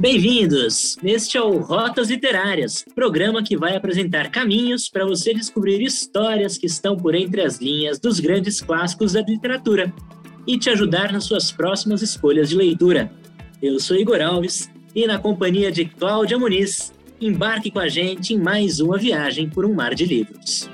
Bem-vindos! 0.00 0.96
Este 1.04 1.36
é 1.36 1.42
o 1.42 1.58
Rotas 1.58 2.08
Literárias, 2.08 2.82
programa 2.94 3.42
que 3.42 3.54
vai 3.54 3.76
apresentar 3.76 4.30
caminhos 4.30 4.88
para 4.88 5.04
você 5.04 5.34
descobrir 5.34 5.82
histórias 5.82 6.56
que 6.56 6.64
estão 6.64 6.96
por 6.96 7.14
entre 7.14 7.42
as 7.42 7.58
linhas 7.58 7.98
dos 7.98 8.18
grandes 8.18 8.62
clássicos 8.62 9.12
da 9.12 9.20
literatura 9.20 9.92
e 10.46 10.58
te 10.58 10.70
ajudar 10.70 11.12
nas 11.12 11.24
suas 11.24 11.52
próximas 11.52 12.00
escolhas 12.00 12.48
de 12.48 12.56
leitura. 12.56 13.12
Eu 13.60 13.78
sou 13.78 13.94
Igor 13.94 14.22
Alves 14.22 14.70
e, 14.94 15.06
na 15.06 15.18
companhia 15.18 15.70
de 15.70 15.84
Cláudia 15.84 16.38
Muniz, 16.38 16.94
embarque 17.20 17.70
com 17.70 17.78
a 17.78 17.88
gente 17.88 18.32
em 18.32 18.38
mais 18.38 18.80
uma 18.80 18.96
viagem 18.96 19.50
por 19.50 19.66
um 19.66 19.74
mar 19.74 19.94
de 19.94 20.06
livros. 20.06 20.70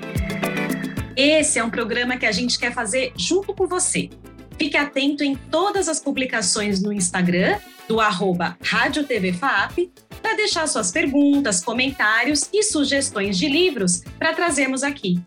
Esse 1.17 1.59
é 1.59 1.63
um 1.65 1.69
programa 1.69 2.15
que 2.15 2.25
a 2.25 2.31
gente 2.31 2.57
quer 2.57 2.73
fazer 2.73 3.11
junto 3.17 3.53
com 3.53 3.67
você. 3.67 4.09
Fique 4.57 4.75
atento 4.75 5.23
em 5.23 5.35
todas 5.35 5.87
as 5.87 5.99
publicações 5.99 6.81
no 6.81 6.91
Instagram 6.91 7.59
do 7.87 8.01
arroba 8.01 8.57
Rádio 8.61 9.03
TV 9.03 9.31
FAP 9.31 9.91
para 10.21 10.35
deixar 10.35 10.67
suas 10.67 10.91
perguntas, 10.91 11.63
comentários 11.63 12.49
e 12.51 12.63
sugestões 12.63 13.37
de 13.37 13.47
livros 13.47 14.01
para 14.17 14.33
trazermos 14.33 14.83
aqui. 14.83 15.19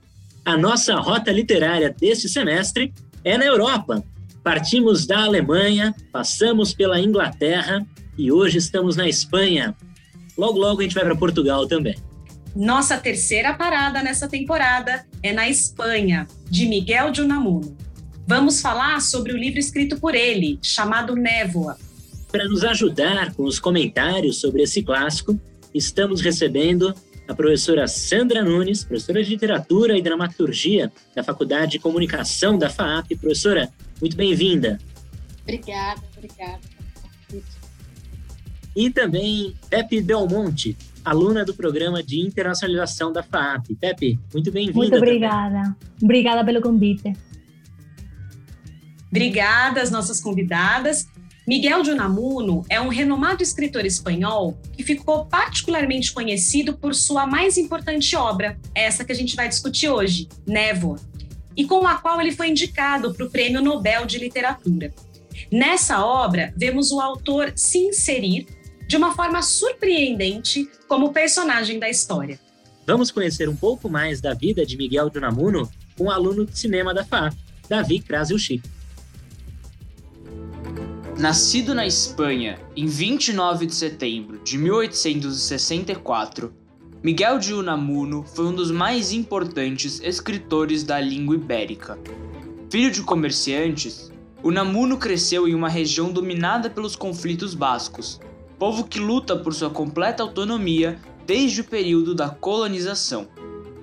A 0.45 0.57
nossa 0.57 0.95
rota 0.97 1.31
literária 1.31 1.95
deste 1.97 2.29
semestre 2.29 2.93
é 3.25 3.39
na 3.39 3.45
Europa. 3.45 4.03
Partimos 4.43 5.07
da 5.07 5.25
Alemanha, 5.25 5.95
passamos 6.13 6.75
pela 6.75 6.99
Inglaterra 6.99 7.87
e 8.19 8.33
hoje 8.33 8.59
estamos 8.59 8.97
na 8.97 9.09
Espanha. 9.09 9.77
Logo, 10.37 10.59
logo 10.59 10.81
a 10.81 10.83
gente 10.83 10.95
vai 10.95 11.05
para 11.05 11.15
Portugal 11.15 11.69
também. 11.69 11.95
Nossa 12.57 12.99
terceira 12.99 13.55
parada 13.55 14.03
nessa 14.03 14.27
temporada 14.27 15.07
é 15.23 15.33
na 15.33 15.49
Espanha, 15.49 16.27
de 16.51 16.67
Miguel 16.67 17.13
de 17.13 17.23
Unamuno. 17.23 17.77
Vamos 18.31 18.61
falar 18.61 19.01
sobre 19.01 19.33
o 19.33 19.37
livro 19.37 19.59
escrito 19.59 19.99
por 19.99 20.15
ele, 20.15 20.57
chamado 20.63 21.17
Névoa, 21.17 21.77
para 22.31 22.45
nos 22.45 22.63
ajudar 22.63 23.35
com 23.35 23.43
os 23.43 23.59
comentários 23.59 24.41
sobre 24.41 24.63
esse 24.63 24.85
clássico, 24.85 25.37
estamos 25.75 26.21
recebendo 26.21 26.95
a 27.27 27.35
professora 27.35 27.89
Sandra 27.89 28.45
Nunes, 28.45 28.85
professora 28.85 29.25
de 29.25 29.31
Literatura 29.31 29.99
e 29.99 30.01
Dramaturgia 30.01 30.93
da 31.13 31.25
Faculdade 31.25 31.73
de 31.73 31.79
Comunicação 31.81 32.57
da 32.57 32.71
FAAP. 32.71 33.17
Professora, 33.17 33.69
muito 34.01 34.17
bem-vinda. 34.17 34.79
Obrigada, 35.43 36.01
obrigada. 36.17 36.61
E 38.77 38.91
também 38.91 39.57
Pepe 39.69 40.01
Belmonte, 40.01 40.77
aluna 41.05 41.45
do 41.45 41.53
programa 41.53 42.01
de 42.01 42.21
internacionalização 42.21 43.13
da 43.13 43.25
FAAP. 43.25 43.75
Pepe, 43.81 44.21
muito 44.33 44.53
bem-vinda. 44.53 44.79
Muito 44.79 44.97
obrigada. 44.97 45.63
Também. 45.65 45.77
Obrigada 46.01 46.45
pelo 46.45 46.61
convite. 46.61 47.13
Obrigada 49.11 49.83
às 49.83 49.91
nossas 49.91 50.21
convidadas. 50.21 51.07
Miguel 51.47 51.83
de 51.83 51.91
Unamuno 51.91 52.65
é 52.69 52.81
um 52.81 52.89
renomado 52.89 53.43
escritor 53.43 53.85
espanhol 53.85 54.57
que 54.77 54.85
ficou 54.85 55.27
particularmente 55.27 56.13
conhecido 56.13 56.77
por 56.77 56.95
sua 56.95 57.27
mais 57.27 57.59
importante 57.59 58.15
obra, 58.15 58.57
essa 58.75 59.05
que 59.05 59.11
a 59.11 59.15
gente 59.15 59.35
vai 59.35 59.49
discutir 59.49 59.89
hoje, 59.89 60.29
Névoa, 60.47 60.97
e 61.57 61.65
com 61.65 61.87
a 61.87 61.97
qual 61.97 62.21
ele 62.21 62.33
foi 62.33 62.51
indicado 62.51 63.13
para 63.13 63.27
o 63.27 63.31
Prêmio 63.31 63.61
Nobel 63.61 64.07
de 64.07 64.19
Literatura. 64.19 64.95
Nessa 65.51 66.05
obra, 66.05 66.55
vemos 66.57 66.93
o 66.93 67.01
autor 67.01 67.53
se 67.57 67.79
inserir 67.79 68.47
de 68.87 68.97
uma 68.97 69.15
forma 69.15 69.43
surpreendente 69.43 70.69
como 70.87 71.13
personagem 71.13 71.79
da 71.79 71.89
história. 71.89 72.39
Vamos 72.87 73.11
conhecer 73.11 73.49
um 73.49 73.57
pouco 73.57 73.89
mais 73.89 74.21
da 74.21 74.35
vida 74.35 74.65
de 74.65 74.77
Miguel 74.77 75.11
de 75.11 75.19
Unamuno 75.19 75.69
o 75.99 76.11
aluno 76.11 76.47
de 76.47 76.59
cinema 76.59 76.95
da 76.95 77.05
FAP, 77.05 77.35
Davi 77.69 78.01
Krasilchik. 78.01 78.63
Nascido 81.21 81.75
na 81.75 81.87
Espanha 81.87 82.59
em 82.75 82.87
29 82.87 83.67
de 83.67 83.75
setembro 83.75 84.39
de 84.43 84.57
1864, 84.57 86.51
Miguel 87.03 87.39
de 87.39 87.53
Unamuno 87.53 88.25
foi 88.35 88.47
um 88.47 88.55
dos 88.55 88.71
mais 88.71 89.13
importantes 89.13 90.01
escritores 90.03 90.83
da 90.83 90.99
língua 90.99 91.35
ibérica. 91.35 91.99
Filho 92.71 92.91
de 92.91 93.03
comerciantes, 93.03 94.11
Unamuno 94.43 94.97
cresceu 94.97 95.47
em 95.47 95.55
uma 95.55 95.69
região 95.69 96.11
dominada 96.11 96.71
pelos 96.71 96.97
conflitos 96.97 97.53
bascos, 97.53 98.19
povo 98.59 98.85
que 98.85 98.99
luta 98.99 99.37
por 99.37 99.53
sua 99.53 99.69
completa 99.69 100.23
autonomia 100.23 100.99
desde 101.27 101.61
o 101.61 101.65
período 101.65 102.15
da 102.15 102.31
colonização. 102.31 103.29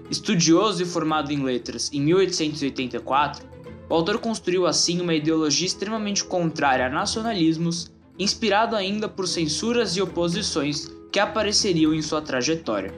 Estudioso 0.09 0.81
e 0.81 0.88
formado 0.88 1.31
em 1.31 1.44
letras 1.44 1.91
em 1.94 2.01
1884, 2.01 3.47
o 3.90 3.94
autor 3.94 4.20
construiu 4.20 4.66
assim 4.66 5.00
uma 5.00 5.14
ideologia 5.14 5.68
extremamente 5.68 6.24
contrária 6.24 6.88
a 6.88 6.90
nacionalismos, 6.90 7.90
inspirado 8.20 8.75
ainda 8.75 9.08
por 9.08 9.28
censuras 9.28 9.96
e 9.96 10.02
oposições 10.02 10.92
que 11.12 11.20
apareceriam 11.20 11.94
em 11.94 12.02
sua 12.02 12.22
trajetória. 12.22 12.94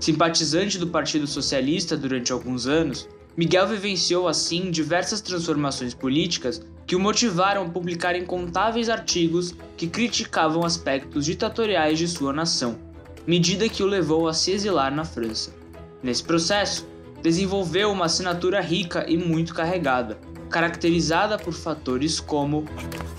Simpatizante 0.00 0.78
do 0.78 0.86
Partido 0.86 1.26
Socialista 1.26 1.96
durante 1.96 2.32
alguns 2.32 2.66
anos, 2.66 3.08
Miguel 3.36 3.68
vivenciou 3.68 4.28
assim 4.28 4.70
diversas 4.70 5.20
transformações 5.20 5.94
políticas 5.94 6.62
que 6.86 6.96
o 6.96 7.00
motivaram 7.00 7.62
a 7.62 7.68
publicar 7.68 8.16
incontáveis 8.16 8.88
artigos 8.88 9.54
que 9.76 9.86
criticavam 9.86 10.64
aspectos 10.64 11.24
ditatoriais 11.24 11.98
de 11.98 12.08
sua 12.08 12.32
nação, 12.32 12.78
medida 13.26 13.68
que 13.68 13.82
o 13.82 13.86
levou 13.86 14.28
a 14.28 14.34
se 14.34 14.50
exilar 14.50 14.94
na 14.94 15.04
França. 15.04 15.54
Nesse 16.02 16.24
processo, 16.24 16.86
desenvolveu 17.22 17.90
uma 17.90 18.06
assinatura 18.06 18.60
rica 18.60 19.04
e 19.08 19.16
muito 19.16 19.54
carregada, 19.54 20.18
caracterizada 20.50 21.38
por 21.38 21.54
fatores 21.54 22.20
como 22.20 22.64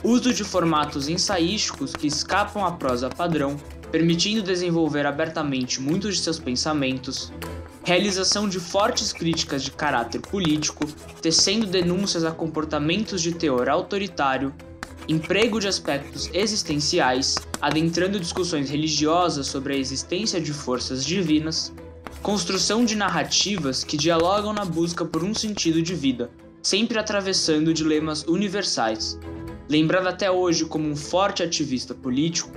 uso 0.04 0.34
de 0.34 0.44
formatos 0.44 1.08
ensaísticos 1.08 1.94
que 1.94 2.08
escapam 2.08 2.66
à 2.66 2.72
prosa 2.72 3.10
padrão, 3.10 3.58
permitindo 3.92 4.44
desenvolver 4.44 5.06
abertamente 5.06 5.82
muitos 5.82 6.18
de 6.18 6.22
seus 6.22 6.38
pensamentos, 6.38 7.32
realização 7.84 8.48
de 8.48 8.60
fortes 8.60 9.14
críticas 9.14 9.64
de 9.64 9.72
caráter 9.72 10.22
político, 10.22 10.86
tecendo 11.22 11.66
denúncias 11.66 12.24
a 12.24 12.32
comportamentos 12.32 13.22
de 13.22 13.34
teor 13.34 13.70
autoritário, 13.70 14.54
emprego 15.08 15.60
de 15.60 15.68
aspectos 15.68 16.30
existenciais, 16.34 17.36
adentrando 17.62 18.20
discussões 18.20 18.70
religiosas 18.70 19.48
sobre 19.48 19.74
a 19.74 19.78
existência 19.78 20.40
de 20.40 20.54
forças 20.54 21.04
divinas, 21.06 21.74
construção 22.24 22.86
de 22.86 22.96
narrativas 22.96 23.84
que 23.84 23.98
dialogam 23.98 24.54
na 24.54 24.64
busca 24.64 25.04
por 25.04 25.26
um 25.26 25.34
sentido 25.34 25.82
de 25.82 25.94
vida, 25.94 26.32
sempre 26.62 26.98
atravessando 26.98 27.74
dilemas 27.74 28.24
universais. 28.24 29.20
Lembrado 29.70 30.08
até 30.08 30.32
hoje 30.32 30.64
como 30.64 30.88
um 30.88 30.96
forte 30.96 31.44
ativista 31.44 31.94
político, 31.94 32.50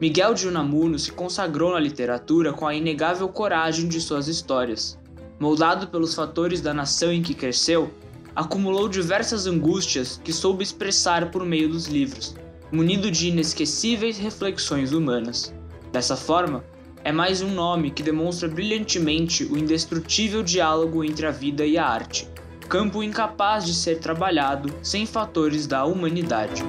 Miguel 0.00 0.34
de 0.34 0.48
Unamuno 0.48 0.98
se 0.98 1.12
consagrou 1.12 1.72
na 1.72 1.78
literatura 1.78 2.52
com 2.52 2.66
a 2.66 2.74
inegável 2.74 3.28
coragem 3.28 3.86
de 3.86 4.00
suas 4.00 4.26
histórias. 4.26 4.98
Moldado 5.38 5.86
pelos 5.86 6.16
fatores 6.16 6.60
da 6.60 6.74
nação 6.74 7.12
em 7.12 7.22
que 7.22 7.32
cresceu, 7.32 7.92
acumulou 8.34 8.88
diversas 8.88 9.46
angústias 9.46 10.20
que 10.24 10.32
soube 10.32 10.64
expressar 10.64 11.30
por 11.30 11.44
meio 11.44 11.68
dos 11.68 11.86
livros, 11.86 12.34
munido 12.72 13.08
de 13.08 13.28
inesquecíveis 13.28 14.18
reflexões 14.18 14.90
humanas. 14.90 15.54
Dessa 15.92 16.16
forma, 16.16 16.64
é 17.04 17.10
mais 17.10 17.42
um 17.42 17.52
nome 17.52 17.90
que 17.90 18.02
demonstra 18.02 18.48
brilhantemente 18.48 19.44
o 19.44 19.58
indestrutível 19.58 20.42
diálogo 20.42 21.02
entre 21.02 21.26
a 21.26 21.30
vida 21.30 21.66
e 21.66 21.76
a 21.76 21.84
arte, 21.84 22.28
campo 22.68 23.02
incapaz 23.02 23.64
de 23.66 23.74
ser 23.74 23.98
trabalhado 23.98 24.72
sem 24.82 25.04
fatores 25.04 25.66
da 25.66 25.84
humanidade. 25.84 26.62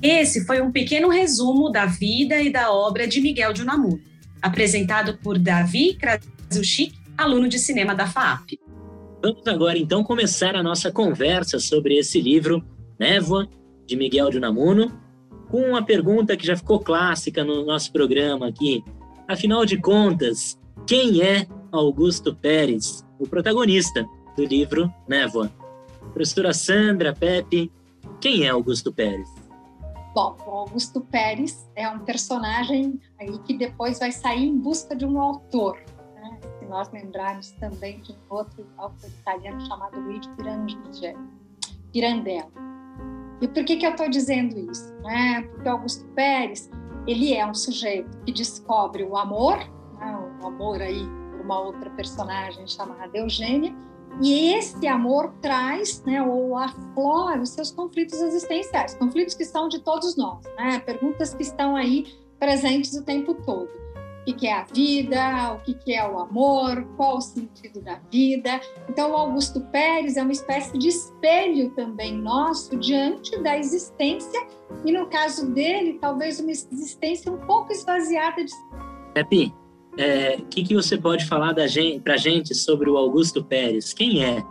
Esse 0.00 0.46
foi 0.46 0.60
um 0.60 0.70
pequeno 0.70 1.08
resumo 1.08 1.70
da 1.70 1.86
vida 1.86 2.40
e 2.40 2.52
da 2.52 2.72
obra 2.72 3.08
de 3.08 3.20
Miguel 3.20 3.52
de 3.52 3.62
Unamuno, 3.62 4.00
apresentado 4.40 5.18
por 5.18 5.38
Davi 5.38 5.94
Krasuchik, 5.94 6.94
aluno 7.18 7.48
de 7.48 7.58
cinema 7.58 7.94
da 7.94 8.06
FAAP. 8.06 8.60
Vamos 9.20 9.46
agora 9.48 9.76
então 9.76 10.04
começar 10.04 10.54
a 10.54 10.62
nossa 10.62 10.92
conversa 10.92 11.58
sobre 11.58 11.98
esse 11.98 12.20
livro, 12.20 12.64
Névoa, 12.96 13.48
de 13.84 13.96
Miguel 13.96 14.30
de 14.30 14.38
Unamuno, 14.38 15.05
com 15.48 15.60
uma 15.60 15.82
pergunta 15.82 16.36
que 16.36 16.46
já 16.46 16.56
ficou 16.56 16.80
clássica 16.80 17.44
no 17.44 17.64
nosso 17.64 17.92
programa 17.92 18.48
aqui. 18.48 18.84
Afinal 19.28 19.64
de 19.64 19.80
contas, 19.80 20.58
quem 20.86 21.22
é 21.22 21.46
Augusto 21.72 22.34
Pérez, 22.34 23.04
o 23.18 23.26
protagonista 23.26 24.06
do 24.36 24.44
livro 24.44 24.92
Névoa? 25.08 25.50
Professora 26.12 26.52
Sandra, 26.52 27.12
Pepe, 27.14 27.70
quem 28.20 28.44
é 28.44 28.50
Augusto 28.50 28.92
Pérez? 28.92 29.28
Bom, 30.14 30.36
o 30.46 30.50
Augusto 30.50 31.00
Pérez 31.00 31.68
é 31.76 31.88
um 31.88 31.98
personagem 31.98 32.98
aí 33.20 33.38
que 33.40 33.54
depois 33.54 33.98
vai 33.98 34.10
sair 34.12 34.46
em 34.46 34.56
busca 34.56 34.96
de 34.96 35.04
um 35.04 35.20
autor. 35.20 35.78
Né? 36.14 36.38
Se 36.58 36.64
nós 36.64 36.90
lembrarmos 36.90 37.50
também 37.52 38.00
de 38.00 38.12
um 38.12 38.34
outro 38.34 38.66
autor 38.78 39.10
italiano 39.10 39.60
chamado 39.66 40.00
Luigi 40.00 40.30
Pirandello. 41.92 42.75
E 43.40 43.48
por 43.48 43.64
que, 43.64 43.76
que 43.76 43.86
eu 43.86 43.90
estou 43.90 44.08
dizendo 44.08 44.58
isso? 44.70 44.94
Né? 45.02 45.42
Porque 45.42 45.68
Augusto 45.68 46.04
Pérez 46.14 46.70
ele 47.06 47.34
é 47.34 47.46
um 47.46 47.54
sujeito 47.54 48.18
que 48.24 48.32
descobre 48.32 49.04
o 49.04 49.16
amor, 49.16 49.58
né? 49.98 50.18
o 50.42 50.46
amor 50.46 50.82
aí 50.82 51.06
por 51.30 51.40
uma 51.40 51.60
outra 51.60 51.90
personagem 51.90 52.66
chamada 52.66 53.16
Eugênia, 53.16 53.74
E 54.20 54.54
esse 54.54 54.86
amor 54.86 55.34
traz, 55.42 56.02
né, 56.04 56.22
ou 56.22 56.56
aflora 56.56 57.40
os 57.42 57.50
seus 57.50 57.70
conflitos 57.70 58.18
existenciais, 58.20 58.94
conflitos 58.94 59.34
que 59.34 59.44
são 59.44 59.68
de 59.68 59.78
todos 59.80 60.16
nós, 60.16 60.42
né? 60.56 60.78
Perguntas 60.78 61.34
que 61.34 61.42
estão 61.42 61.76
aí 61.76 62.06
presentes 62.38 62.94
o 62.94 63.04
tempo 63.04 63.34
todo. 63.34 63.68
O 64.26 64.34
que 64.34 64.46
é 64.48 64.54
a 64.54 64.64
vida? 64.64 65.52
O 65.54 65.60
que 65.60 65.94
é 65.94 66.08
o 66.08 66.18
amor? 66.18 66.84
Qual 66.96 67.18
o 67.18 67.20
sentido 67.20 67.80
da 67.80 68.00
vida? 68.10 68.60
Então, 68.88 69.12
o 69.12 69.14
Augusto 69.14 69.60
Pérez 69.70 70.16
é 70.16 70.22
uma 70.22 70.32
espécie 70.32 70.76
de 70.76 70.88
espelho 70.88 71.70
também 71.70 72.16
nosso 72.16 72.76
diante 72.76 73.40
da 73.40 73.56
existência 73.56 74.44
e, 74.84 74.90
no 74.90 75.06
caso 75.06 75.52
dele, 75.52 75.98
talvez 76.00 76.40
uma 76.40 76.50
existência 76.50 77.30
um 77.30 77.38
pouco 77.38 77.70
esvaziada 77.70 78.44
de. 78.44 78.52
Pepe, 79.14 79.54
o 79.96 80.00
é, 80.00 80.38
que, 80.50 80.64
que 80.64 80.74
você 80.74 80.98
pode 80.98 81.24
falar 81.24 81.54
para 81.54 82.14
a 82.14 82.16
gente 82.16 82.54
sobre 82.54 82.90
o 82.90 82.96
Augusto 82.96 83.44
Pérez? 83.44 83.94
Quem 83.94 84.24
é 84.24 84.42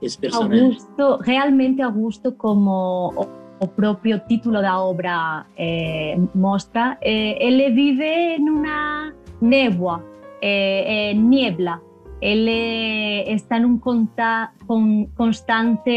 esse 0.00 0.16
personagem? 0.16 0.64
Augusto, 0.64 1.22
realmente 1.22 1.82
Augusto, 1.82 2.32
como 2.32 3.12
o 3.60 3.68
próprio 3.68 4.20
título 4.26 4.60
da 4.60 4.80
obra 4.80 5.46
eh, 5.56 6.18
mostra, 6.34 6.98
eh, 7.00 7.36
ele 7.40 7.70
vive 7.70 8.38
numa 8.38 9.12
névoa, 9.40 10.04
eh, 10.40 11.14
niebla. 11.14 11.80
Ele 12.20 13.24
está 13.32 13.58
num 13.58 13.78
conta, 13.78 14.52
con, 14.66 15.06
constante 15.16 15.90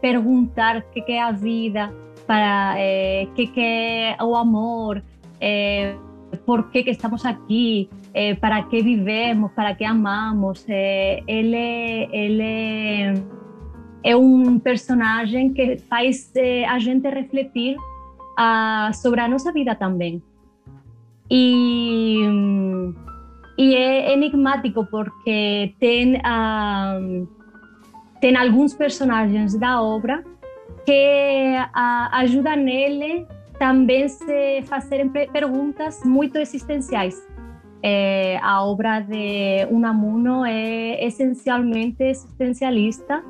perguntar 0.00 0.78
o 0.78 0.82
que, 0.90 1.02
que 1.02 1.12
é 1.12 1.20
a 1.20 1.30
vida, 1.30 1.92
para 2.26 2.74
o 3.24 3.34
que, 3.34 3.48
que 3.48 3.60
é 3.60 4.16
o 4.22 4.34
amor, 4.34 5.02
por 6.44 6.70
qué 6.70 6.84
que 6.84 6.90
estamos 6.90 7.24
aquí, 7.26 7.88
eh, 8.14 8.34
para 8.36 8.68
qué 8.68 8.82
vivemos, 8.82 9.52
para 9.52 9.76
qué 9.76 9.84
amamos. 9.84 10.64
Eh, 10.68 11.22
ele, 11.26 12.08
ele 12.12 13.22
é 14.04 14.16
um 14.16 14.58
personagem 14.58 15.52
que 15.52 15.78
faz 15.78 16.30
eh, 16.36 16.64
a 16.66 16.78
gente 16.78 17.08
refletir 17.08 17.76
uh, 18.38 18.94
sobre 18.94 19.20
a 19.20 19.28
nossa 19.28 19.52
vida 19.52 19.74
também. 19.74 20.22
E, 21.30 22.16
e 23.58 23.74
é 23.74 24.12
enigmático 24.12 24.86
porque 24.86 25.74
tem, 25.78 26.16
uh, 26.16 27.28
tem 28.20 28.36
alguns 28.36 28.74
personagens 28.74 29.58
da 29.58 29.82
obra 29.82 30.24
que 30.86 31.54
uh, 31.58 32.08
ajudam 32.12 32.66
ele 32.66 33.26
também 33.58 34.08
se 34.08 34.62
fazerem 34.62 35.08
perguntas 35.08 36.02
muito 36.04 36.38
existenciais. 36.38 37.26
É, 37.80 38.38
a 38.42 38.64
obra 38.64 39.00
de 39.00 39.66
Unamuno 39.70 40.44
é 40.44 41.04
essencialmente 41.04 42.02
existencialista 42.02 43.22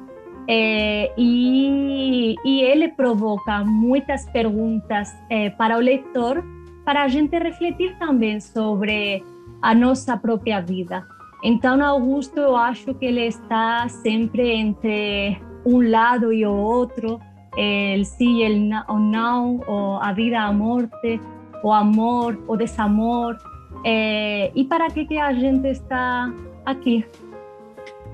é, 0.48 1.12
e, 1.18 2.34
e, 2.42 2.60
ele 2.62 2.88
provoca 2.88 3.62
muitas 3.64 4.24
perguntas 4.30 5.14
é, 5.28 5.50
para 5.50 5.76
o 5.76 5.80
leitor, 5.80 6.42
para 6.86 7.02
a 7.02 7.08
gente 7.08 7.38
refletir 7.38 7.94
também 7.98 8.40
sobre 8.40 9.22
a 9.60 9.74
nossa 9.74 10.16
própria 10.16 10.60
vida. 10.60 11.06
Então, 11.44 11.84
Augusto, 11.84 12.40
eu 12.40 12.56
acho 12.56 12.94
que 12.94 13.04
ele 13.04 13.26
está 13.26 13.86
sempre 13.88 14.50
entre 14.50 15.38
um 15.66 15.90
lado 15.90 16.32
e 16.32 16.46
o 16.46 16.52
outro, 16.52 17.20
el 17.56 18.04
sí, 18.06 18.42
el 18.42 18.58
no, 18.60 18.82
o 18.88 18.98
não, 18.98 19.60
o 19.68 19.98
a 20.00 20.12
vida, 20.12 20.40
a 20.40 20.52
morte, 20.52 21.20
o 21.62 21.72
amor, 21.72 22.38
o 22.48 22.56
desamor. 22.56 23.36
É, 23.84 24.50
e 24.54 24.64
para 24.64 24.88
que, 24.88 25.04
que 25.04 25.18
a 25.18 25.32
gente 25.34 25.68
está 25.68 26.32
aqui? 26.64 27.04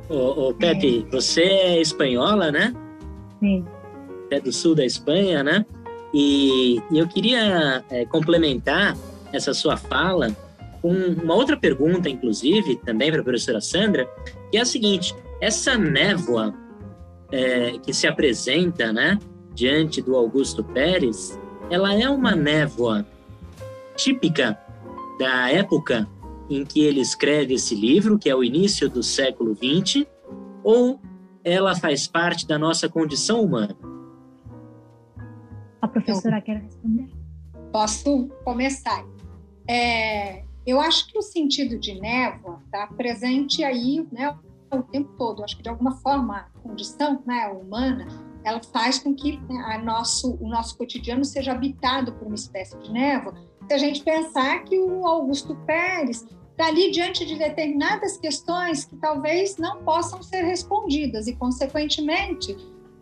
Ô, 0.08 0.48
ô 0.48 0.54
Pepe, 0.54 1.04
é. 1.06 1.10
você 1.10 1.42
é 1.42 1.80
espanhola, 1.80 2.52
né? 2.52 2.74
Sim. 3.40 3.64
É 4.30 4.40
do 4.40 4.52
sul 4.52 4.74
da 4.74 4.84
Espanha, 4.84 5.42
né? 5.42 5.64
E, 6.12 6.80
e 6.90 6.98
eu 6.98 7.08
queria 7.08 7.84
é, 7.90 8.04
complementar 8.06 8.96
essa 9.32 9.52
sua 9.52 9.76
fala 9.76 10.34
com 10.80 10.92
uma 10.92 11.34
outra 11.34 11.56
pergunta, 11.56 12.08
inclusive, 12.08 12.76
também 12.76 13.10
para 13.10 13.20
a 13.20 13.24
professora 13.24 13.60
Sandra, 13.60 14.08
que 14.50 14.58
é 14.58 14.60
a 14.60 14.64
seguinte: 14.64 15.14
essa 15.40 15.76
névoa 15.76 16.54
é, 17.32 17.78
que 17.78 17.92
se 17.92 18.06
apresenta, 18.06 18.92
né, 18.92 19.18
diante 19.54 20.02
do 20.02 20.14
Augusto 20.14 20.62
Pérez, 20.62 21.38
ela 21.70 21.94
é 21.94 22.08
uma 22.08 22.34
névoa 22.34 23.06
típica 23.96 24.58
da 25.18 25.50
época 25.50 26.08
em 26.48 26.64
que 26.64 26.80
ele 26.80 27.00
escreve 27.00 27.54
esse 27.54 27.74
livro, 27.74 28.18
que 28.18 28.28
é 28.28 28.34
o 28.34 28.44
início 28.44 28.88
do 28.88 29.02
século 29.02 29.54
XX, 29.54 30.06
ou 30.62 31.00
ela 31.42 31.74
faz 31.74 32.06
parte 32.06 32.46
da 32.46 32.58
nossa 32.58 32.88
condição 32.88 33.42
humana? 33.42 33.76
A 35.80 35.88
professora 35.88 36.40
quer 36.40 36.62
responder? 36.62 37.08
Posso 37.72 38.28
começar. 38.44 39.04
É, 39.68 40.44
eu 40.66 40.80
acho 40.80 41.06
que 41.10 41.18
o 41.18 41.22
sentido 41.22 41.78
de 41.78 42.00
névoa 42.00 42.60
está 42.64 42.86
presente 42.86 43.62
aí 43.62 44.06
né, 44.10 44.34
o 44.72 44.82
tempo 44.82 45.12
todo. 45.16 45.44
Acho 45.44 45.56
que, 45.56 45.62
de 45.62 45.68
alguma 45.68 45.92
forma, 45.96 46.36
a 46.36 46.58
condição 46.60 47.22
né, 47.26 47.48
humana 47.48 48.06
ela 48.44 48.60
faz 48.62 48.98
com 48.98 49.14
que 49.14 49.38
né, 49.48 49.56
a 49.66 49.78
nosso, 49.78 50.36
o 50.40 50.48
nosso 50.48 50.76
cotidiano 50.76 51.24
seja 51.24 51.52
habitado 51.52 52.12
por 52.12 52.26
uma 52.26 52.34
espécie 52.34 52.78
de 52.78 52.92
névoa. 52.92 53.34
Se 53.66 53.74
a 53.74 53.78
gente 53.78 54.02
pensar 54.02 54.62
que 54.64 54.78
o 54.78 55.06
Augusto 55.06 55.54
Pérez 55.66 56.24
está 56.50 56.66
ali 56.66 56.90
diante 56.90 57.24
de 57.24 57.36
determinadas 57.36 58.16
questões 58.16 58.84
que 58.84 58.96
talvez 58.96 59.56
não 59.56 59.82
possam 59.82 60.22
ser 60.22 60.42
respondidas 60.42 61.26
e, 61.26 61.34
consequentemente, 61.34 62.56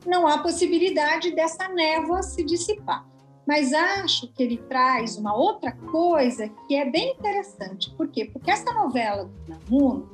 não 0.07 0.27
há 0.27 0.39
possibilidade 0.39 1.35
dessa 1.35 1.69
névoa 1.69 2.23
se 2.23 2.45
dissipar. 2.45 3.07
Mas 3.47 3.73
acho 3.73 4.33
que 4.33 4.43
ele 4.43 4.57
traz 4.57 5.17
uma 5.17 5.35
outra 5.35 5.73
coisa 5.73 6.49
que 6.69 6.77
é 6.77 6.89
bem 6.89 7.13
interessante. 7.13 7.91
Por 7.97 8.09
quê? 8.09 8.25
Porque 8.25 8.51
essa 8.51 8.73
novela 8.73 9.25
do 9.25 9.33
Namuno, 9.49 10.09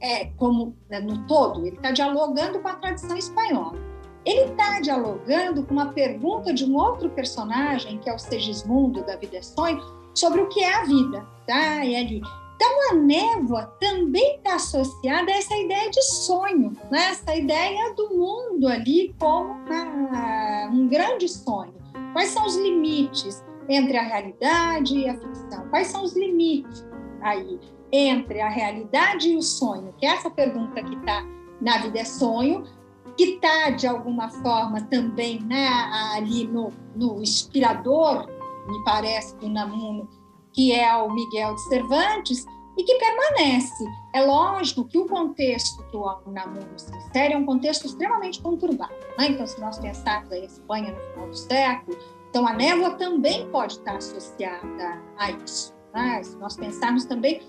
é, 0.00 0.26
como 0.36 0.76
né, 0.90 0.98
no 0.98 1.24
todo, 1.26 1.64
ele 1.64 1.76
está 1.76 1.92
dialogando 1.92 2.60
com 2.60 2.68
a 2.68 2.74
tradição 2.74 3.16
espanhola 3.16 3.93
ele 4.24 4.50
está 4.50 4.80
dialogando 4.80 5.62
com 5.64 5.74
uma 5.74 5.92
pergunta 5.92 6.52
de 6.52 6.64
um 6.64 6.76
outro 6.76 7.10
personagem, 7.10 7.98
que 7.98 8.08
é 8.08 8.14
o 8.14 8.18
Segismundo 8.18 9.04
da 9.04 9.16
Vida 9.16 9.38
é 9.38 9.42
Sonho, 9.42 9.82
sobre 10.14 10.40
o 10.40 10.48
que 10.48 10.60
é 10.60 10.74
a 10.74 10.84
vida. 10.84 11.26
Tá? 11.46 11.84
E. 11.84 12.22
Então, 12.56 12.90
a 12.90 12.94
névoa 12.94 13.66
também 13.80 14.36
está 14.36 14.54
associada 14.54 15.30
a 15.30 15.36
essa 15.36 15.56
ideia 15.56 15.90
de 15.90 16.02
sonho, 16.02 16.72
né? 16.90 17.10
essa 17.10 17.34
ideia 17.34 17.92
do 17.94 18.10
mundo 18.10 18.68
ali 18.68 19.14
como 19.18 19.60
ah, 19.70 20.70
um 20.72 20.88
grande 20.88 21.28
sonho. 21.28 21.74
Quais 22.12 22.30
são 22.30 22.46
os 22.46 22.56
limites 22.56 23.44
entre 23.68 23.96
a 23.96 24.02
realidade 24.02 24.96
e 24.96 25.08
a 25.08 25.18
ficção? 25.18 25.68
Quais 25.68 25.88
são 25.88 26.04
os 26.04 26.16
limites 26.16 26.86
aí 27.20 27.58
entre 27.92 28.40
a 28.40 28.48
realidade 28.48 29.30
e 29.30 29.36
o 29.36 29.42
sonho? 29.42 29.92
Que 29.98 30.06
é 30.06 30.10
essa 30.10 30.30
pergunta 30.30 30.82
que 30.82 30.94
está 30.94 31.26
na 31.60 31.78
Vida 31.78 31.98
é 31.98 32.04
Sonho, 32.04 32.64
que 33.16 33.24
está, 33.34 33.70
de 33.70 33.86
alguma 33.86 34.28
forma, 34.28 34.80
também 34.82 35.40
né, 35.40 35.68
ali 36.14 36.46
no, 36.46 36.72
no 36.94 37.22
inspirador, 37.22 38.26
me 38.66 38.84
parece, 38.84 39.36
do 39.36 39.48
Namuno, 39.48 40.08
que 40.52 40.72
é 40.72 40.94
o 40.96 41.12
Miguel 41.12 41.54
de 41.54 41.68
Cervantes, 41.68 42.44
e 42.76 42.82
que 42.82 42.94
permanece. 42.96 43.84
É 44.12 44.24
lógico 44.24 44.84
que 44.84 44.98
o 44.98 45.06
contexto 45.06 45.84
que 45.90 45.96
o 45.96 46.20
Namuno 46.26 46.76
se 46.76 46.94
insere 46.96 47.34
é 47.34 47.36
um 47.36 47.46
contexto 47.46 47.86
extremamente 47.86 48.40
conturbado. 48.40 48.94
Né? 49.18 49.28
Então, 49.28 49.46
se 49.46 49.60
nós 49.60 49.78
pensarmos 49.78 50.32
a 50.32 50.38
Espanha 50.38 50.92
no 50.92 51.00
final 51.00 51.28
do 51.28 51.36
século, 51.36 51.96
então 52.30 52.46
a 52.46 52.52
névoa 52.52 52.92
também 52.92 53.48
pode 53.50 53.74
estar 53.74 53.96
associada 53.96 55.00
a 55.16 55.30
isso. 55.30 55.72
Né? 55.92 56.22
Se 56.22 56.36
nós 56.36 56.56
pensarmos 56.56 57.04
também 57.04 57.40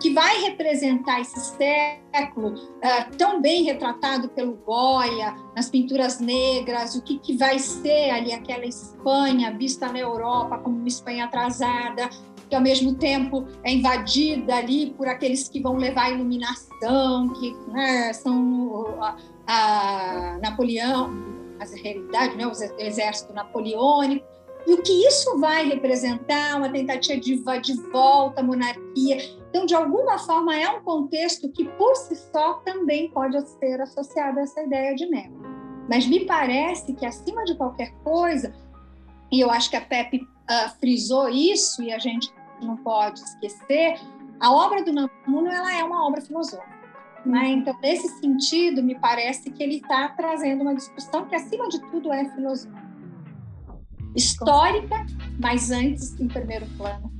que 0.00 0.10
vai 0.10 0.42
representar 0.42 1.20
esse 1.20 1.38
século 1.56 2.54
uh, 2.54 3.16
tão 3.16 3.40
bem 3.40 3.64
retratado 3.64 4.28
pelo 4.28 4.54
Goya 4.54 5.34
nas 5.54 5.68
pinturas 5.68 6.20
negras, 6.20 6.94
o 6.94 7.02
que, 7.02 7.18
que 7.18 7.36
vai 7.36 7.58
ser 7.58 8.10
ali 8.10 8.32
aquela 8.32 8.66
Espanha 8.66 9.56
vista 9.56 9.90
na 9.90 9.98
Europa 9.98 10.58
como 10.58 10.76
uma 10.76 10.88
Espanha 10.88 11.24
atrasada, 11.24 12.08
que 12.48 12.54
ao 12.54 12.60
mesmo 12.60 12.94
tempo 12.94 13.46
é 13.62 13.72
invadida 13.72 14.56
ali 14.56 14.90
por 14.90 15.08
aqueles 15.08 15.48
que 15.48 15.60
vão 15.60 15.76
levar 15.76 16.04
a 16.04 16.10
iluminação, 16.10 17.28
que 17.34 17.54
né, 17.68 18.12
são 18.12 19.00
a, 19.00 19.16
a 19.46 20.38
Napoleão, 20.42 21.10
a 21.58 21.64
realidade, 21.64 22.36
né, 22.36 22.46
o 22.46 22.52
exército 22.78 23.32
napoleônico. 23.32 24.26
E 24.66 24.72
o 24.72 24.82
que 24.82 24.92
isso 25.06 25.38
vai 25.38 25.68
representar? 25.68 26.56
Uma 26.56 26.70
tentativa 26.70 27.58
de 27.58 27.74
volta 27.90 28.40
à 28.40 28.44
monarquia. 28.44 29.18
Então, 29.54 29.66
de 29.66 29.74
alguma 29.76 30.18
forma, 30.18 30.52
é 30.52 30.68
um 30.68 30.82
contexto 30.82 31.48
que, 31.48 31.64
por 31.64 31.94
si 31.94 32.16
só, 32.16 32.54
também 32.64 33.08
pode 33.12 33.40
ser 33.50 33.80
associado 33.80 34.40
a 34.40 34.42
essa 34.42 34.60
ideia 34.60 34.96
de 34.96 35.06
névoa. 35.06 35.46
Mas 35.88 36.08
me 36.08 36.26
parece 36.26 36.92
que, 36.92 37.06
acima 37.06 37.44
de 37.44 37.54
qualquer 37.56 37.92
coisa, 38.02 38.52
e 39.30 39.38
eu 39.38 39.52
acho 39.52 39.70
que 39.70 39.76
a 39.76 39.80
Pepe 39.80 40.18
uh, 40.18 40.70
frisou 40.80 41.28
isso, 41.28 41.84
e 41.84 41.92
a 41.92 42.00
gente 42.00 42.34
não 42.60 42.76
pode 42.78 43.20
esquecer, 43.20 44.00
a 44.40 44.52
obra 44.52 44.82
do 44.82 44.92
Namuno 44.92 45.48
ela 45.48 45.72
é 45.72 45.84
uma 45.84 46.04
obra 46.04 46.20
filosófica. 46.20 46.74
Né? 47.24 47.50
Então, 47.50 47.78
nesse 47.80 48.08
sentido, 48.18 48.82
me 48.82 48.98
parece 48.98 49.52
que 49.52 49.62
ele 49.62 49.76
está 49.76 50.08
trazendo 50.08 50.62
uma 50.62 50.74
discussão 50.74 51.26
que, 51.26 51.36
acima 51.36 51.68
de 51.68 51.80
tudo, 51.92 52.12
é 52.12 52.24
filosófica. 52.34 52.82
Histórica, 54.16 55.06
mas 55.40 55.70
antes, 55.70 56.18
em 56.18 56.26
primeiro 56.26 56.66
plano, 56.76 57.13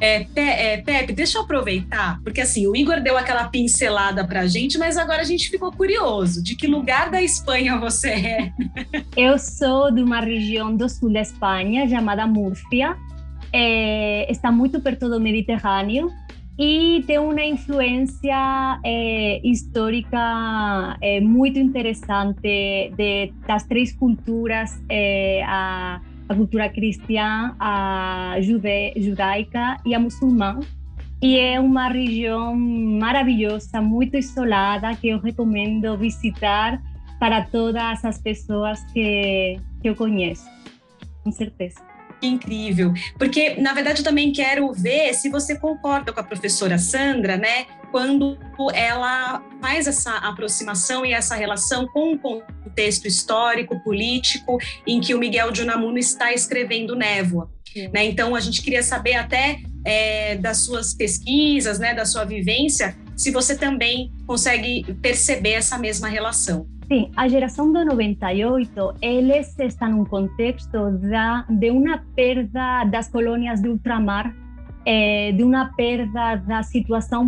é, 0.00 0.24
Pe 0.24 0.40
é, 0.40 0.76
Pepe, 0.78 1.12
deixa 1.12 1.38
eu 1.38 1.42
aproveitar, 1.42 2.20
porque 2.22 2.40
assim, 2.40 2.66
o 2.66 2.74
Igor 2.74 3.00
deu 3.00 3.16
aquela 3.16 3.48
pincelada 3.48 4.26
pra 4.26 4.46
gente, 4.46 4.78
mas 4.78 4.96
agora 4.96 5.22
a 5.22 5.24
gente 5.24 5.48
ficou 5.48 5.72
curioso. 5.72 6.42
De 6.42 6.54
que 6.56 6.66
lugar 6.66 7.10
da 7.10 7.22
Espanha 7.22 7.78
você 7.78 8.08
é? 8.08 8.52
Eu 9.16 9.38
sou 9.38 9.90
de 9.90 10.02
uma 10.02 10.20
região 10.20 10.76
do 10.76 10.88
sul 10.88 11.12
da 11.12 11.20
Espanha 11.20 11.88
chamada 11.88 12.26
Múrcia. 12.26 12.96
É, 13.52 14.30
está 14.30 14.50
muito 14.50 14.80
perto 14.80 15.08
do 15.08 15.20
Mediterrâneo 15.20 16.10
e 16.58 17.02
tem 17.06 17.18
uma 17.18 17.44
influência 17.44 18.80
é, 18.84 19.40
histórica 19.44 20.96
é, 21.00 21.20
muito 21.20 21.58
interessante 21.58 22.40
de, 22.96 23.32
das 23.46 23.64
três 23.64 23.92
culturas, 23.92 24.80
é, 24.88 25.42
a 25.44 26.00
a 26.28 26.34
cultura 26.34 26.68
cristã, 26.68 27.54
a 27.58 28.36
jude, 28.40 28.92
judaica 28.96 29.76
e 29.84 29.94
a 29.94 29.98
muçulmana. 29.98 30.60
E 31.22 31.38
é 31.38 31.58
uma 31.58 31.88
região 31.88 32.54
maravilhosa, 32.54 33.80
muito 33.80 34.16
isolada, 34.16 34.94
que 34.94 35.08
eu 35.08 35.18
recomendo 35.18 35.96
visitar 35.96 36.82
para 37.18 37.42
todas 37.44 38.04
as 38.04 38.20
pessoas 38.20 38.82
que, 38.92 39.58
que 39.80 39.88
eu 39.88 39.94
conheço, 39.94 40.46
com 41.22 41.32
certeza. 41.32 41.93
Incrível, 42.26 42.92
porque 43.18 43.56
na 43.60 43.72
verdade 43.72 44.00
eu 44.00 44.04
também 44.04 44.32
quero 44.32 44.72
ver 44.72 45.14
se 45.14 45.28
você 45.28 45.58
concorda 45.58 46.12
com 46.12 46.20
a 46.20 46.24
professora 46.24 46.78
Sandra, 46.78 47.36
né? 47.36 47.66
Quando 47.90 48.36
ela 48.74 49.42
faz 49.60 49.86
essa 49.86 50.16
aproximação 50.18 51.06
e 51.06 51.12
essa 51.12 51.36
relação 51.36 51.86
com 51.86 52.14
o 52.14 52.18
contexto 52.18 53.06
histórico, 53.06 53.78
político, 53.84 54.58
em 54.86 55.00
que 55.00 55.14
o 55.14 55.18
Miguel 55.18 55.52
de 55.52 55.62
Unamuno 55.62 55.98
está 55.98 56.32
escrevendo 56.32 56.96
Névoa. 56.96 57.48
Né? 57.92 58.04
Então, 58.04 58.34
a 58.34 58.40
gente 58.40 58.62
queria 58.62 58.82
saber 58.82 59.14
até 59.14 59.60
é, 59.84 60.36
das 60.36 60.58
suas 60.58 60.94
pesquisas, 60.94 61.78
né, 61.78 61.94
da 61.94 62.04
sua 62.04 62.24
vivência, 62.24 62.96
se 63.16 63.30
você 63.30 63.56
também 63.56 64.12
consegue 64.26 64.84
perceber 65.02 65.52
essa 65.52 65.78
mesma 65.78 66.08
relação. 66.08 66.66
Sim, 66.86 67.10
a 67.16 67.26
geração 67.28 67.72
do 67.72 67.82
98, 67.82 68.94
eles 69.00 69.58
estão 69.58 69.90
num 69.90 70.04
contexto 70.04 70.78
de 71.48 71.70
uma 71.70 71.98
perda 72.14 72.84
das 72.84 73.08
colônias 73.08 73.62
de 73.62 73.68
ultramar, 73.68 74.34
é, 74.84 75.32
de 75.32 75.42
uma 75.42 75.72
perda 75.74 76.36
da 76.36 76.62
situação, 76.62 77.26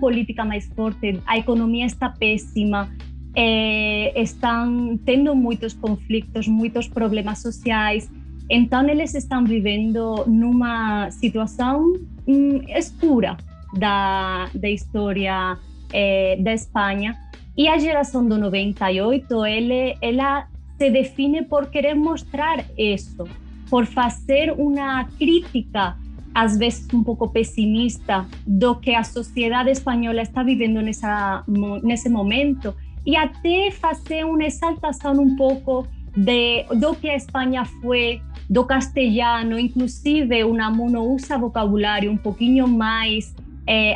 política 0.00 0.42
mais 0.42 0.66
forte, 0.74 1.20
a 1.26 1.36
economia 1.36 1.84
está 1.84 2.08
péssima, 2.08 2.88
é, 3.36 4.18
estão 4.18 4.98
tendo 5.04 5.34
muitos 5.36 5.74
conflitos, 5.74 6.48
muitos 6.48 6.88
problemas 6.88 7.42
sociais, 7.42 8.10
então 8.48 8.88
eles 8.88 9.14
estão 9.14 9.44
vivendo 9.44 10.24
numa 10.26 11.10
situação 11.10 11.92
hum, 12.26 12.62
escura 12.68 13.36
da, 13.78 14.48
história 14.62 15.58
é, 15.92 16.36
da 16.40 16.54
Espanha 16.54 17.14
e 17.56 17.68
a 17.68 17.78
geração 17.78 18.26
do 18.26 18.38
98, 18.38 19.46
ele, 19.46 19.96
ela 20.00 20.46
se 20.78 20.90
define 20.90 21.44
por 21.44 21.66
querer 21.66 21.94
mostrar 21.94 22.64
isso, 22.78 23.24
por 23.68 23.86
fazer 23.86 24.52
uma 24.56 25.04
crítica, 25.18 25.96
às 26.34 26.56
vezes 26.56 26.86
um 26.94 27.02
pouco 27.02 27.28
pessimista, 27.28 28.26
do 28.46 28.76
que 28.76 28.94
a 28.94 29.04
sociedade 29.04 29.70
espanhola 29.70 30.22
está 30.22 30.42
vivendo 30.42 30.80
nessa, 30.80 31.44
nesse 31.82 32.08
momento, 32.08 32.74
e 33.04 33.16
até 33.16 33.70
fazer 33.70 34.24
uma 34.24 34.44
exaltação 34.44 35.12
um 35.20 35.36
pouco 35.36 35.86
de, 36.16 36.64
do 36.76 36.94
que 36.94 37.08
a 37.08 37.16
Espanha 37.16 37.64
foi, 37.64 38.20
do 38.48 38.64
castelhano, 38.64 39.58
inclusive 39.58 40.44
o 40.44 40.54
Namuno 40.54 41.04
usa 41.14 41.38
vocabulário 41.38 42.10
um 42.10 42.16
pouquinho 42.16 42.66
mais 42.66 43.34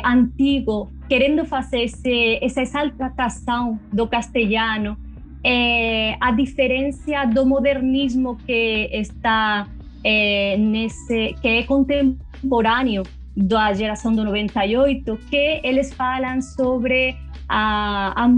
antigo, 0.05 0.89
querendo 1.07 1.45
fazer 1.45 1.83
esse, 1.83 2.39
essa 2.41 2.61
exaltação 2.61 3.79
do 3.91 4.07
castelhano, 4.07 4.97
é, 5.43 6.17
a 6.19 6.31
diferença 6.31 7.25
do 7.25 7.45
modernismo 7.45 8.35
que 8.35 8.89
está 8.91 9.67
é, 10.03 10.57
nesse, 10.57 11.35
que 11.41 11.47
é 11.47 11.63
contemporâneo 11.63 13.03
da 13.35 13.73
geração 13.73 14.13
do 14.13 14.23
98, 14.23 15.17
que 15.29 15.61
eles 15.63 15.93
falam 15.93 16.41
sobre 16.41 17.15
a, 17.49 18.23
a, 18.23 18.29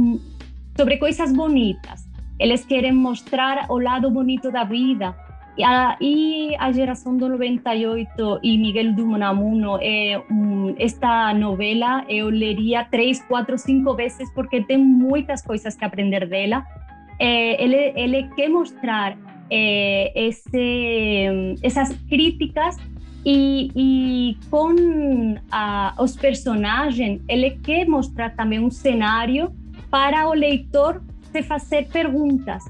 sobre 0.76 0.98
coisas 0.98 1.32
bonitas. 1.32 2.08
Eles 2.40 2.66
querem 2.66 2.92
mostrar 2.92 3.68
o 3.70 3.80
lado 3.80 4.12
bonito 4.12 4.52
da 4.52 4.64
vida, 4.64 5.16
a, 5.64 5.98
e 6.00 6.56
a 6.60 6.72
geração 6.72 7.18
do 7.18 7.28
98 7.30 8.40
e 8.44 8.58
Miguel 8.58 8.94
de 8.94 9.02
Unamuno, 9.02 9.80
um, 10.30 10.76
esta 10.78 11.34
novela 11.34 12.06
eu 12.08 12.30
leria 12.30 12.86
três, 12.86 13.22
quatro, 13.24 13.58
cinco 13.58 13.96
vezes 13.96 14.32
porque 14.34 14.62
tem 14.62 14.78
muitas 14.78 15.42
coisas 15.42 15.76
que 15.76 15.84
aprender 15.84 16.28
dela. 16.28 16.66
É, 17.20 17.64
ele, 17.64 17.94
ele 17.96 18.30
quer 18.36 18.50
mostrar 18.50 19.18
é, 19.50 20.28
esse, 20.28 21.56
essas 21.64 21.92
críticas 22.08 22.78
e, 23.26 23.72
e 23.76 24.38
com 24.50 25.36
a, 25.52 25.96
os 26.00 26.16
personagens, 26.16 27.22
ele 27.28 27.52
quer 27.64 27.88
mostrar 27.88 28.36
também 28.36 28.60
um 28.60 28.70
cenário 28.70 29.52
para 29.90 30.28
o 30.30 30.34
leitor 30.34 31.02
se 31.32 31.42
fazer 31.42 31.88
perguntas 31.90 32.64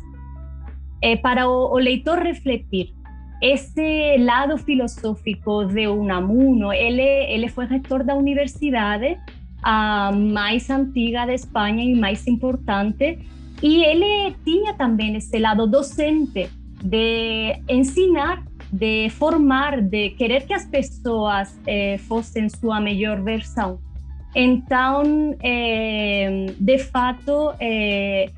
eh, 1.02 1.18
para 1.18 1.48
o, 1.48 1.78
leitor 1.78 2.20
refletir. 2.20 2.94
Esse 3.42 4.18
lado 4.20 4.58
filosófico 4.58 5.66
de 5.66 5.88
Unamuno, 5.88 6.74
ele, 6.74 7.02
ele 7.02 7.50
foi 7.50 7.66
reitor 7.66 8.04
da 8.04 8.16
universidade 8.16 9.18
a 9.64 10.12
mais 10.12 10.70
antiga 10.70 11.26
da 11.26 11.34
Espanha 11.34 11.84
e 11.84 11.96
mais 11.96 12.26
importante, 12.28 13.20
e 13.62 13.84
ele 13.84 14.36
tinha 14.44 14.74
também 14.74 15.16
esse 15.16 15.38
lado 15.40 15.68
docente 15.68 16.50
de 16.84 17.60
ensinar, 17.68 18.44
de 18.72 19.10
formar, 19.10 19.82
de 19.82 20.12
querer 20.12 20.46
que 20.46 20.54
as 20.54 20.66
pessoas 20.66 21.60
eh, 21.66 21.98
fossem 21.98 22.50
sua 22.50 22.80
melhor 22.80 23.24
versão. 23.24 23.80
Eh, 24.36 26.46
de 26.60 26.78
fato, 26.78 27.54
eh, 27.60 28.30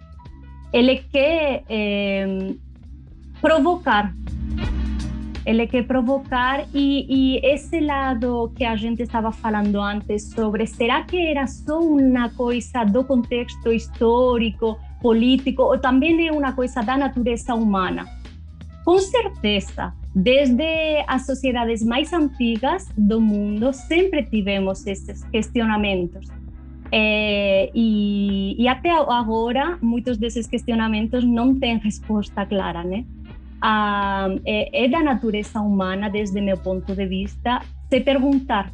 ele 0.72 0.98
quer 1.12 1.64
é, 1.70 2.54
provocar. 3.42 4.14
Ele 5.46 5.66
quer 5.66 5.84
provocar 5.88 6.66
e, 6.74 7.06
e, 7.10 7.40
esse 7.44 7.80
lado 7.80 8.52
que 8.56 8.64
a 8.64 8.76
gente 8.76 9.02
estava 9.02 9.32
falando 9.32 9.82
antes 9.82 10.30
sobre 10.30 10.68
será 10.68 11.04
que 11.04 11.18
era 11.18 11.48
só 11.48 11.80
uma 11.80 12.30
coisa 12.30 12.84
do 12.84 13.04
contexto 13.04 13.72
histórico, 13.72 14.78
político 15.02 15.64
ou 15.64 15.80
também 15.80 16.28
é 16.28 16.32
uma 16.32 16.54
coisa 16.54 16.82
da 16.82 16.98
natureza 16.98 17.56
humana? 17.56 18.06
Com 18.86 19.00
certeza, 19.00 19.94
desde 20.14 21.04
as 21.08 21.26
sociedades 21.26 21.84
mais 21.84 22.14
antigas 22.14 22.88
do 22.98 23.20
mundo 23.20 23.74
sempre 23.74 24.24
tivemos 24.24 24.86
esses 24.86 25.24
questionamentos. 25.26 26.28
E, 26.92 28.56
e, 28.58 28.68
até 28.68 28.90
agora, 28.90 29.78
muitos 29.82 30.18
desses 30.18 30.48
questionamentos 30.48 31.24
não 31.24 31.60
têm 31.60 31.78
resposta 31.78 32.46
clara, 32.46 32.84
né? 32.84 33.06
Ah, 33.62 34.30
é, 34.46 34.86
é, 34.86 34.88
da 34.88 35.04
natureza 35.04 35.60
humana, 35.60 36.10
desde 36.10 36.40
meu 36.42 36.58
ponto 36.58 36.96
de 36.96 37.06
vista, 37.06 37.62
se 37.90 38.00
perguntar. 38.00 38.72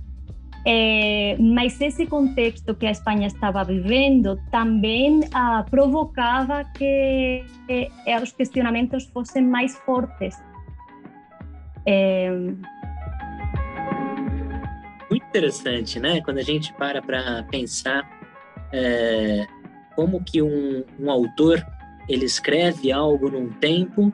É, 0.68 1.38
mas 1.40 1.80
esse 1.80 2.08
contexto 2.08 2.74
que 2.74 2.88
a 2.88 2.92
Espanha 2.92 3.28
estava 3.28 3.64
vivendo 3.64 4.40
também 4.50 5.22
ah, 5.32 5.64
provocava 5.70 6.64
que 6.64 7.44
é, 7.68 8.20
os 8.22 8.32
questionamentos 8.32 9.06
fossem 9.06 9.44
mais 9.44 9.76
fortes. 9.80 10.36
Interessante, 15.36 16.00
né? 16.00 16.22
Quando 16.22 16.38
a 16.38 16.42
gente 16.42 16.72
para 16.76 17.02
para 17.02 17.44
pensar 17.52 18.10
é, 18.72 19.46
como 19.94 20.24
que 20.24 20.42
um, 20.42 20.86
um 20.98 21.12
autor 21.12 21.62
ele 22.08 22.24
escreve 22.24 22.90
algo 22.90 23.30
num 23.30 23.50
tempo 23.50 24.14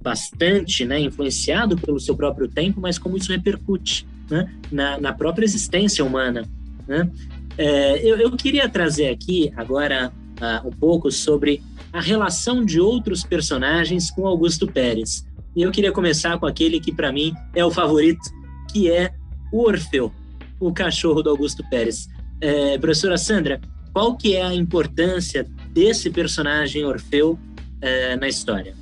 bastante 0.00 0.84
né, 0.84 1.00
influenciado 1.00 1.76
pelo 1.76 1.98
seu 1.98 2.14
próprio 2.14 2.46
tempo, 2.46 2.80
mas 2.80 2.96
como 2.96 3.16
isso 3.16 3.32
repercute 3.32 4.06
né, 4.30 4.48
na, 4.70 5.00
na 5.00 5.12
própria 5.12 5.44
existência 5.44 6.04
humana. 6.04 6.48
Né? 6.86 7.10
É, 7.58 7.98
eu, 7.98 8.16
eu, 8.16 8.30
queria 8.36 8.68
trazer 8.68 9.08
aqui 9.08 9.52
agora 9.56 10.12
uh, 10.40 10.68
um 10.68 10.70
pouco 10.70 11.10
sobre 11.10 11.60
a 11.92 12.00
relação 12.00 12.64
de 12.64 12.80
outros 12.80 13.24
personagens 13.24 14.12
com 14.12 14.28
Augusto 14.28 14.68
Pérez. 14.68 15.26
E 15.56 15.62
eu 15.62 15.72
queria 15.72 15.90
começar 15.90 16.38
com 16.38 16.46
aquele 16.46 16.78
que 16.78 16.92
para 16.92 17.10
mim 17.10 17.34
é 17.52 17.64
o 17.64 17.70
favorito, 17.70 18.30
que 18.70 18.88
é 18.88 19.12
o 19.52 19.66
Orfeu. 19.66 20.12
O 20.60 20.72
cachorro 20.72 21.22
do 21.22 21.30
Augusto 21.30 21.64
Pérez. 21.70 22.08
É, 22.40 22.78
professora 22.78 23.16
Sandra, 23.16 23.60
qual 23.92 24.16
que 24.16 24.36
é 24.36 24.42
a 24.42 24.54
importância 24.54 25.44
desse 25.72 26.10
personagem 26.10 26.84
Orfeu 26.84 27.38
é, 27.80 28.16
na 28.16 28.28
história? 28.28 28.76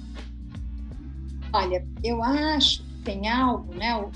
Olha, 1.52 1.87
eu 2.04 2.23
acho 2.23 2.82
que 2.82 3.02
tem 3.04 3.28
algo, 3.28 3.73
né? 3.75 3.97
O 3.97 4.11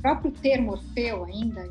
próprio 0.00 0.30
termo 0.30 0.72
Orfeu 0.72 1.24
ainda 1.24 1.68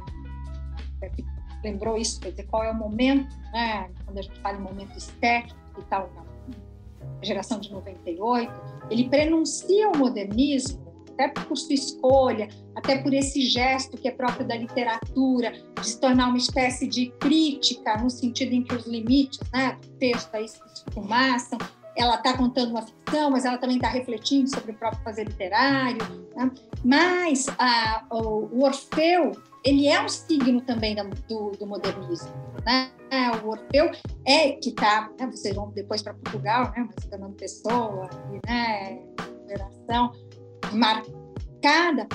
lembrou 1.63 1.97
isso, 1.97 2.19
quer 2.19 2.31
dizer, 2.31 2.43
qual 2.47 2.63
é 2.63 2.71
o 2.71 2.75
momento, 2.75 3.35
né? 3.53 3.89
Quando 4.05 4.17
a 4.17 4.21
gente 4.21 4.39
fala 4.39 4.57
em 4.57 4.61
momento 4.61 4.97
estético 4.97 5.59
e 5.79 5.83
tal, 5.83 6.11
na 6.15 7.23
geração 7.23 7.59
de 7.59 7.71
98, 7.71 8.51
ele 8.89 9.07
prenuncia 9.07 9.89
o 9.89 9.97
modernismo 9.97 10.90
até 11.13 11.27
por 11.29 11.57
sua 11.57 11.73
escolha, 11.73 12.47
até 12.75 12.97
por 12.97 13.13
esse 13.13 13.41
gesto 13.41 13.97
que 13.97 14.07
é 14.07 14.11
próprio 14.11 14.47
da 14.47 14.55
literatura, 14.55 15.51
de 15.79 15.87
se 15.87 15.99
tornar 15.99 16.27
uma 16.27 16.37
espécie 16.37 16.87
de 16.87 17.07
crítica, 17.19 17.97
no 17.97 18.09
sentido 18.09 18.53
em 18.53 18.63
que 18.63 18.75
os 18.75 18.85
limites 18.85 19.39
né, 19.53 19.77
do 19.81 19.87
texto 19.97 20.33
aí 20.33 20.47
se 20.47 20.59
esfumaçam, 20.73 21.57
ela 21.95 22.15
está 22.15 22.35
contando 22.35 22.71
uma 22.71 22.81
ficção, 22.81 23.29
mas 23.31 23.45
ela 23.45 23.57
também 23.57 23.75
está 23.75 23.89
refletindo 23.89 24.49
sobre 24.49 24.71
o 24.71 24.75
próprio 24.75 25.03
fazer 25.03 25.25
literário. 25.25 25.99
Né? 26.35 26.51
Mas 26.83 27.47
a, 27.59 28.05
o, 28.09 28.63
Orfeu, 28.63 29.31
ele 29.63 29.87
é 29.87 30.01
um 30.01 30.07
signo 30.07 30.61
também 30.61 30.95
do, 31.27 31.51
do, 31.51 31.67
modernismo. 31.67 32.31
Né? 32.65 32.91
O 33.43 33.49
Orfeu 33.49 33.91
é 34.25 34.51
que 34.51 34.69
está, 34.69 35.11
né, 35.19 35.27
vocês 35.27 35.55
vão 35.55 35.69
depois 35.71 36.01
para 36.01 36.13
Portugal, 36.13 36.71
né, 36.71 36.87
mas 36.87 37.05
Fernando 37.05 37.35
Pessoa, 37.35 38.09
né, 38.47 38.99
geração, 39.47 40.13
marcada 40.73 42.07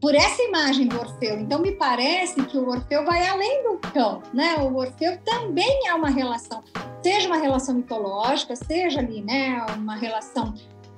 por 0.00 0.14
essa 0.14 0.42
imagem 0.42 0.86
do 0.86 0.98
Orfeu. 0.98 1.40
Então, 1.40 1.60
me 1.60 1.72
parece 1.72 2.42
que 2.44 2.56
o 2.56 2.68
Orfeu 2.68 3.04
vai 3.04 3.26
além 3.26 3.62
do 3.62 3.78
cão, 3.78 4.22
né? 4.32 4.56
O 4.56 4.76
Orfeu 4.76 5.18
também 5.24 5.88
é 5.88 5.94
uma 5.94 6.10
relação, 6.10 6.62
seja 7.02 7.26
uma 7.26 7.38
relação 7.38 7.74
mitológica, 7.74 8.54
seja 8.54 9.00
ali, 9.00 9.22
né, 9.22 9.64
uma 9.76 9.96
relação 9.96 10.54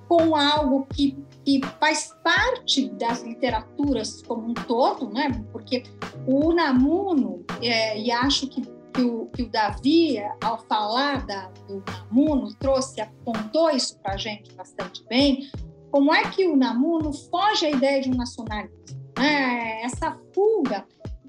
com 0.09 0.35
algo 0.35 0.87
que, 0.93 1.17
que 1.45 1.61
faz 1.79 2.15
parte 2.25 2.89
das 2.89 3.23
literaturas 3.23 4.23
como 4.23 4.49
um 4.49 4.55
todo, 4.55 5.11
né? 5.11 5.45
Porque 5.53 5.83
o 6.27 6.49
Unamuno, 6.49 7.45
é, 7.61 8.01
e 8.01 8.11
acho 8.11 8.49
que, 8.49 8.63
que, 8.63 9.03
o, 9.03 9.27
que 9.27 9.43
o 9.43 9.51
Davi, 9.51 10.19
ao 10.43 10.59
falar 10.67 11.27
da, 11.27 11.51
do 11.69 11.85
Unamuno, 12.11 12.55
trouxe, 12.55 13.03
apontou 13.03 13.71
isso 13.71 13.99
para 13.99 14.15
a 14.15 14.17
gente 14.17 14.53
bastante 14.55 15.05
bem, 15.09 15.51
como 15.91 16.13
é 16.13 16.23
que 16.31 16.47
o 16.47 16.57
Namuno 16.57 17.13
foge 17.13 17.67
à 17.67 17.71
ideia 17.71 18.01
de 18.01 18.11
um 18.11 18.15
nacionalismo? 18.15 18.77
Né? 19.19 19.83
Essa 19.83 20.19
fuga, 20.35 20.87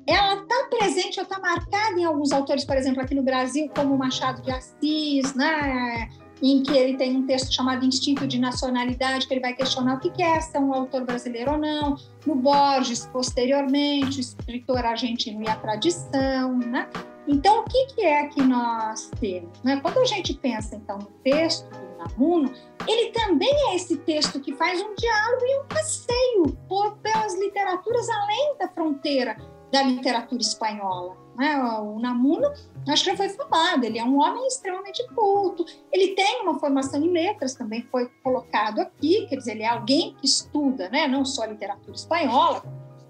ela 0.07 0.41
está 0.41 0.67
presente, 0.69 1.19
ela 1.19 1.27
está 1.27 1.39
marcada 1.39 1.99
em 1.99 2.03
alguns 2.03 2.31
autores, 2.31 2.65
por 2.65 2.75
exemplo, 2.75 3.01
aqui 3.01 3.15
no 3.15 3.23
Brasil, 3.23 3.69
como 3.75 3.97
Machado 3.97 4.41
de 4.41 4.51
Assis, 4.51 5.33
né? 5.33 6.09
em 6.41 6.63
que 6.63 6.75
ele 6.75 6.97
tem 6.97 7.17
um 7.17 7.25
texto 7.25 7.53
chamado 7.53 7.85
Instinto 7.85 8.25
de 8.25 8.39
Nacionalidade, 8.39 9.27
que 9.27 9.33
ele 9.33 9.41
vai 9.41 9.53
questionar 9.53 9.95
o 9.95 9.99
que 9.99 10.21
é 10.21 10.39
ser 10.39 10.59
um 10.59 10.73
autor 10.73 11.03
brasileiro 11.03 11.51
ou 11.51 11.57
não. 11.57 11.97
No 12.25 12.35
Borges, 12.35 13.05
posteriormente, 13.07 14.19
o 14.19 14.21
escritor 14.21 14.85
argentino 14.85 15.43
e 15.43 15.49
a 15.49 15.55
tradição. 15.55 16.57
Né? 16.57 16.87
Então, 17.27 17.61
o 17.61 17.63
que 17.65 18.01
é 18.01 18.27
que 18.27 18.41
nós 18.41 19.11
temos? 19.19 19.61
Né? 19.63 19.79
Quando 19.81 19.99
a 19.99 20.05
gente 20.05 20.33
pensa, 20.33 20.75
então, 20.75 20.97
no 20.97 21.07
texto 21.23 21.67
do 21.99 22.09
Namuno, 22.09 22.53
ele 22.87 23.11
também 23.11 23.53
é 23.69 23.75
esse 23.75 23.97
texto 23.97 24.39
que 24.39 24.53
faz 24.55 24.81
um 24.81 24.95
diálogo 24.95 25.45
e 25.45 25.59
um 25.59 25.65
passeio 25.65 26.57
por, 26.67 26.97
pelas 26.97 27.37
literaturas 27.37 28.09
além 28.09 28.57
da 28.57 28.67
fronteira 28.69 29.37
da 29.71 29.83
literatura 29.83 30.41
espanhola. 30.41 31.15
Né? 31.37 31.55
O 31.57 31.99
Namuno, 31.99 32.47
acho 32.87 33.03
que 33.03 33.11
já 33.11 33.17
foi 33.17 33.29
falado, 33.29 33.83
ele 33.83 33.99
é 33.99 34.03
um 34.03 34.19
homem 34.19 34.45
extremamente 34.47 35.07
culto, 35.13 35.65
ele 35.91 36.15
tem 36.15 36.41
uma 36.41 36.59
formação 36.59 37.01
em 37.01 37.11
letras, 37.11 37.53
também 37.53 37.87
foi 37.91 38.09
colocado 38.23 38.79
aqui, 38.79 39.27
quer 39.27 39.35
dizer, 39.35 39.51
ele 39.51 39.63
é 39.63 39.69
alguém 39.69 40.15
que 40.15 40.25
estuda, 40.25 40.89
né? 40.89 41.07
não 41.07 41.23
só 41.23 41.43
a 41.43 41.47
literatura 41.47 41.95
espanhola, 41.95 42.63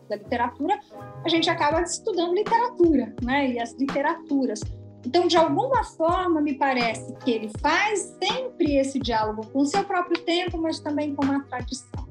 da 0.10 0.16
literatura, 0.16 0.80
a 1.24 1.30
gente 1.30 1.50
acaba 1.50 1.82
estudando 1.82 2.34
literatura, 2.34 3.14
né? 3.22 3.52
E 3.52 3.60
as 3.60 3.74
literaturas. 3.74 4.60
Então, 5.06 5.28
de 5.28 5.38
alguma 5.38 5.84
forma, 5.84 6.42
me 6.42 6.56
parece 6.56 7.14
que 7.24 7.32
ele 7.32 7.50
faz 7.62 8.16
sempre 8.22 8.76
esse 8.76 9.00
diálogo 9.00 9.46
com 9.48 9.60
o 9.60 9.66
seu 9.66 9.84
próprio 9.84 10.20
tempo, 10.22 10.58
mas 10.58 10.80
também 10.80 11.16
com 11.16 11.24
uma 11.24 11.44
tradição. 11.44 12.08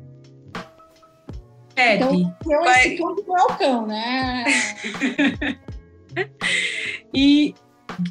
Pepe, 1.75 2.05
então, 2.05 2.37
eu 2.51 2.65
vai... 2.65 2.87
esse 2.87 2.97
ponto 2.97 3.23
do 3.23 3.37
Alcão, 3.37 3.87
né? 3.87 4.45
e, 7.15 7.55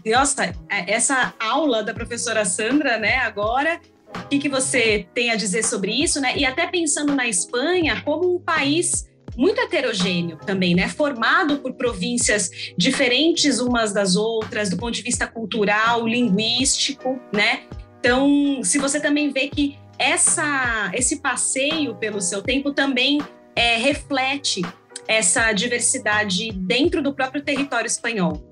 nossa, 0.06 0.54
essa 0.70 1.34
aula 1.40 1.84
da 1.84 1.94
professora 1.94 2.46
Sandra, 2.46 2.98
né, 2.98 3.18
agora, 3.18 3.82
o 4.16 4.28
que, 4.30 4.40
que 4.40 4.48
você 4.48 5.08
tem 5.14 5.32
a 5.32 5.36
dizer 5.36 5.64
sobre 5.64 5.92
isso, 5.92 6.22
né? 6.22 6.38
E 6.38 6.46
até 6.46 6.68
pensando 6.68 7.14
na 7.14 7.28
Espanha 7.28 8.02
como 8.04 8.36
um 8.36 8.40
país 8.40 9.10
muito 9.38 9.62
heterogêneo 9.62 10.38
também, 10.38 10.74
né? 10.74 10.88
Formado 10.88 11.60
por 11.60 11.74
províncias 11.74 12.50
diferentes 12.76 13.60
umas 13.60 13.94
das 13.94 14.16
outras, 14.16 14.70
do 14.70 14.78
ponto 14.78 14.94
de 14.94 15.04
vista 15.04 15.28
cultural, 15.28 16.08
linguístico, 16.08 17.20
né? 17.32 17.62
Então, 18.00 18.62
se 18.64 18.80
você 18.80 19.00
também 19.00 19.30
vê 19.32 19.48
que 19.48 19.78
essa, 20.00 20.92
esse 20.94 21.18
passeio 21.22 21.96
pelo 21.96 22.20
seu 22.20 22.42
tempo 22.42 22.72
também 22.74 23.20
é, 23.56 23.78
reflete 23.78 24.62
essa 25.08 25.52
diversidade 25.54 26.52
dentro 26.52 27.02
do 27.02 27.14
próprio 27.14 27.44
território 27.44 27.88
espanhol. 27.88 28.44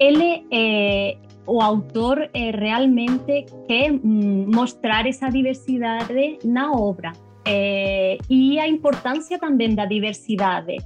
Ele 0.00 0.44
é, 0.52 1.16
o 1.46 1.60
autor 1.60 2.28
é, 2.32 2.50
realmente 2.50 3.46
quer 3.68 3.92
mostrar 3.92 5.06
essa 5.06 5.28
diversidade 5.28 6.38
na 6.44 6.72
obra. 6.72 7.12
Eh, 7.44 8.18
e 8.28 8.58
a 8.58 8.68
importância 8.68 9.38
também 9.38 9.74
da 9.74 9.86
diversidade. 9.86 10.76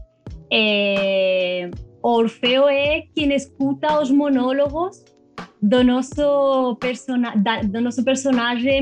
Eh, 0.51 1.71
Orfeo 2.03 2.69
é 2.69 3.03
quem 3.15 3.33
escuta 3.35 4.01
os 4.01 4.11
monólogos 4.11 5.05
do 5.61 5.83
nosso, 5.83 6.77
persona, 6.81 7.35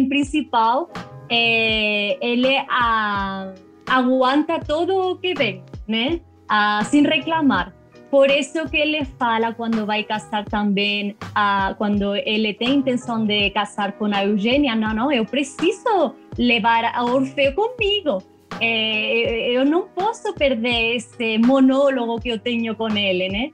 principal. 0.08 0.90
Eh, 1.30 2.18
ele 2.20 2.56
a, 2.68 3.52
aguanta 3.88 4.60
todo 4.60 5.12
o 5.12 5.16
que 5.16 5.34
vem, 5.34 5.62
né? 5.88 6.20
Ah, 6.48 6.82
sem 6.84 7.02
reclamar. 7.02 7.74
Por 8.14 8.30
isso 8.30 8.68
que 8.70 8.76
ele 8.76 9.04
fala 9.04 9.52
quando 9.52 9.84
vai 9.84 10.04
casar 10.04 10.44
também, 10.44 11.16
ah, 11.34 11.74
quando 11.76 12.14
ele 12.14 12.54
tem 12.54 12.76
intenção 12.76 13.26
de 13.26 13.50
casar 13.50 13.90
com 13.98 14.04
a 14.04 14.24
Eugênia, 14.24 14.76
não, 14.76 14.94
não, 14.94 15.10
eu 15.10 15.26
preciso 15.26 16.14
levar 16.38 16.84
a 16.94 17.04
Orfeu 17.04 17.52
comigo. 17.56 18.22
É, 18.60 19.50
eu 19.50 19.64
não 19.64 19.88
posso 19.88 20.32
perder 20.32 20.94
esse 20.94 21.38
monólogo 21.38 22.20
que 22.20 22.28
eu 22.28 22.38
tenho 22.38 22.76
com 22.76 22.88
ele, 22.96 23.28
né? 23.28 23.50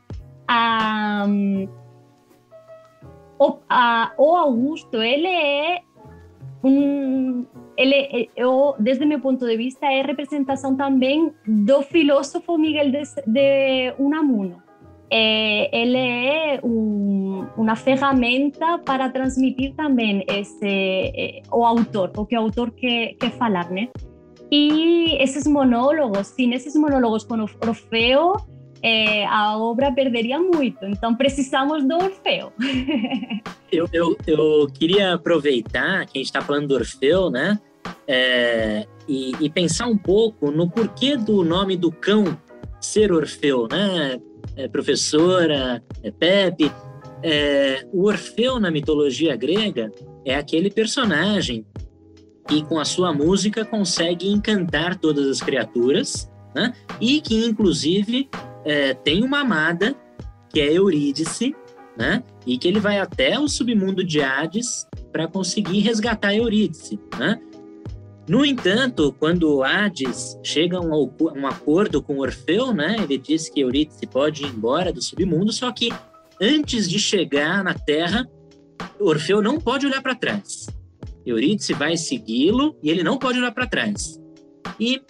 Um, 1.26 1.66
o, 3.38 3.56
a, 3.66 4.12
o 4.18 4.36
Augusto, 4.36 5.00
ele 5.00 5.26
é 5.26 5.80
um, 6.62 7.46
ele, 7.80 8.30
eu, 8.36 8.74
desde 8.78 9.06
meu 9.06 9.20
ponto 9.20 9.46
de 9.46 9.56
vista, 9.56 9.86
é 9.86 10.02
representação 10.02 10.76
também 10.76 11.32
do 11.46 11.80
filósofo 11.80 12.58
Miguel 12.58 12.90
de, 12.90 13.02
de 13.26 13.94
Unamuno. 13.98 14.62
É, 15.10 15.76
ele 15.76 15.96
é 15.96 16.60
um, 16.62 17.46
uma 17.56 17.74
ferramenta 17.74 18.78
para 18.78 19.08
transmitir 19.08 19.74
também 19.74 20.24
esse, 20.28 20.66
é, 20.66 21.42
o 21.50 21.64
autor, 21.64 22.12
o 22.16 22.26
que 22.26 22.36
o 22.36 22.40
autor 22.40 22.70
quer, 22.72 23.14
quer 23.14 23.30
falar, 23.32 23.70
né? 23.70 23.88
E 24.52 25.16
esses 25.20 25.46
monólogos, 25.46 26.26
sem 26.26 26.52
esses 26.52 26.74
monólogos 26.74 27.24
com 27.24 27.40
Orfeu, 27.40 28.34
é, 28.82 29.24
a 29.26 29.56
obra 29.56 29.90
perderia 29.90 30.38
muito. 30.38 30.84
Então 30.84 31.14
precisamos 31.14 31.82
do 31.82 31.94
Orfeu. 31.94 32.52
eu, 33.72 33.88
eu, 33.92 34.16
eu 34.26 34.66
queria 34.66 35.14
aproveitar 35.14 36.04
que 36.06 36.18
a 36.18 36.20
gente 36.20 36.26
está 36.26 36.42
falando 36.42 36.68
do 36.68 36.74
Orfeu, 36.74 37.30
né? 37.30 37.58
É, 38.06 38.86
e, 39.08 39.32
e, 39.40 39.50
pensar 39.50 39.86
um 39.86 39.96
pouco 39.96 40.50
no 40.50 40.68
porquê 40.68 41.16
do 41.16 41.44
nome 41.44 41.76
do 41.76 41.90
cão 41.90 42.36
ser 42.80 43.12
Orfeu, 43.12 43.68
né? 43.70 44.20
É, 44.56 44.68
professora, 44.68 45.82
é, 46.02 46.10
Pepe. 46.10 46.70
É, 47.22 47.86
o 47.92 48.06
Orfeu 48.06 48.58
na 48.58 48.70
mitologia 48.70 49.36
grega 49.36 49.92
é 50.24 50.34
aquele 50.34 50.70
personagem 50.70 51.66
que 52.48 52.64
com 52.64 52.78
a 52.78 52.84
sua 52.84 53.12
música 53.12 53.64
consegue 53.64 54.28
encantar 54.28 54.96
todas 54.96 55.28
as 55.28 55.40
criaturas, 55.40 56.30
né? 56.54 56.72
E 57.00 57.20
que 57.20 57.44
inclusive 57.44 58.28
é, 58.64 58.94
tem 58.94 59.22
uma 59.22 59.40
amada 59.40 59.94
que 60.52 60.60
é 60.60 60.72
Eurídice, 60.72 61.54
né? 61.96 62.22
E 62.46 62.58
que 62.58 62.66
ele 62.66 62.80
vai 62.80 62.98
até 62.98 63.38
o 63.38 63.46
submundo 63.46 64.02
de 64.02 64.20
Hades 64.20 64.86
para 65.12 65.28
conseguir 65.28 65.80
resgatar 65.80 66.34
Eurídice, 66.34 66.98
né? 67.18 67.40
No 68.30 68.46
entanto, 68.46 69.12
quando 69.18 69.60
Hades 69.64 70.38
chega 70.40 70.76
a 70.76 70.80
um, 70.80 71.46
acordo 71.48 72.00
com 72.00 72.20
Orfeu, 72.20 72.72
né, 72.72 72.94
ele 73.02 73.18
diz 73.18 73.48
que 73.48 73.58
Eurídice 73.58 74.06
pode 74.06 74.44
ir 74.44 74.50
embora 74.50 74.92
do 74.92 75.02
submundo, 75.02 75.52
só 75.52 75.72
que 75.72 75.88
antes 76.40 76.88
de 76.88 76.96
chegar 76.96 77.64
na 77.64 77.74
Terra, 77.74 78.24
Orfeu 79.00 79.42
não 79.42 79.58
pode 79.58 79.84
olhar 79.84 80.00
para 80.00 80.14
trás. 80.14 80.68
Eurídice 81.26 81.72
vai 81.72 81.96
segui-lo 81.96 82.78
e 82.80 82.88
ele 82.88 83.02
não 83.02 83.18
pode 83.18 83.40
olhar 83.40 83.50
para 83.50 83.66
trás. 83.66 84.20
E, 84.78 85.02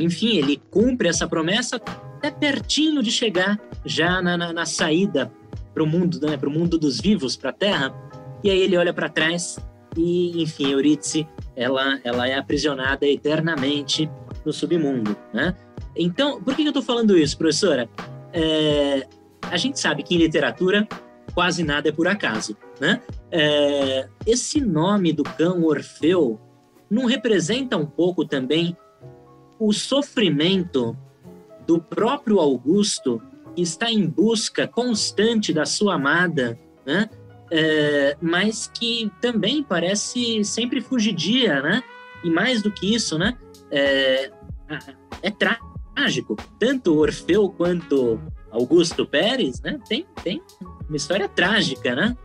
enfim, 0.00 0.38
ele 0.38 0.56
cumpre 0.70 1.08
essa 1.08 1.28
promessa 1.28 1.76
até 1.76 2.30
pertinho 2.30 3.02
de 3.02 3.10
chegar 3.10 3.60
já 3.84 4.22
na, 4.22 4.34
na, 4.34 4.54
na 4.54 4.64
saída 4.64 5.30
para 5.74 5.82
o 5.82 5.86
mundo, 5.86 6.18
né, 6.22 6.38
para 6.38 6.48
o 6.48 6.52
mundo 6.52 6.78
dos 6.78 6.98
vivos, 7.02 7.36
para 7.36 7.50
a 7.50 7.52
Terra. 7.52 7.94
E 8.42 8.48
aí 8.48 8.60
ele 8.60 8.78
olha 8.78 8.94
para 8.94 9.10
trás 9.10 9.58
e, 9.94 10.42
enfim, 10.42 10.70
Eurídice, 10.70 11.28
ela, 11.56 11.98
ela 12.04 12.28
é 12.28 12.34
aprisionada 12.34 13.06
eternamente 13.06 14.08
no 14.44 14.52
submundo, 14.52 15.16
né? 15.32 15.56
Então, 15.96 16.40
por 16.42 16.54
que 16.54 16.62
eu 16.62 16.68
estou 16.68 16.82
falando 16.82 17.16
isso, 17.16 17.36
professora? 17.38 17.88
É, 18.32 19.06
a 19.50 19.56
gente 19.56 19.80
sabe 19.80 20.02
que 20.02 20.14
em 20.14 20.18
literatura 20.18 20.86
quase 21.34 21.64
nada 21.64 21.88
é 21.88 21.92
por 21.92 22.06
acaso, 22.06 22.56
né? 22.78 23.00
É, 23.30 24.08
esse 24.26 24.60
nome 24.60 25.12
do 25.12 25.22
cão 25.22 25.64
Orfeu 25.64 26.38
não 26.88 27.06
representa 27.06 27.76
um 27.76 27.86
pouco 27.86 28.24
também 28.24 28.76
o 29.58 29.72
sofrimento 29.72 30.96
do 31.66 31.80
próprio 31.80 32.38
Augusto 32.38 33.20
que 33.54 33.62
está 33.62 33.90
em 33.90 34.06
busca 34.06 34.68
constante 34.68 35.52
da 35.52 35.64
sua 35.64 35.94
amada, 35.94 36.58
né? 36.84 37.08
É, 37.50 38.16
mas 38.20 38.70
que 38.72 39.10
também 39.20 39.62
parece 39.62 40.44
sempre 40.44 40.80
fugidia, 40.80 41.62
né? 41.62 41.82
E 42.24 42.30
mais 42.30 42.62
do 42.62 42.70
que 42.70 42.94
isso, 42.94 43.18
né? 43.18 43.36
É, 43.70 44.30
é 45.22 45.30
trágico. 45.30 46.36
Tanto 46.58 46.96
Orfeu 46.96 47.48
quanto 47.50 48.20
Augusto 48.50 49.06
Pérez, 49.06 49.60
né? 49.60 49.78
Tem, 49.88 50.06
tem 50.22 50.42
uma 50.88 50.96
história 50.96 51.28
trágica, 51.28 51.94
né? 51.94 52.16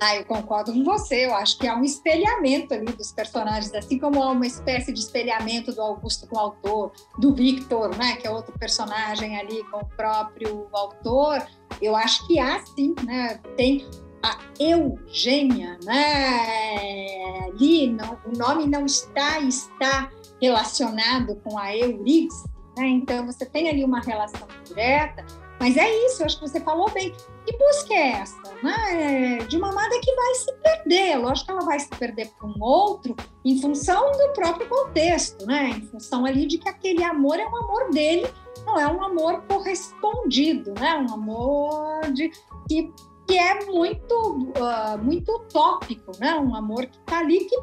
Ah, 0.00 0.16
eu 0.16 0.24
concordo 0.24 0.72
com 0.72 0.84
você. 0.84 1.26
Eu 1.26 1.34
acho 1.34 1.58
que 1.58 1.66
há 1.66 1.74
um 1.74 1.84
espelhamento 1.84 2.74
ali 2.74 2.86
dos 2.92 3.12
personagens, 3.12 3.72
assim 3.74 3.98
como 3.98 4.22
há 4.22 4.30
uma 4.30 4.46
espécie 4.46 4.92
de 4.92 5.00
espelhamento 5.00 5.72
do 5.72 5.80
Augusto 5.80 6.26
com 6.26 6.36
o 6.36 6.40
autor, 6.40 6.92
do 7.18 7.34
Victor, 7.34 7.96
né, 7.96 8.16
que 8.16 8.26
é 8.26 8.30
outro 8.30 8.56
personagem 8.58 9.38
ali 9.38 9.62
com 9.70 9.78
o 9.78 9.86
próprio 9.96 10.66
autor. 10.72 11.46
Eu 11.80 11.94
acho 11.96 12.26
que 12.26 12.38
há 12.38 12.64
sim, 12.66 12.94
né? 13.04 13.40
Tem 13.56 13.86
a 14.22 14.38
Eugênia, 14.58 15.78
né? 15.84 17.46
Ali 17.46 17.88
não, 17.88 18.18
o 18.26 18.36
nome 18.36 18.66
não 18.66 18.86
está 18.86 19.40
está 19.40 20.10
relacionado 20.40 21.36
com 21.36 21.58
a 21.58 21.76
Eurídice, 21.76 22.44
né? 22.76 22.86
Então 22.88 23.26
você 23.26 23.46
tem 23.46 23.68
ali 23.68 23.84
uma 23.84 24.00
relação 24.00 24.46
direta 24.64 25.24
mas 25.64 25.76
é 25.76 25.88
isso, 26.06 26.22
eu 26.22 26.26
acho 26.26 26.38
que 26.38 26.48
você 26.48 26.60
falou 26.60 26.90
bem. 26.90 27.14
Busca 27.52 27.94
é 27.94 28.10
essa? 28.12 28.42
Né? 28.62 29.38
De 29.48 29.56
uma 29.56 29.70
amada 29.70 29.98
que 30.00 30.14
vai 30.14 30.34
se 30.34 30.52
perder. 30.54 31.16
Lógico 31.18 31.46
que 31.46 31.52
ela 31.52 31.64
vai 31.64 31.78
se 31.78 31.88
perder 31.88 32.30
para 32.38 32.48
um 32.48 32.62
outro 32.62 33.14
em 33.44 33.60
função 33.60 34.12
do 34.12 34.32
próprio 34.32 34.68
contexto, 34.68 35.46
né? 35.46 35.70
Em 35.70 35.82
função 35.82 36.24
ali 36.24 36.46
de 36.46 36.58
que 36.58 36.68
aquele 36.68 37.04
amor 37.04 37.38
é 37.38 37.46
um 37.46 37.56
amor 37.56 37.90
dele, 37.90 38.26
não 38.64 38.78
é 38.78 38.86
um 38.86 39.02
amor 39.02 39.42
correspondido, 39.42 40.72
né? 40.80 40.96
Um 40.96 41.12
amor 41.12 42.10
de 42.12 42.30
que, 42.68 42.92
que 43.26 43.36
é 43.36 43.66
muito 43.66 44.14
uh, 44.14 45.02
muito 45.02 45.30
utópico, 45.30 46.12
né? 46.18 46.34
Um 46.36 46.54
amor 46.54 46.86
que 46.86 46.98
está 46.98 47.18
ali 47.18 47.44
que 47.44 47.56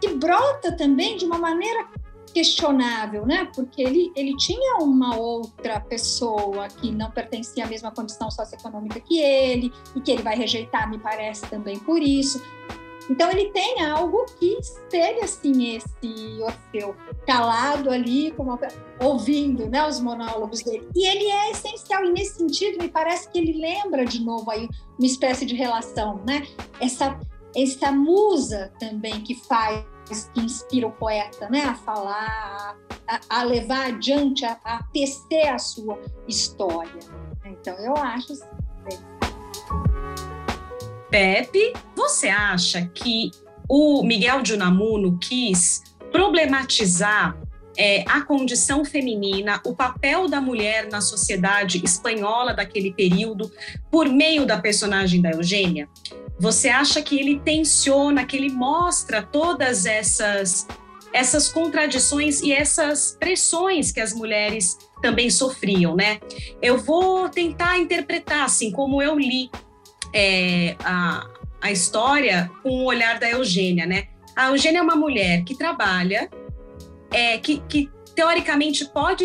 que 0.00 0.08
brota 0.14 0.76
também 0.76 1.16
de 1.16 1.24
uma 1.24 1.38
maneira 1.38 1.88
questionável, 2.36 3.24
né? 3.24 3.48
Porque 3.54 3.80
ele, 3.80 4.12
ele 4.14 4.36
tinha 4.36 4.76
uma 4.76 5.16
outra 5.16 5.80
pessoa 5.80 6.68
que 6.68 6.92
não 6.92 7.10
pertencia 7.10 7.64
à 7.64 7.66
mesma 7.66 7.90
condição 7.90 8.30
socioeconômica 8.30 9.00
que 9.00 9.18
ele, 9.18 9.72
e 9.94 10.02
que 10.02 10.10
ele 10.10 10.22
vai 10.22 10.36
rejeitar, 10.36 10.90
me 10.90 10.98
parece, 10.98 11.46
também 11.46 11.78
por 11.78 12.02
isso. 12.02 12.42
Então 13.08 13.30
ele 13.30 13.50
tem 13.52 13.82
algo 13.82 14.26
que 14.38 14.58
espelha 14.58 15.24
assim 15.24 15.76
esse 15.76 16.42
Orfeu 16.42 16.94
calado 17.26 17.88
ali, 17.88 18.30
como, 18.32 18.58
ouvindo, 19.00 19.70
né, 19.70 19.88
os 19.88 19.98
monólogos 19.98 20.60
dele. 20.60 20.86
E 20.94 21.06
ele 21.06 21.30
é 21.30 21.52
essencial 21.52 22.04
e 22.04 22.12
nesse 22.12 22.36
sentido 22.36 22.82
me 22.82 22.88
parece 22.90 23.30
que 23.30 23.38
ele 23.38 23.58
lembra 23.58 24.04
de 24.04 24.22
novo 24.22 24.50
aí 24.50 24.68
uma 24.98 25.06
espécie 25.06 25.46
de 25.46 25.54
relação, 25.54 26.20
né? 26.26 26.46
Essa 26.82 27.18
essa 27.56 27.90
musa 27.90 28.70
também 28.78 29.22
que 29.22 29.34
faz 29.34 29.82
que 30.08 30.40
inspira 30.40 30.86
o 30.86 30.92
poeta 30.92 31.48
né, 31.48 31.62
a 31.62 31.74
falar, 31.74 32.76
a, 33.06 33.20
a 33.28 33.42
levar 33.42 33.88
adiante, 33.88 34.44
a, 34.44 34.58
a, 34.64 34.82
tecer 34.92 35.48
a 35.48 35.58
sua 35.58 35.98
história. 36.28 37.00
Então, 37.44 37.74
eu 37.78 37.96
acho. 37.96 38.32
Assim, 38.32 38.46
Pepe, 41.10 41.72
você 41.94 42.28
acha 42.28 42.86
que 42.86 43.30
o 43.68 44.02
Miguel 44.02 44.42
de 44.42 44.54
Unamuno 44.54 45.18
quis 45.18 45.82
problematizar 46.10 47.36
é, 47.76 48.04
a 48.08 48.22
condição 48.22 48.84
feminina, 48.84 49.60
o 49.64 49.74
papel 49.74 50.28
da 50.28 50.40
mulher 50.40 50.88
na 50.90 51.00
sociedade 51.00 51.82
espanhola 51.84 52.54
daquele 52.54 52.92
período, 52.92 53.50
por 53.90 54.08
meio 54.08 54.46
da 54.46 54.58
personagem 54.58 55.20
da 55.20 55.30
Eugênia? 55.30 55.88
Você 56.38 56.68
acha 56.68 57.00
que 57.02 57.18
ele 57.18 57.40
tensiona, 57.40 58.24
que 58.24 58.36
ele 58.36 58.50
mostra 58.50 59.22
todas 59.22 59.86
essas 59.86 60.66
essas 61.12 61.48
contradições 61.48 62.42
e 62.42 62.52
essas 62.52 63.16
pressões 63.18 63.90
que 63.90 64.00
as 64.00 64.12
mulheres 64.12 64.76
também 65.00 65.30
sofriam, 65.30 65.96
né? 65.96 66.20
Eu 66.60 66.76
vou 66.76 67.28
tentar 67.30 67.78
interpretar 67.78 68.44
assim 68.44 68.70
como 68.70 69.00
eu 69.00 69.18
li 69.18 69.50
é, 70.12 70.76
a, 70.80 71.26
a 71.62 71.72
história 71.72 72.50
com 72.62 72.68
o 72.68 72.84
olhar 72.84 73.18
da 73.18 73.30
Eugênia, 73.30 73.86
né? 73.86 74.08
A 74.34 74.48
Eugênia 74.48 74.80
é 74.80 74.82
uma 74.82 74.96
mulher 74.96 75.42
que 75.44 75.56
trabalha, 75.56 76.28
é, 77.10 77.38
que, 77.38 77.62
que 77.66 77.90
teoricamente 78.14 78.84
pode 78.84 79.24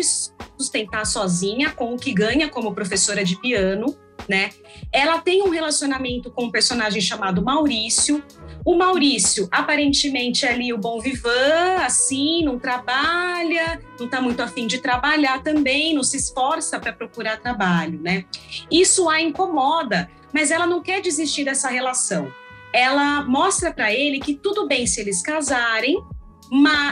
sustentar 0.56 1.04
sozinha 1.04 1.70
com 1.72 1.94
o 1.94 1.98
que 1.98 2.12
ganha 2.12 2.48
como 2.48 2.74
professora 2.74 3.22
de 3.22 3.36
piano, 3.36 3.96
né? 4.28 4.50
Ela 4.92 5.18
tem 5.18 5.42
um 5.42 5.50
relacionamento 5.50 6.30
com 6.30 6.44
um 6.44 6.50
personagem 6.50 7.00
chamado 7.00 7.42
Maurício. 7.42 8.22
O 8.64 8.76
Maurício, 8.76 9.48
aparentemente, 9.50 10.46
é 10.46 10.52
ali 10.52 10.72
o 10.72 10.78
bom 10.78 11.00
vivan, 11.00 11.76
assim, 11.80 12.44
não 12.44 12.58
trabalha, 12.58 13.80
não 13.98 14.06
está 14.06 14.20
muito 14.20 14.40
afim 14.40 14.66
de 14.66 14.78
trabalhar 14.78 15.42
também, 15.42 15.94
não 15.94 16.02
se 16.02 16.16
esforça 16.16 16.78
para 16.78 16.92
procurar 16.92 17.40
trabalho, 17.40 18.00
né? 18.00 18.24
Isso 18.70 19.08
a 19.08 19.20
incomoda, 19.20 20.10
mas 20.32 20.50
ela 20.50 20.66
não 20.66 20.82
quer 20.82 21.00
desistir 21.00 21.44
dessa 21.44 21.68
relação. 21.68 22.32
Ela 22.72 23.22
mostra 23.24 23.72
para 23.72 23.92
ele 23.92 24.20
que 24.20 24.34
tudo 24.34 24.66
bem 24.66 24.86
se 24.86 25.00
eles 25.00 25.22
casarem, 25.22 25.96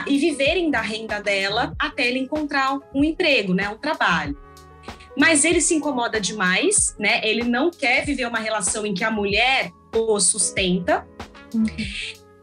e 0.07 0.17
viverem 0.17 0.71
da 0.71 0.81
renda 0.81 1.21
dela 1.21 1.71
até 1.77 2.07
ele 2.07 2.17
encontrar 2.17 2.79
um 2.95 3.03
emprego, 3.03 3.53
né, 3.53 3.69
um 3.69 3.77
trabalho 3.77 4.35
mas 5.17 5.43
ele 5.43 5.61
se 5.61 5.75
incomoda 5.75 6.19
demais, 6.19 6.95
né? 6.99 7.21
Ele 7.23 7.43
não 7.43 7.69
quer 7.69 8.05
viver 8.05 8.27
uma 8.27 8.39
relação 8.39 8.85
em 8.85 8.93
que 8.93 9.03
a 9.03 9.11
mulher 9.11 9.71
o 9.93 10.19
sustenta. 10.19 11.07
Uhum. 11.53 11.65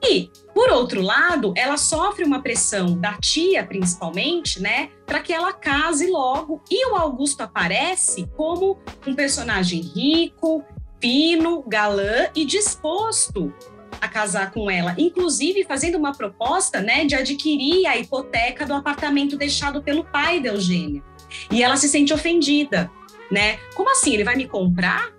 E, 0.03 0.31
por 0.55 0.71
outro 0.71 1.01
lado, 1.01 1.53
ela 1.57 1.77
sofre 1.77 2.25
uma 2.25 2.41
pressão 2.41 2.97
da 2.97 3.15
tia, 3.15 3.65
principalmente, 3.65 4.61
né, 4.61 4.91
para 5.05 5.21
que 5.21 5.33
ela 5.33 5.53
case 5.53 6.07
logo. 6.09 6.63
E 6.71 6.87
o 6.91 6.95
Augusto 6.95 7.43
aparece 7.43 8.29
como 8.37 8.79
um 9.07 9.15
personagem 9.15 9.81
rico, 9.81 10.65
fino, 11.01 11.63
galã 11.67 12.29
e 12.35 12.45
disposto 12.45 13.53
a 14.01 14.07
casar 14.07 14.53
com 14.53 14.71
ela, 14.71 14.95
inclusive 14.97 15.65
fazendo 15.65 15.99
uma 15.99 16.13
proposta, 16.13 16.81
né, 16.81 17.05
de 17.05 17.17
adquirir 17.17 17.87
a 17.87 17.97
hipoteca 17.97 18.65
do 18.65 18.75
apartamento 18.75 19.37
deixado 19.37 19.83
pelo 19.83 20.05
pai 20.05 20.41
de 20.41 20.49
Eugênia. 20.49 21.03
E 21.51 21.63
ela 21.63 21.77
se 21.77 21.89
sente 21.89 22.13
ofendida, 22.13 22.91
né? 23.31 23.59
Como 23.75 23.91
assim? 23.91 24.15
Ele 24.15 24.25
vai 24.25 24.37
me 24.37 24.47
comprar? 24.47 25.13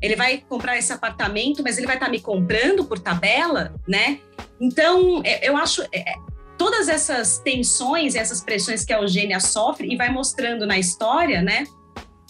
Ele 0.00 0.14
vai 0.14 0.38
comprar 0.48 0.78
esse 0.78 0.92
apartamento, 0.92 1.62
mas 1.62 1.76
ele 1.76 1.86
vai 1.86 1.96
estar 1.96 2.06
tá 2.06 2.12
me 2.12 2.20
comprando 2.20 2.84
por 2.84 2.98
tabela, 2.98 3.74
né? 3.86 4.20
Então, 4.60 5.20
é, 5.24 5.48
eu 5.48 5.56
acho 5.56 5.82
é, 5.92 6.10
é, 6.10 6.14
todas 6.56 6.88
essas 6.88 7.38
tensões, 7.38 8.14
essas 8.14 8.40
pressões 8.40 8.84
que 8.84 8.92
a 8.92 9.00
Eugênia 9.00 9.40
sofre 9.40 9.92
e 9.92 9.96
vai 9.96 10.10
mostrando 10.10 10.66
na 10.66 10.78
história, 10.78 11.42
né? 11.42 11.64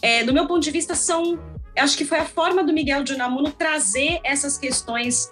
É, 0.01 0.25
do 0.25 0.33
meu 0.33 0.47
ponto 0.47 0.61
de 0.61 0.71
vista, 0.71 0.95
são. 0.95 1.39
Acho 1.79 1.97
que 1.97 2.05
foi 2.05 2.19
a 2.19 2.25
forma 2.25 2.63
do 2.63 2.73
Miguel 2.73 3.03
de 3.03 3.15
Unamuno 3.15 3.51
trazer 3.51 4.21
essas 4.25 4.59
questões 4.59 5.31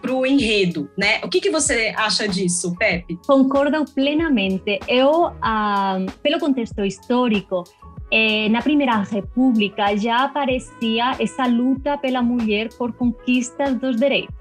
para 0.00 0.12
o 0.12 0.26
enredo, 0.26 0.90
né? 0.96 1.20
O 1.22 1.28
que, 1.28 1.40
que 1.40 1.50
você 1.50 1.94
acha 1.96 2.28
disso, 2.28 2.74
Pepe? 2.76 3.18
Concordo 3.26 3.84
plenamente. 3.94 4.78
Eu, 4.86 5.32
ah, 5.42 5.98
pelo 6.22 6.38
contexto 6.38 6.84
histórico, 6.84 7.64
eh, 8.10 8.48
na 8.48 8.62
Primeira 8.62 8.96
República 9.02 9.96
já 9.96 10.24
aparecia 10.24 11.16
essa 11.18 11.46
luta 11.46 11.98
pela 11.98 12.22
mulher 12.22 12.68
por 12.76 12.92
conquistas 12.92 13.78
dos 13.78 13.96
direitos. 13.96 14.40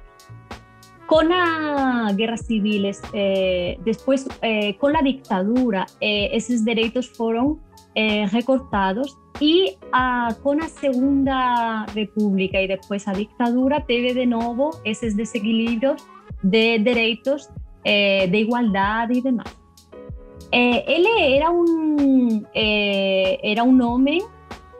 con 1.10 1.28
la 1.28 2.14
guerra 2.16 2.38
civil, 2.38 2.92
eh, 3.14 3.80
después 3.84 4.28
eh, 4.44 4.78
con 4.78 4.94
la 4.94 5.02
dictadura, 5.02 5.88
eh, 6.00 6.30
esos 6.34 6.64
derechos 6.64 7.10
fueron 7.94 8.30
recortados 8.30 9.18
y 9.40 9.78
ah, 9.92 10.36
con 10.44 10.58
la 10.58 10.68
Segunda 10.68 11.86
República 11.96 12.62
y 12.62 12.68
después 12.68 13.06
la 13.08 13.14
dictadura, 13.14 13.86
teve 13.86 14.14
de 14.14 14.26
nuevo 14.26 14.72
esos 14.84 15.16
desequilibrios 15.16 16.06
de 16.42 16.80
derechos 16.80 17.50
de 17.84 18.30
igualdad 18.34 19.10
y 19.10 19.22
demás. 19.22 19.48
él 20.52 21.06
era 21.18 21.50
un, 21.50 22.46
era 22.54 23.64
un 23.64 23.82
hombre 23.82 24.20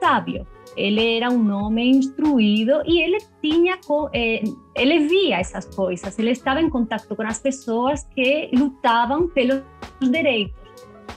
sabio, 0.00 0.46
ele 0.76 1.16
era 1.16 1.30
um 1.30 1.52
homem 1.52 1.90
instruído 1.90 2.82
e 2.84 3.02
ele 3.02 3.18
tinha 3.42 3.78
eh, 4.12 4.42
ele 4.74 5.08
via 5.08 5.38
essas 5.38 5.66
coisas 5.74 6.18
ele 6.18 6.30
estava 6.30 6.60
em 6.60 6.70
contato 6.70 7.14
com 7.14 7.22
as 7.22 7.38
pessoas 7.38 8.04
que 8.14 8.50
lutavam 8.52 9.28
pelos 9.28 9.62
direitos 10.00 10.54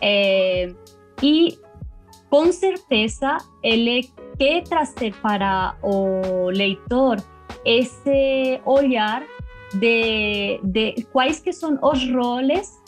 eh, 0.02 0.74
e 1.22 1.58
com 2.34 2.52
certeza 2.52 3.38
ele 3.62 4.10
quer 4.39 4.63
trazer 4.63 5.13
para 5.22 5.78
o 5.84 6.50
leitor 6.50 7.17
esse 7.63 8.60
olhar 8.65 9.22
de, 9.76 10.60
de 10.63 11.04
quais 11.12 11.39
que 11.39 11.54
são 11.54 11.78
os 11.80 12.12
roles 12.12 12.82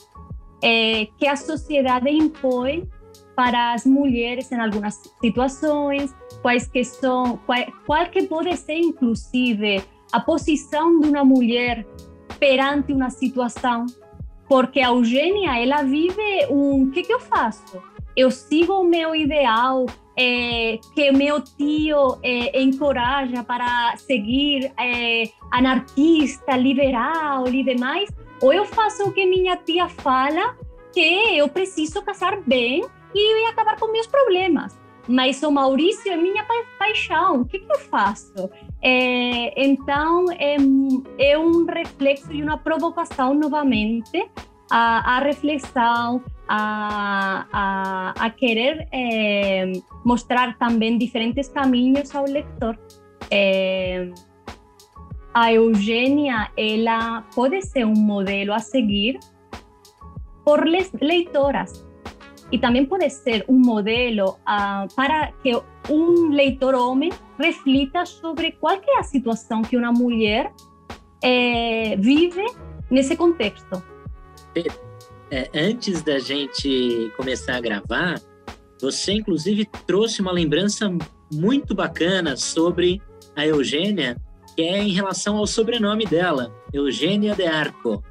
eh, 0.64 1.10
que 1.20 1.28
a 1.28 1.36
sociedade 1.36 2.10
impõe 2.10 2.90
para 3.36 3.74
as 3.74 3.86
mulheres 3.86 4.52
em 4.52 4.60
algumas 4.60 4.96
situações, 5.22 6.16
quais 6.42 6.68
que 6.68 6.84
são, 6.84 7.38
qual, 7.46 7.60
qual 7.86 8.10
que 8.10 8.24
pode 8.24 8.58
ser 8.58 8.80
inclusive 8.80 9.84
a 10.12 10.20
posição 10.22 11.00
de 11.00 11.08
uma 11.08 11.24
mulher 11.24 11.86
perante 12.40 12.92
uma 12.92 13.12
situação, 13.12 13.86
porque 14.50 14.80
a 14.80 14.88
Eugênia 14.88 15.62
ela 15.62 15.84
vive 15.84 16.48
um, 16.50 16.86
o 16.86 16.90
que 16.92 17.04
que 17.04 17.14
eu 17.14 17.20
faço? 17.20 17.95
Eu 18.16 18.32
sigo 18.32 18.74
o 18.74 18.84
meu 18.84 19.16
ideal 19.16 19.86
é, 20.18 20.80
que 20.94 21.12
meu 21.12 21.42
tio 21.42 22.18
é, 22.24 22.62
encoraja 22.62 23.44
para 23.44 23.96
seguir 23.98 24.72
é, 24.80 25.30
anarquista, 25.52 26.56
liberal 26.56 27.48
e 27.48 27.64
demais, 27.64 28.10
ou 28.42 28.54
eu 28.54 28.66
faço 28.66 29.04
o 29.04 29.12
que 29.12 29.26
minha 29.26 29.58
tia 29.58 29.90
fala, 29.90 30.56
que 30.94 31.38
eu 31.38 31.50
preciso 31.50 32.02
casar 32.02 32.42
bem 32.42 32.86
e 33.14 33.48
acabar 33.48 33.78
com 33.78 33.92
meus 33.92 34.08
problemas. 34.08 34.80
Mas 35.08 35.44
o 35.44 35.52
Maurício 35.52 36.12
é 36.12 36.16
minha 36.16 36.44
pa 36.44 36.54
paixão, 36.80 37.42
o 37.42 37.46
que, 37.46 37.60
que 37.60 37.72
eu 37.72 37.80
faço? 37.80 38.50
É, 38.82 39.64
então, 39.64 40.26
é, 40.32 40.56
é 41.20 41.38
um 41.38 41.66
reflexo 41.66 42.32
e 42.32 42.42
uma 42.42 42.58
provocação 42.58 43.34
novamente 43.34 44.28
a, 44.70 45.18
a 45.18 45.20
reflexão, 45.20 46.24
a, 46.48 47.46
a, 47.52 47.75
a 48.26 48.30
querer 48.30 48.88
é, 48.92 49.72
mostrar 50.04 50.58
também 50.58 50.98
diferentes 50.98 51.48
caminhos 51.50 52.14
ao 52.16 52.26
leitor. 52.26 52.78
É, 53.30 54.10
a 55.34 55.52
Eugênia, 55.52 56.52
ela 56.58 57.24
pode 57.36 57.62
ser 57.62 57.86
um 57.86 57.94
modelo 57.94 58.54
a 58.54 58.60
seguir 58.60 59.20
por 60.44 60.66
leitoras, 60.66 61.86
y 62.52 62.60
también 62.60 62.88
puede 62.88 63.10
ser 63.10 63.44
un 63.48 63.62
modelo 63.62 64.38
uh, 64.48 64.88
para 64.96 65.34
que 65.44 65.58
um 65.90 66.30
leitor 66.30 66.76
homem 66.76 67.12
reflita 67.38 68.06
sobre 68.06 68.54
qual 68.54 68.76
é 68.76 69.00
a 69.00 69.04
situação 69.04 69.62
que 69.62 69.76
uma 69.76 69.92
mulher 69.92 70.52
é, 71.22 71.96
vive 71.98 72.46
nesse 72.90 73.16
contexto. 73.16 73.84
É, 75.32 75.50
antes 75.54 76.02
da 76.04 76.20
gente 76.20 77.12
começar 77.18 77.56
a 77.56 77.62
gravar, 77.62 78.22
você 78.80 79.14
inclusive 79.14 79.66
trouxe 79.88 80.22
uma 80.22 80.32
lembrança 80.32 80.92
muito 81.34 81.74
bacana 81.74 82.38
sobre 82.38 83.02
a 83.36 83.46
Eugênia, 83.46 84.18
que 84.56 84.62
é 84.62 84.82
em 84.82 84.92
relação 84.92 85.38
ao 85.38 85.48
sobrenome 85.48 86.06
dela, 86.06 86.54
Eugênia 86.72 87.36
de 87.36 87.46
Arco. 87.46 88.04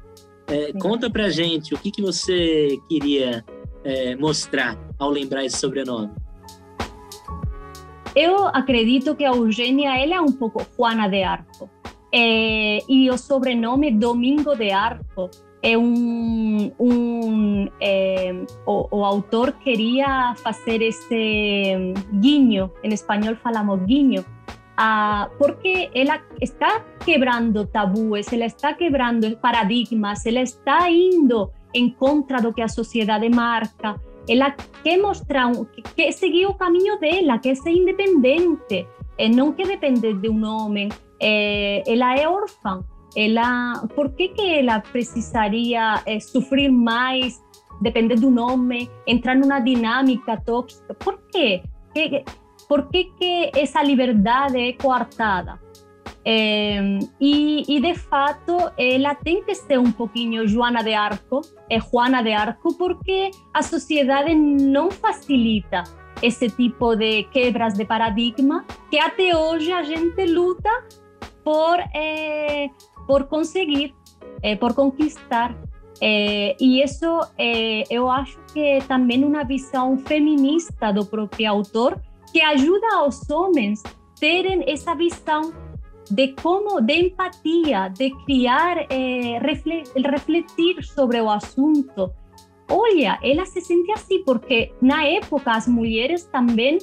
É, 0.47 0.73
conta 0.73 1.09
pra 1.09 1.29
gente 1.29 1.73
o 1.73 1.77
que, 1.77 1.89
que 1.89 2.01
você 2.01 2.77
queria 2.89 3.43
é, 3.83 4.15
mostrar 4.15 4.77
ao 4.99 5.09
lembrar 5.09 5.45
esse 5.45 5.57
sobrenome? 5.57 6.11
Eu 8.15 8.47
acredito 8.47 9.15
que 9.15 9.25
a 9.25 9.29
Eugênia 9.29 9.97
ela 9.97 10.15
é 10.15 10.21
um 10.21 10.31
pouco 10.31 10.65
Juana 10.77 11.07
de 11.07 11.23
Arco. 11.23 11.69
É, 12.13 12.79
e 12.87 13.09
o 13.09 13.17
sobrenome 13.17 13.91
Domingo 13.91 14.55
de 14.55 14.71
Arco 14.71 15.29
é 15.65 15.75
um, 15.75 16.71
um 16.79 17.67
é, 17.81 18.31
o, 18.67 18.99
o, 18.99 19.03
autor 19.03 19.53
queria 19.53 20.35
fazer 20.35 20.79
esse 20.83 21.93
guinho, 22.21 22.71
em 22.83 22.93
espanhol 22.93 23.35
falamos 23.37 23.81
guinho, 23.81 24.23
ah, 24.77 25.27
porque 25.39 25.89
ela 25.95 26.21
está 26.39 26.81
quebrando 27.03 27.65
tabúes, 27.65 28.31
ela 28.31 28.45
está 28.45 28.75
quebrando 28.75 29.35
paradigmas, 29.37 30.23
ela 30.27 30.41
está 30.41 30.87
indo 30.87 31.51
em 31.73 31.89
contra 31.89 32.39
do 32.39 32.53
que 32.53 32.61
a 32.61 32.67
sociedade 32.67 33.27
marca. 33.29 33.99
Ela 34.29 34.51
quer 34.83 35.01
mostrar, 35.01 35.51
quer 35.95 36.11
seguir 36.11 36.45
o 36.45 36.53
caminho 36.53 36.99
dela, 36.99 37.39
quer 37.39 37.55
ser 37.55 37.71
independente, 37.71 38.87
não 39.33 39.51
quer 39.51 39.65
depender 39.65 40.13
de 40.13 40.29
um 40.29 40.45
homem. 40.45 40.89
ela 41.19 42.15
é 42.15 42.29
órfã. 42.29 42.83
Por 43.95 44.11
que, 44.11 44.29
que 44.29 44.59
ela 44.59 44.79
precisaria 44.79 46.03
sofrer 46.19 46.69
mais, 46.69 47.41
depender 47.81 48.15
de 48.15 48.25
um 48.25 48.39
homem, 48.39 48.89
entrar 49.07 49.35
numa 49.35 49.59
dinâmica 49.59 50.37
tóxica? 50.45 50.93
Por 50.93 51.19
quê? 51.31 51.63
Por 52.67 52.89
que, 52.89 53.05
que 53.17 53.51
essa 53.55 53.81
liberdade 53.81 54.59
é 54.59 54.73
coartada? 54.73 55.59
Eh, 56.27 56.99
y, 57.19 57.63
y, 57.67 57.79
de 57.79 57.93
fato, 57.93 58.71
ela 58.77 59.13
tem 59.13 59.43
que 59.43 59.53
ser 59.53 59.77
um 59.77 59.91
pouquinho 59.91 60.47
Joana 60.47 60.83
de 60.83 60.93
Arco, 60.95 61.41
é 61.69 61.79
Juana 61.79 62.23
de 62.23 62.33
Arco, 62.33 62.73
porque 62.75 63.29
a 63.53 63.61
sociedade 63.61 64.33
não 64.33 64.89
facilita 64.89 65.83
esse 66.23 66.49
tipo 66.49 66.95
de 66.95 67.23
quebras 67.25 67.75
de 67.75 67.85
paradigma 67.85 68.65
que 68.89 68.97
até 68.97 69.37
hoje 69.37 69.71
a 69.71 69.83
gente 69.83 70.25
luta 70.25 70.69
por, 71.43 71.77
eh, 71.93 72.69
por 73.07 73.27
conseguir, 73.27 73.93
eh, 74.41 74.55
por 74.55 74.73
conquistar. 74.73 75.55
Eh, 76.01 76.55
e 76.59 76.83
isso 76.83 77.21
eu 77.89 78.09
acho 78.09 78.37
que 78.53 78.59
é 78.59 78.79
também 78.81 79.23
uma 79.23 79.43
visão 79.43 79.97
feminista 79.97 80.91
do 80.91 81.05
próprio 81.05 81.49
autor 81.49 82.01
que 82.33 82.41
ajuda 82.41 82.95
aos 82.95 83.29
homens 83.29 83.81
terem 84.19 84.63
essa 84.67 84.93
visão 84.93 85.53
de 86.09 86.33
cómo, 86.33 86.81
de 86.81 86.93
empatía, 86.93 87.89
de 87.89 88.11
criar, 88.25 88.85
eh, 88.89 89.39
refletir 89.39 90.83
sobre 90.83 91.19
o 91.21 91.29
asunto. 91.29 92.11
Olha, 92.69 93.19
ela 93.21 93.45
se 93.45 93.61
sente 93.61 93.91
assim 93.91 94.23
porque 94.23 94.73
na 94.81 95.05
época 95.05 95.51
as 95.51 95.67
mulheres 95.67 96.25
também 96.25 96.77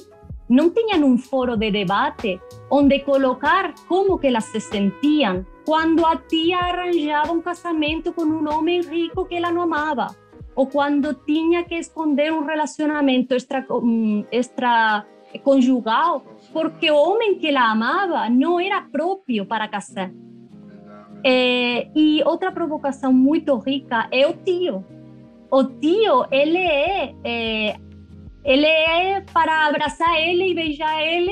não 0.49 0.69
tinham 0.69 1.03
um 1.03 1.17
foro 1.17 1.57
de 1.57 1.71
debate 1.71 2.39
onde 2.69 2.99
colocar 2.99 3.73
como 3.87 4.17
que 4.17 4.27
elas 4.27 4.45
se 4.45 4.59
sentiam 4.59 5.45
quando 5.65 6.05
a 6.05 6.15
tia 6.15 6.57
arranjava 6.57 7.31
um 7.31 7.41
casamento 7.41 8.13
com 8.13 8.23
um 8.23 8.47
homem 8.53 8.81
rico 8.81 9.25
que 9.25 9.35
ela 9.35 9.51
não 9.51 9.61
amava 9.61 10.07
ou 10.55 10.67
quando 10.67 11.13
tinha 11.13 11.63
que 11.63 11.75
esconder 11.75 12.31
um 12.31 12.45
relacionamento 12.45 13.33
extra, 13.33 13.65
um, 13.71 14.25
extra 14.31 15.05
conjugal 15.43 16.25
porque 16.51 16.91
o 16.91 16.95
homem 16.95 17.39
que 17.39 17.47
ela 17.47 17.71
amava 17.71 18.29
não 18.29 18.59
era 18.59 18.81
próprio 18.81 19.45
para 19.45 19.67
casar. 19.67 20.11
É, 21.25 21.87
e 21.95 22.21
outra 22.25 22.51
provocação 22.51 23.13
muito 23.13 23.57
rica 23.57 24.07
é 24.11 24.27
o 24.27 24.33
tio. 24.33 24.85
O 25.49 25.63
tio, 25.63 26.25
ele 26.29 26.57
é, 26.57 27.15
é 27.23 27.75
ele 28.43 28.65
é 28.65 29.21
para 29.21 29.67
abraçar 29.67 30.19
ele 30.19 30.51
e 30.51 30.53
beijar 30.53 31.01
ele 31.01 31.31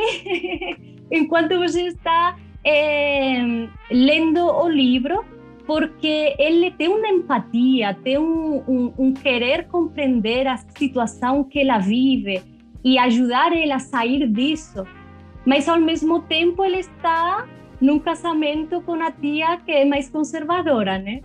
enquanto 1.11 1.57
você 1.59 1.87
está 1.87 2.37
é, 2.63 3.67
lendo 3.89 4.45
o 4.45 4.69
livro, 4.69 5.25
porque 5.65 6.35
ele 6.37 6.71
tem 6.71 6.87
uma 6.87 7.07
empatia, 7.07 7.93
tem 8.03 8.17
um, 8.17 8.63
um, 8.67 8.93
um 8.97 9.13
querer 9.13 9.67
compreender 9.67 10.47
a 10.47 10.57
situação 10.57 11.43
que 11.43 11.59
ela 11.59 11.77
vive, 11.77 12.41
e 12.83 12.97
ajudar 12.97 13.51
ele 13.51 13.71
a 13.71 13.79
sair 13.79 14.27
disso. 14.27 14.85
Mas 15.45 15.67
ao 15.67 15.79
mesmo 15.79 16.21
tempo 16.21 16.63
ele 16.63 16.79
está 16.79 17.47
num 17.79 17.99
casamento 17.99 18.81
com 18.81 18.93
a 18.93 19.11
tia 19.11 19.57
que 19.57 19.71
é 19.71 19.85
mais 19.85 20.09
conservadora, 20.09 20.99
né? 20.99 21.21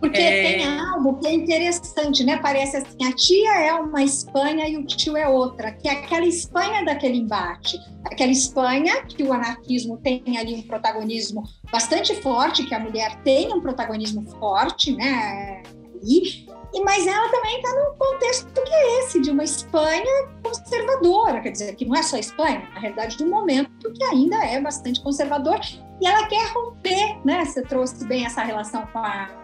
Porque 0.00 0.18
é... 0.18 0.42
tem 0.42 0.80
algo 0.80 1.18
que 1.18 1.28
é 1.28 1.32
interessante, 1.32 2.24
né? 2.24 2.38
Parece 2.38 2.78
assim, 2.78 3.04
a 3.04 3.12
tia 3.12 3.52
é 3.60 3.74
uma 3.74 4.02
Espanha 4.02 4.66
e 4.66 4.78
o 4.78 4.86
tio 4.86 5.16
é 5.16 5.28
outra, 5.28 5.72
que 5.72 5.86
é 5.86 5.92
aquela 5.92 6.26
Espanha 6.26 6.84
daquele 6.84 7.18
embate. 7.18 7.78
Aquela 8.04 8.32
Espanha 8.32 9.04
que 9.04 9.22
o 9.22 9.32
anarquismo 9.32 9.98
tem 9.98 10.22
ali 10.38 10.54
um 10.54 10.62
protagonismo 10.62 11.44
bastante 11.70 12.14
forte, 12.22 12.64
que 12.64 12.74
a 12.74 12.80
mulher 12.80 13.14
tem 13.22 13.52
um 13.52 13.60
protagonismo 13.60 14.24
forte, 14.38 14.96
né? 14.96 15.62
E, 16.02 16.46
e 16.72 16.82
mas 16.82 17.06
ela 17.06 17.28
também 17.28 17.56
está 17.56 17.68
num 17.74 17.98
contexto 17.98 18.62
que 18.62 18.72
é 18.72 19.00
esse, 19.00 19.20
de 19.20 19.30
uma 19.30 19.44
Espanha 19.44 20.28
conservadora, 20.42 21.42
quer 21.42 21.50
dizer, 21.50 21.76
que 21.76 21.84
não 21.84 21.94
é 21.94 22.02
só 22.02 22.16
a 22.16 22.20
Espanha, 22.20 22.66
na 22.72 22.80
realidade, 22.80 23.18
do 23.18 23.26
momento 23.26 23.92
que 23.92 24.04
ainda 24.04 24.36
é 24.46 24.58
bastante 24.62 25.02
conservador, 25.02 25.60
e 26.00 26.06
ela 26.06 26.26
quer 26.26 26.46
romper, 26.54 27.18
né? 27.22 27.44
Você 27.44 27.60
trouxe 27.60 28.06
bem 28.06 28.24
essa 28.24 28.42
relação 28.42 28.86
com 28.86 28.98
a 28.98 29.39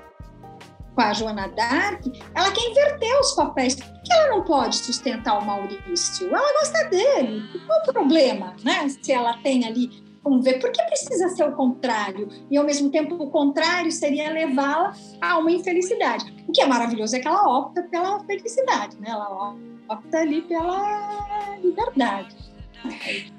com 0.96 1.02
a 1.02 1.12
Joana 1.12 1.46
Dark, 1.48 2.06
ela 2.34 2.50
quer 2.50 2.70
inverter 2.70 3.20
os 3.20 3.32
papéis. 3.32 3.74
Por 3.74 4.02
que 4.02 4.12
ela 4.12 4.30
não 4.30 4.42
pode 4.42 4.76
sustentar 4.76 5.38
o 5.38 5.44
Maurício? 5.44 6.26
Ela 6.28 6.52
gosta 6.60 6.84
dele. 6.88 7.42
Qual 7.66 7.80
o 7.80 7.92
problema, 7.92 8.56
né? 8.64 8.88
Se 8.88 9.12
ela 9.12 9.34
tem 9.42 9.66
ali, 9.66 10.02
vamos 10.24 10.42
ver, 10.42 10.58
por 10.58 10.72
que 10.72 10.82
precisa 10.84 11.28
ser 11.28 11.44
o 11.44 11.52
contrário? 11.52 12.28
E 12.50 12.56
ao 12.56 12.64
mesmo 12.64 12.90
tempo 12.90 13.14
o 13.14 13.30
contrário 13.30 13.92
seria 13.92 14.32
levá-la 14.32 14.94
a 15.20 15.36
uma 15.36 15.52
infelicidade. 15.52 16.34
O 16.48 16.52
que 16.52 16.62
é 16.62 16.66
maravilhoso 16.66 17.14
é 17.14 17.20
que 17.20 17.28
ela 17.28 17.46
opta 17.46 17.82
pela 17.82 18.18
felicidade, 18.24 18.96
né? 18.98 19.10
Ela 19.10 19.54
opta 19.88 20.18
ali 20.18 20.40
pela 20.42 21.58
liberdade. 21.62 22.34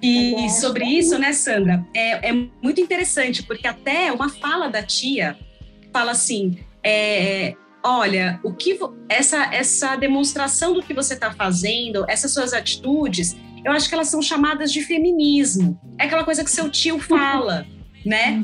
E, 0.02 0.46
e 0.46 0.50
sobre 0.50 0.86
isso, 0.86 1.18
né, 1.18 1.32
Sandra, 1.32 1.86
é, 1.94 2.30
é 2.30 2.34
muito 2.62 2.82
interessante, 2.82 3.42
porque 3.44 3.68
até 3.68 4.12
uma 4.12 4.30
fala 4.30 4.68
da 4.68 4.84
tia 4.84 5.38
fala 5.94 6.12
assim: 6.12 6.60
é, 6.84 7.56
olha, 7.84 8.40
o 8.44 8.54
que 8.54 8.78
essa 9.10 9.54
essa 9.54 9.96
demonstração 9.96 10.74
do 10.74 10.84
que 10.84 10.94
você 10.94 11.14
está 11.14 11.32
fazendo, 11.32 12.06
essas 12.08 12.34
suas 12.34 12.54
atitudes, 12.54 13.36
eu 13.64 13.72
acho 13.72 13.88
que 13.90 13.96
elas 13.96 14.08
são 14.08 14.22
chamadas 14.22 14.72
de 14.72 14.82
feminismo. 14.82 15.80
É 16.00 16.06
aquela 16.06 16.24
coisa 16.24 16.44
que 16.44 16.52
seu 16.52 16.70
tio 16.70 17.00
fala, 17.00 17.66
né? 18.06 18.44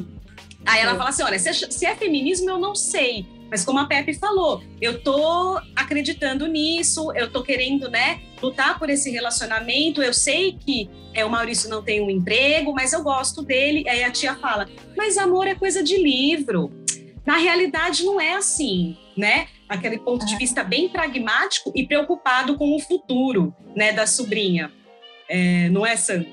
Aí 0.65 0.81
ela 0.81 0.95
fala 0.95 1.09
assim, 1.09 1.23
olha, 1.23 1.37
se 1.37 1.49
é, 1.49 1.53
se 1.53 1.85
é 1.85 1.95
feminismo 1.95 2.49
eu 2.49 2.57
não 2.57 2.73
sei, 2.73 3.25
mas 3.53 3.63
como 3.63 3.79
a 3.79 3.85
Pepe 3.85 4.13
falou, 4.13 4.63
eu 4.81 5.03
tô 5.03 5.59
acreditando 5.75 6.47
nisso, 6.47 7.11
eu 7.13 7.29
tô 7.29 7.43
querendo, 7.43 7.89
né, 7.89 8.19
lutar 8.41 8.79
por 8.79 8.89
esse 8.89 9.11
relacionamento. 9.11 10.01
Eu 10.01 10.13
sei 10.13 10.53
que 10.53 10.89
é, 11.13 11.23
o 11.23 11.29
Maurício 11.29 11.69
não 11.69 11.83
tem 11.83 12.01
um 12.01 12.09
emprego, 12.09 12.73
mas 12.73 12.93
eu 12.93 13.03
gosto 13.03 13.43
dele. 13.43 13.87
Aí 13.87 14.03
a 14.03 14.09
tia 14.09 14.35
fala: 14.35 14.67
Mas 14.97 15.17
amor 15.17 15.47
é 15.47 15.53
coisa 15.53 15.83
de 15.83 16.01
livro. 16.01 16.71
Na 17.25 17.37
realidade, 17.37 18.03
não 18.03 18.19
é 18.19 18.33
assim, 18.33 18.97
né? 19.17 19.47
Aquele 19.69 19.97
ponto 19.97 20.25
de 20.25 20.35
é. 20.35 20.37
vista 20.37 20.63
bem 20.63 20.89
pragmático 20.89 21.71
e 21.73 21.85
preocupado 21.85 22.57
com 22.57 22.75
o 22.75 22.79
futuro, 22.79 23.55
né, 23.75 23.91
da 23.91 24.05
sobrinha. 24.05 24.71
É, 25.29 25.69
não 25.69 25.85
é, 25.85 25.95
Sandra? 25.95 26.29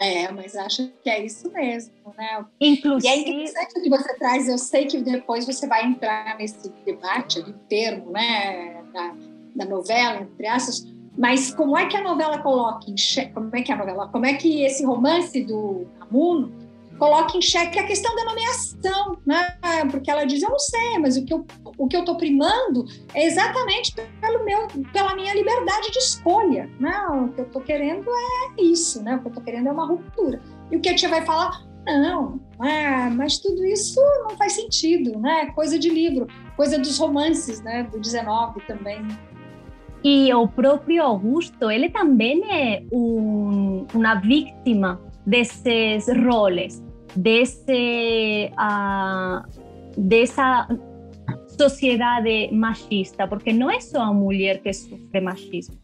É, 0.00 0.30
mas 0.30 0.54
acho 0.54 0.92
que 1.02 1.10
é 1.10 1.24
isso 1.24 1.50
mesmo, 1.52 1.92
né? 2.16 2.44
Inclusive... 2.60 3.12
E 3.12 3.16
é 3.16 3.20
interessante 3.20 3.78
o 3.78 3.82
que 3.82 3.90
você 3.90 4.14
traz, 4.16 4.48
eu 4.48 4.58
sei 4.58 4.86
que 4.86 5.00
depois 5.00 5.44
você 5.44 5.66
vai 5.66 5.86
entrar 5.86 6.36
nesse 6.38 6.68
debate, 6.84 7.40
ali, 7.40 7.52
termo, 7.68 8.12
né, 8.12 8.82
da, 8.92 9.14
da 9.56 9.64
novela, 9.64 10.22
entre 10.22 10.46
aspas, 10.46 10.86
mas 11.16 11.52
como 11.52 11.76
é 11.76 11.86
que 11.86 11.96
a 11.96 12.02
novela 12.02 12.38
coloca 12.38 12.86
como 13.34 13.56
é 13.56 13.62
que 13.62 13.72
a 13.72 13.76
novela, 13.76 14.08
como 14.08 14.24
é 14.24 14.34
que 14.34 14.62
esse 14.62 14.84
romance 14.84 15.42
do 15.42 15.88
Amuno 16.00 16.67
coloca 16.98 17.36
em 17.36 17.42
xeque 17.42 17.78
a 17.78 17.86
questão 17.86 18.14
da 18.16 18.24
nomeação, 18.24 19.18
né? 19.24 19.56
Porque 19.90 20.10
ela 20.10 20.24
diz, 20.24 20.42
eu 20.42 20.50
não 20.50 20.58
sei, 20.58 20.98
mas 20.98 21.16
o 21.16 21.24
que 21.24 21.32
eu 21.32 21.46
o 21.78 21.86
que 21.86 21.96
eu 21.96 22.00
estou 22.00 22.16
primando 22.16 22.84
é 23.14 23.24
exatamente 23.24 23.94
pelo 24.20 24.44
meu, 24.44 24.66
pela 24.92 25.14
minha 25.14 25.32
liberdade 25.32 25.92
de 25.92 25.98
escolha, 25.98 26.68
né? 26.80 27.06
O 27.08 27.28
que 27.28 27.40
eu 27.40 27.46
estou 27.46 27.62
querendo 27.62 28.10
é 28.10 28.62
isso, 28.62 29.02
né? 29.02 29.14
O 29.14 29.20
que 29.20 29.26
eu 29.26 29.30
estou 29.30 29.44
querendo 29.44 29.68
é 29.68 29.72
uma 29.72 29.86
ruptura. 29.86 30.42
E 30.70 30.76
o 30.76 30.80
que 30.80 30.88
a 30.88 30.94
tia 30.94 31.08
vai 31.08 31.24
falar, 31.24 31.64
não, 31.86 32.40
é, 32.62 33.08
mas 33.10 33.38
tudo 33.38 33.64
isso 33.64 34.00
não 34.28 34.36
faz 34.36 34.54
sentido, 34.54 35.18
né? 35.20 35.46
Coisa 35.54 35.78
de 35.78 35.88
livro, 35.88 36.26
coisa 36.56 36.78
dos 36.78 36.98
romances, 36.98 37.62
né? 37.62 37.84
Do 37.84 38.00
19 38.00 38.60
também. 38.66 39.06
E 40.02 40.32
o 40.34 40.46
próprio 40.46 41.02
Augusto, 41.02 41.70
ele 41.70 41.88
também 41.90 42.42
é 42.52 42.82
um, 42.92 43.86
uma 43.94 44.16
vítima 44.16 45.00
desses 45.24 46.06
roles 46.24 46.82
de, 47.16 47.40
ese, 47.42 48.50
uh, 48.52 49.42
de 49.96 50.22
esa 50.22 50.68
sociedade 51.58 52.50
machista, 52.52 53.26
porque 53.26 53.52
não 53.52 53.70
é 53.70 53.80
só 53.80 54.02
a 54.02 54.12
mulher 54.12 54.62
que 54.62 54.72
sofre 54.72 55.20
machismo. 55.20 55.76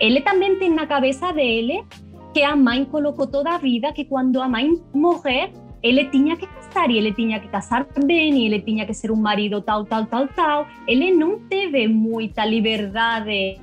Ele 0.00 0.20
também 0.22 0.58
tem 0.58 0.70
na 0.74 0.86
cabeça 0.86 1.32
dele 1.32 1.84
que 2.32 2.42
a 2.42 2.56
mãe 2.56 2.84
colocou 2.84 3.26
toda 3.26 3.58
vida 3.58 3.92
que 3.92 4.04
quando 4.04 4.40
a 4.40 4.48
mãe 4.48 4.70
morrer, 4.94 5.52
ele 5.82 6.04
tinha 6.06 6.36
que 6.36 6.46
casar 6.46 6.90
e 6.90 6.96
ele 6.96 7.12
tinha 7.12 7.40
que 7.40 7.48
casar 7.48 7.86
bem 8.04 8.38
e 8.38 8.46
ele 8.46 8.60
tinha 8.60 8.86
que 8.86 8.94
ser 8.94 9.10
um 9.10 9.16
marido 9.16 9.60
tal, 9.60 9.84
tal, 9.84 10.06
tal, 10.06 10.28
tal. 10.28 10.66
Ele 10.86 11.10
não 11.12 11.38
teve 11.40 11.88
muita 11.88 12.44
liberdade 12.44 13.60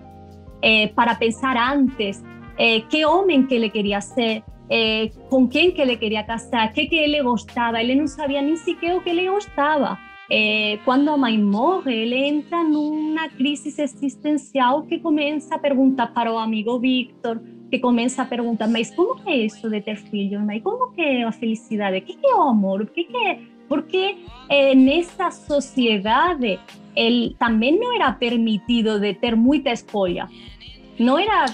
eh, 0.62 0.88
para 0.96 1.16
pensar 1.16 1.56
antes 1.58 2.24
eh, 2.58 2.82
que 2.82 3.06
homem 3.06 3.46
que 3.46 3.56
ele 3.56 3.70
queria 3.70 4.02
ser, 4.02 4.44
eh, 4.70 5.10
com 5.30 5.48
quem 5.48 5.72
que 5.72 5.82
ele 5.82 5.98
queria 5.98 6.24
casar, 6.24 6.68
o 6.68 6.74
que, 6.74 6.88
que 6.88 6.96
ele 6.96 7.22
gostava. 7.24 7.82
Ele 7.82 7.96
não 7.96 8.08
sabia 8.08 8.42
nem 8.42 8.56
sequer 8.56 8.96
o 8.96 9.02
que 9.02 9.10
ele 9.10 9.30
gostava. 9.30 9.98
Eh, 10.30 10.80
quando 10.84 11.10
a 11.10 11.18
mãe 11.18 11.38
morre, 11.42 11.94
ele 11.94 12.16
entra 12.16 12.64
numa 12.64 13.30
crise 13.30 13.70
existencial 13.82 14.84
que 14.84 15.00
começa 15.00 15.56
a 15.56 15.60
perguntar 15.60 16.08
para 16.08 16.32
o 16.32 16.38
amigo 16.38 16.80
Victor, 16.80 17.40
que 17.70 17.80
começa 17.80 18.22
a 18.22 18.26
perguntar, 18.26 18.68
mas 18.68 18.94
como 18.94 19.16
que 19.16 19.30
é 19.30 19.38
isso 19.46 19.70
de 19.70 19.82
ter 19.82 19.98
filhos? 19.98 20.42
Mas 20.44 20.62
como 20.62 20.92
que 20.94 21.02
é 21.02 21.24
a 21.24 21.32
felicidade? 21.32 21.98
O 21.98 22.02
que, 22.02 22.16
que 22.16 22.28
é 22.28 22.36
o 22.36 22.42
amor? 22.42 22.82
O 22.82 22.88
que, 22.88 23.06
que 23.06 23.18
é? 23.18 23.40
Porque 23.70 24.18
eh, 24.50 24.76
nessa 24.76 25.32
sociedade 25.32 26.60
ele 26.96 27.36
também 27.38 27.80
não 27.80 27.94
era 27.96 28.12
permitido 28.12 29.00
de 29.00 29.14
ter 29.14 29.36
muita 29.36 29.72
escolha. 29.72 30.28
Não 31.00 31.18
era 31.18 31.46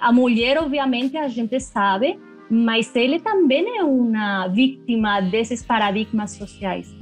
a 0.00 0.12
mulher, 0.12 0.58
obviamente, 0.58 1.16
a 1.16 1.28
gente 1.28 1.60
sabe, 1.60 2.18
mas 2.50 2.94
ele 2.96 3.20
também 3.20 3.78
é 3.78 3.84
uma 3.84 4.48
vítima 4.48 5.20
desses 5.20 5.62
paradigmas 5.62 6.32
sociais. 6.32 6.92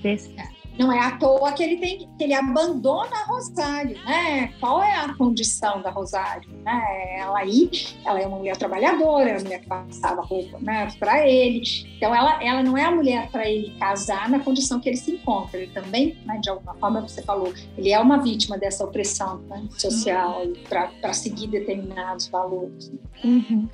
Desse. 0.00 0.34
Não 0.78 0.92
é 0.92 0.98
à 0.98 1.12
toa 1.12 1.52
que 1.52 1.62
ele 1.62 1.76
tem 1.76 1.98
que 1.98 2.24
ele 2.24 2.34
abandona 2.34 3.24
Rosário, 3.26 3.96
né? 4.04 4.52
Qual 4.58 4.82
é 4.82 4.92
a 4.92 5.14
condição 5.14 5.80
da 5.80 5.90
Rosário? 5.90 6.50
Né? 6.64 7.16
Ela 7.18 7.38
aí, 7.38 7.70
ela 8.04 8.20
é 8.20 8.26
uma 8.26 8.38
mulher 8.38 8.56
trabalhadora, 8.56 9.30
é 9.30 9.32
uma 9.34 9.42
mulher 9.42 9.60
que 9.60 9.68
passava 9.68 10.20
roupa, 10.22 10.58
né, 10.60 10.88
para 10.98 11.26
ele. 11.28 11.62
Então 11.96 12.14
ela, 12.14 12.42
ela 12.42 12.62
não 12.62 12.76
é 12.76 12.84
a 12.84 12.90
mulher 12.90 13.30
para 13.30 13.48
ele 13.48 13.70
casar 13.78 14.28
na 14.28 14.40
condição 14.40 14.80
que 14.80 14.88
ele 14.88 14.96
se 14.96 15.12
encontra. 15.12 15.60
Ele 15.60 15.70
também, 15.72 16.18
né, 16.24 16.38
de 16.38 16.50
alguma 16.50 16.74
forma 16.74 17.00
você 17.00 17.22
falou, 17.22 17.52
ele 17.78 17.92
é 17.92 18.00
uma 18.00 18.18
vítima 18.18 18.58
dessa 18.58 18.84
opressão 18.84 19.38
né, 19.42 19.68
social 19.70 20.42
para 20.68 21.12
seguir 21.12 21.46
determinados 21.48 22.26
valores. 22.26 22.90
Uhum. 23.22 23.68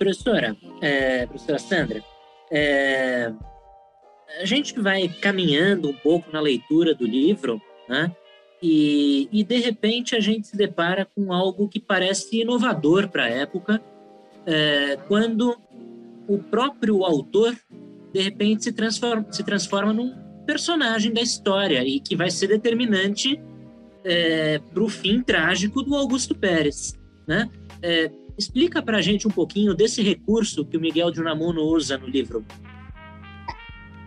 Professora, 0.00 0.56
é, 0.80 1.26
professora 1.26 1.58
Sandra, 1.58 2.02
é, 2.50 3.30
a 4.40 4.46
gente 4.46 4.80
vai 4.80 5.06
caminhando 5.08 5.90
um 5.90 5.92
pouco 5.92 6.32
na 6.32 6.40
leitura 6.40 6.94
do 6.94 7.06
livro, 7.06 7.60
né? 7.86 8.10
E, 8.62 9.28
e 9.30 9.44
de 9.44 9.58
repente 9.58 10.16
a 10.16 10.20
gente 10.20 10.46
se 10.46 10.56
depara 10.56 11.06
com 11.14 11.34
algo 11.34 11.68
que 11.68 11.78
parece 11.78 12.40
inovador 12.40 13.08
para 13.08 13.24
a 13.24 13.28
época, 13.28 13.78
é, 14.46 14.96
quando 15.06 15.60
o 16.26 16.38
próprio 16.38 17.04
autor 17.04 17.54
de 18.10 18.22
repente 18.22 18.64
se 18.64 18.72
transforma, 18.72 19.30
se 19.30 19.44
transforma 19.44 19.92
num 19.92 20.16
personagem 20.46 21.12
da 21.12 21.20
história 21.20 21.84
e 21.84 22.00
que 22.00 22.16
vai 22.16 22.30
ser 22.30 22.46
determinante 22.46 23.38
é, 24.02 24.60
para 24.60 24.82
o 24.82 24.88
fim 24.88 25.22
trágico 25.22 25.82
do 25.82 25.94
Augusto 25.94 26.34
Pérez, 26.34 26.98
né? 27.28 27.50
É, 27.82 28.10
explica 28.40 28.82
para 28.82 28.98
a 28.98 29.02
gente 29.02 29.28
um 29.28 29.30
pouquinho 29.30 29.74
desse 29.74 30.02
recurso 30.02 30.64
que 30.64 30.76
o 30.76 30.80
Miguel 30.80 31.10
de 31.10 31.20
Unamuno 31.20 31.62
usa 31.62 31.96
no 31.96 32.06
livro. 32.06 32.44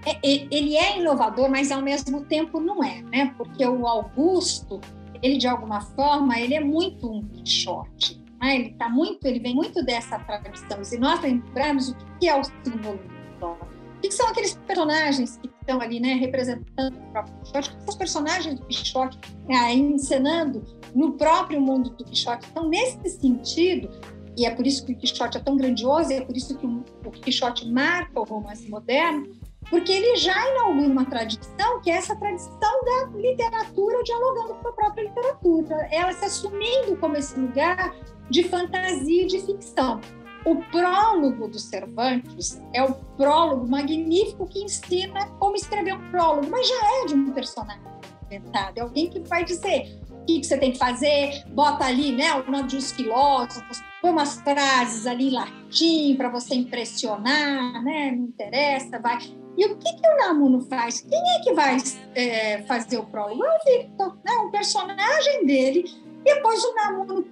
É, 0.05 0.17
ele 0.23 0.75
é 0.75 0.99
inovador, 0.99 1.49
mas 1.49 1.71
ao 1.71 1.81
mesmo 1.81 2.25
tempo 2.25 2.59
não 2.59 2.83
é, 2.83 3.01
né? 3.03 3.33
Porque 3.37 3.65
o 3.65 3.87
Augusto, 3.87 4.81
ele 5.21 5.37
de 5.37 5.47
alguma 5.47 5.79
forma, 5.79 6.37
ele 6.37 6.55
é 6.55 6.59
muito 6.59 7.09
um 7.09 7.21
Quixote. 7.21 8.21
Né? 8.41 8.55
Ele 8.55 8.69
tá 8.71 8.89
muito, 8.89 9.25
ele 9.25 9.39
vem 9.39 9.55
muito 9.55 9.83
dessa 9.85 10.19
tradição. 10.19 10.83
Se 10.83 10.97
nós 10.97 11.21
lembrarmos 11.21 11.89
o 11.89 11.95
que 12.19 12.27
é 12.27 12.37
o 12.37 12.43
símbolo 12.43 12.99
do 13.39 13.73
que 14.01 14.11
são 14.11 14.27
aqueles 14.27 14.55
personagens 14.67 15.37
que 15.37 15.49
estão 15.61 15.79
ali, 15.79 15.97
né, 16.01 16.15
representando 16.15 16.97
o 16.97 17.11
próprio 17.11 17.35
Quixote? 17.41 17.69
Que 17.69 17.75
são 17.77 17.87
os 17.87 17.95
personagens 17.95 18.59
do 18.59 18.65
Quixote 18.65 19.17
né, 19.47 19.73
encenando 19.73 20.61
no 20.93 21.13
próprio 21.13 21.61
mundo 21.61 21.89
do 21.91 22.03
Quixote. 22.03 22.45
Então, 22.51 22.67
nesse 22.67 23.09
sentido, 23.09 23.89
e 24.37 24.45
é 24.45 24.51
por 24.51 24.65
isso 24.65 24.85
que 24.85 24.93
o 24.93 24.97
Quixote 24.97 25.37
é 25.37 25.41
tão 25.41 25.55
grandioso, 25.55 26.11
e 26.11 26.15
é 26.15 26.21
por 26.21 26.35
isso 26.35 26.57
que 26.57 26.65
o 26.65 27.11
Quixote 27.11 27.69
marca 27.69 28.19
o 28.19 28.23
romance 28.23 28.69
moderno, 28.69 29.27
porque 29.69 29.91
ele 29.91 30.17
já 30.17 30.35
inaugura 30.51 30.87
uma 30.87 31.05
tradição 31.05 31.81
que 31.81 31.89
é 31.89 31.95
essa 31.95 32.15
tradição 32.15 32.51
da 32.83 33.17
literatura 33.17 34.03
dialogando 34.03 34.55
com 34.55 34.67
a 34.67 34.71
própria 34.71 35.03
literatura, 35.03 35.87
ela 35.91 36.11
se 36.13 36.25
assumindo 36.25 36.97
como 36.97 37.15
esse 37.15 37.39
lugar 37.39 37.95
de 38.29 38.43
fantasia 38.43 39.23
e 39.23 39.27
de 39.27 39.39
ficção. 39.39 40.01
O 40.45 40.57
prólogo 40.57 41.47
do 41.47 41.57
Cervantes 41.57 42.61
é 42.73 42.83
o 42.83 42.93
prólogo 43.15 43.65
magnífico 43.69 44.45
que 44.45 44.63
ensina 44.63 45.27
como 45.39 45.55
escrever 45.55 45.93
um 45.93 46.11
prólogo, 46.11 46.47
mas 46.49 46.67
já 46.67 47.01
é 47.01 47.05
de 47.05 47.13
um 47.13 47.31
personagem 47.31 47.81
inventado, 48.25 48.77
é 48.77 48.81
alguém 48.81 49.09
que 49.09 49.19
vai 49.21 49.45
dizer 49.45 49.99
o 50.09 50.25
que, 50.25 50.43
você 50.43 50.57
tem 50.57 50.71
que 50.71 50.77
fazer, 50.77 51.43
bota 51.49 51.85
ali 51.85 52.11
né, 52.11 52.33
o 52.35 52.49
nome 52.49 52.67
dos 52.67 52.91
filósofos, 52.91 53.81
põe 54.03 54.11
umas 54.11 54.35
frases 54.41 55.07
ali 55.07 55.29
em 55.29 55.31
latim 55.31 56.15
para 56.17 56.27
você 56.27 56.53
impressionar, 56.55 57.81
né, 57.81 58.11
não 58.11 58.25
interessa, 58.25 58.99
vai. 58.99 59.17
E 59.57 59.65
o 59.65 59.77
que, 59.77 59.93
que 59.93 60.07
o 60.07 60.17
Namuno 60.17 60.59
faz? 60.61 60.99
Quem 60.99 61.19
é 61.19 61.39
que 61.39 61.53
vai 61.53 61.77
é, 62.13 62.63
fazer 62.63 62.97
o 62.97 63.05
prólogo? 63.05 63.41
É 63.45 63.49
o 63.49 63.59
Victor, 63.63 64.17
né, 64.25 64.31
um 64.45 64.51
personagem 64.51 65.45
dele 65.45 65.85
depois 66.23 66.63
o 66.63 66.73
Namuno 66.73 67.25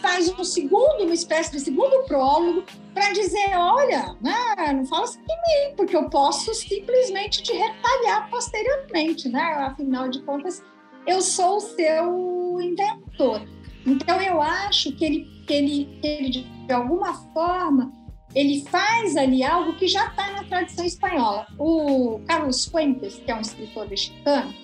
faz 0.00 0.28
um 0.38 0.42
segundo, 0.42 1.02
uma 1.02 1.12
espécie 1.12 1.52
de 1.52 1.60
segundo 1.60 2.06
prólogo, 2.06 2.64
para 2.94 3.12
dizer: 3.12 3.54
olha, 3.54 4.16
né, 4.22 4.72
não 4.72 4.86
fala 4.86 5.04
assim 5.04 5.20
de 5.20 5.26
mim, 5.26 5.76
porque 5.76 5.94
eu 5.94 6.08
posso 6.08 6.54
simplesmente 6.54 7.42
te 7.42 7.52
retalhar 7.52 8.30
posteriormente, 8.30 9.28
né? 9.28 9.42
Afinal 9.42 10.08
de 10.08 10.22
contas, 10.22 10.62
eu 11.06 11.20
sou 11.20 11.58
o 11.58 11.60
seu 11.60 12.58
inventor. 12.60 13.42
Então, 13.88 14.20
eu 14.20 14.40
acho 14.40 14.92
que 14.92 15.04
ele, 15.04 15.44
que 15.46 15.52
ele, 15.52 15.98
que 16.00 16.06
ele 16.06 16.46
de 16.66 16.72
alguma 16.74 17.14
forma, 17.32 17.90
ele 18.34 18.62
faz 18.68 19.16
ali 19.16 19.42
algo 19.42 19.74
que 19.74 19.88
já 19.88 20.06
está 20.06 20.30
na 20.32 20.44
tradição 20.44 20.84
espanhola. 20.84 21.46
O 21.58 22.20
Carlos 22.26 22.66
Fuentes, 22.66 23.16
que 23.16 23.30
é 23.30 23.34
um 23.34 23.40
escritor 23.40 23.88
mexicano, 23.88 24.54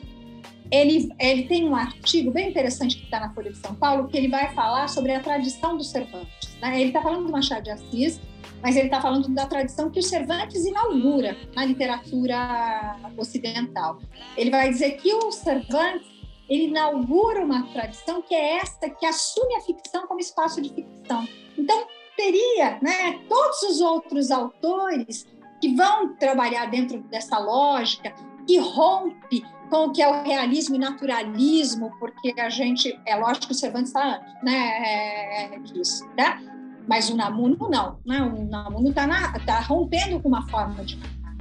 ele, 0.70 1.08
ele 1.18 1.44
tem 1.44 1.68
um 1.68 1.74
artigo 1.74 2.30
bem 2.30 2.50
interessante 2.50 2.96
que 2.96 3.04
está 3.04 3.20
na 3.20 3.32
Folha 3.32 3.50
de 3.50 3.58
São 3.58 3.74
Paulo, 3.74 4.08
que 4.08 4.16
ele 4.16 4.28
vai 4.28 4.52
falar 4.54 4.88
sobre 4.88 5.12
a 5.12 5.20
tradição 5.20 5.76
do 5.76 5.84
Cervantes. 5.84 6.56
Né? 6.60 6.80
Ele 6.80 6.88
está 6.88 7.00
falando 7.00 7.26
do 7.26 7.32
Machado 7.32 7.64
de 7.64 7.70
Assis, 7.70 8.20
mas 8.62 8.76
ele 8.76 8.86
está 8.86 9.00
falando 9.00 9.28
da 9.28 9.46
tradição 9.46 9.90
que 9.90 10.00
o 10.00 10.02
Cervantes 10.02 10.64
inaugura 10.64 11.36
na 11.54 11.64
literatura 11.64 12.96
ocidental. 13.16 13.98
Ele 14.36 14.50
vai 14.50 14.68
dizer 14.70 14.92
que 14.92 15.12
o 15.12 15.30
Cervantes 15.30 16.13
ele 16.48 16.66
inaugura 16.66 17.44
uma 17.44 17.62
tradição 17.68 18.22
que 18.22 18.34
é 18.34 18.58
esta 18.58 18.90
que 18.90 19.06
assume 19.06 19.56
a 19.56 19.60
ficção 19.60 20.06
como 20.06 20.20
espaço 20.20 20.60
de 20.60 20.68
ficção. 20.70 21.26
Então 21.56 21.86
teria, 22.16 22.78
né, 22.80 23.20
todos 23.28 23.62
os 23.62 23.80
outros 23.80 24.30
autores 24.30 25.26
que 25.60 25.74
vão 25.74 26.14
trabalhar 26.16 26.66
dentro 26.66 27.00
dessa 27.02 27.38
lógica 27.38 28.14
que 28.46 28.58
rompe 28.58 29.42
com 29.70 29.86
o 29.86 29.92
que 29.92 30.02
é 30.02 30.08
o 30.08 30.22
realismo 30.22 30.76
e 30.76 30.78
naturalismo, 30.78 31.90
porque 31.98 32.38
a 32.38 32.48
gente, 32.50 32.98
é 33.06 33.16
lógico 33.16 33.46
que 33.46 33.52
o 33.52 33.54
Cervantes 33.54 33.88
está 33.88 34.16
antes, 34.16 34.42
né, 34.42 35.54
é, 35.54 35.58
disso, 35.60 36.06
né? 36.16 36.40
Mas 36.86 37.08
o 37.08 37.16
Namuno 37.16 37.56
não, 37.70 37.98
né? 38.04 38.20
O 38.20 38.44
Namuno 38.44 38.90
está 38.90 39.06
tá 39.46 39.60
rompendo 39.60 40.20
com 40.20 40.28
uma 40.28 40.46
forma 40.48 40.84
de 40.84 40.98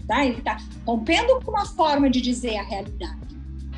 tá? 0.08 0.26
Ele 0.26 0.38
está 0.38 0.58
rompendo 0.86 1.39
com 1.41 1.51
uma 1.51 1.66
forma 1.66 2.10
de 2.10 2.22
dizer 2.22 2.58
a 2.58 2.64
realidade. 2.64 3.32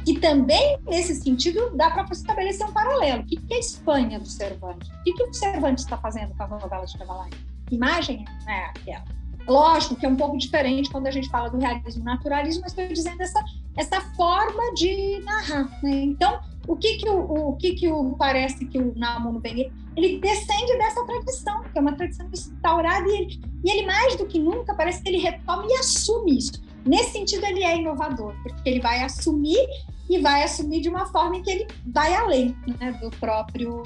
E 0.05 0.19
também, 0.19 0.77
nesse 0.85 1.15
sentido, 1.15 1.71
dá 1.75 1.89
para 1.89 2.03
estabelecer 2.11 2.65
um 2.67 2.71
paralelo. 2.71 3.23
O 3.23 3.25
que 3.25 3.39
é 3.51 3.55
a 3.55 3.59
Espanha 3.59 4.19
do 4.19 4.27
Cervantes? 4.27 4.87
O 4.89 5.03
que, 5.03 5.23
o 5.23 5.33
Cervantes 5.33 5.83
está 5.83 5.97
fazendo 5.97 6.35
com 6.35 6.43
a 6.43 6.47
novela 6.47 6.85
de 6.85 6.97
Cavalaria? 6.97 7.39
Imagem 7.71 8.23
é 8.47 8.65
aquela? 8.65 9.03
Lógico 9.47 9.95
que 9.95 10.05
é 10.05 10.09
um 10.09 10.15
pouco 10.15 10.37
diferente 10.37 10.89
quando 10.89 11.07
a 11.07 11.11
gente 11.11 11.29
fala 11.29 11.49
do 11.49 11.57
realismo 11.57 12.03
naturalismo, 12.03 12.61
mas 12.61 12.71
estou 12.71 12.87
dizendo 12.87 13.21
essa, 13.21 13.43
essa 13.75 14.01
forma 14.15 14.73
de 14.73 15.19
narrar. 15.23 15.83
Né? 15.83 16.03
Então, 16.03 16.39
o 16.67 16.75
que 16.75 16.97
que 16.97 17.09
o, 17.09 17.49
o 17.49 17.55
que 17.55 17.73
que 17.75 17.87
o 17.87 18.15
parece 18.17 18.65
que 18.65 18.77
o 18.77 18.93
Namuno 18.95 19.39
vem 19.39 19.71
ele 19.95 20.19
descende 20.19 20.77
dessa 20.77 21.05
tradição, 21.05 21.63
que 21.63 21.77
é 21.77 21.81
uma 21.81 21.93
tradição 21.93 22.27
instaurada 22.31 23.07
e 23.07 23.17
ele, 23.17 23.41
e 23.63 23.71
ele 23.71 23.85
mais 23.85 24.15
do 24.15 24.25
que 24.25 24.39
nunca 24.39 24.73
parece 24.73 25.01
que 25.01 25.09
ele 25.09 25.19
retoma 25.19 25.65
e 25.67 25.73
assume 25.73 26.37
isso. 26.37 26.61
Nesse 26.85 27.13
sentido, 27.13 27.45
ele 27.45 27.63
é 27.63 27.77
inovador, 27.77 28.35
porque 28.43 28.69
ele 28.69 28.79
vai 28.79 29.01
assumir 29.01 29.67
e 30.09 30.19
vai 30.19 30.43
assumir 30.43 30.81
de 30.81 30.89
uma 30.89 31.07
forma 31.07 31.37
em 31.37 31.41
que 31.41 31.49
ele 31.49 31.67
vai 31.87 32.13
além 32.13 32.55
né, 32.79 32.91
do 32.93 33.09
próprio 33.11 33.81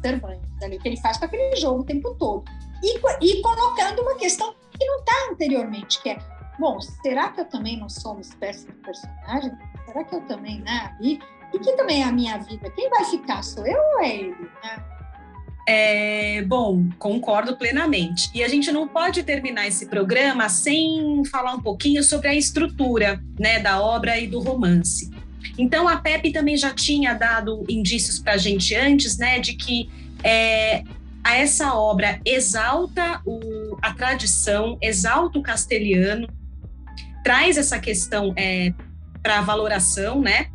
Cervantes, 0.00 0.62
ali, 0.62 0.78
que 0.78 0.88
ele 0.88 1.00
faz 1.00 1.18
com 1.18 1.24
aquele 1.24 1.56
jogo 1.56 1.80
o 1.80 1.84
tempo 1.84 2.14
todo. 2.14 2.44
E, 2.82 2.96
e 3.20 3.42
colocando 3.42 4.02
uma 4.02 4.14
questão 4.14 4.54
que 4.70 4.84
não 4.84 4.98
está 5.00 5.28
anteriormente, 5.32 6.00
que 6.00 6.10
é, 6.10 6.18
bom, 6.58 6.80
será 6.80 7.30
que 7.30 7.40
eu 7.40 7.44
também 7.46 7.76
não 7.76 7.88
sou 7.88 8.12
uma 8.12 8.20
espécie 8.20 8.66
de 8.66 8.72
personagem? 8.74 9.50
Será 9.86 10.04
que 10.04 10.14
eu 10.14 10.20
também, 10.26 10.60
né? 10.60 10.96
E, 11.00 11.18
e 11.52 11.58
que 11.58 11.72
também 11.72 12.02
é 12.02 12.04
a 12.04 12.12
minha 12.12 12.38
vida? 12.38 12.70
Quem 12.70 12.88
vai 12.88 13.04
ficar? 13.04 13.42
Sou 13.42 13.66
eu 13.66 13.80
ou 13.94 14.00
é 14.00 14.16
ele? 14.16 14.50
Né? 14.62 14.97
É, 15.70 16.40
bom, 16.46 16.88
concordo 16.98 17.54
plenamente. 17.54 18.30
E 18.34 18.42
a 18.42 18.48
gente 18.48 18.72
não 18.72 18.88
pode 18.88 19.22
terminar 19.22 19.68
esse 19.68 19.84
programa 19.84 20.48
sem 20.48 21.22
falar 21.26 21.52
um 21.52 21.60
pouquinho 21.60 22.02
sobre 22.02 22.26
a 22.28 22.34
estrutura 22.34 23.22
né, 23.38 23.60
da 23.60 23.78
obra 23.78 24.18
e 24.18 24.26
do 24.26 24.40
romance. 24.40 25.10
Então, 25.58 25.86
a 25.86 25.98
Pepe 25.98 26.32
também 26.32 26.56
já 26.56 26.72
tinha 26.72 27.12
dado 27.12 27.66
indícios 27.68 28.18
para 28.18 28.32
a 28.32 28.36
gente 28.38 28.74
antes, 28.74 29.18
né, 29.18 29.40
de 29.40 29.56
que 29.56 29.90
é, 30.24 30.84
a 31.22 31.36
essa 31.36 31.74
obra 31.74 32.18
exalta 32.24 33.20
o, 33.26 33.76
a 33.82 33.92
tradição, 33.92 34.78
exalta 34.80 35.38
o 35.38 35.42
castelhano, 35.42 36.26
traz 37.22 37.58
essa 37.58 37.78
questão 37.78 38.32
é, 38.36 38.72
para 39.22 39.42
valoração, 39.42 40.22
né? 40.22 40.46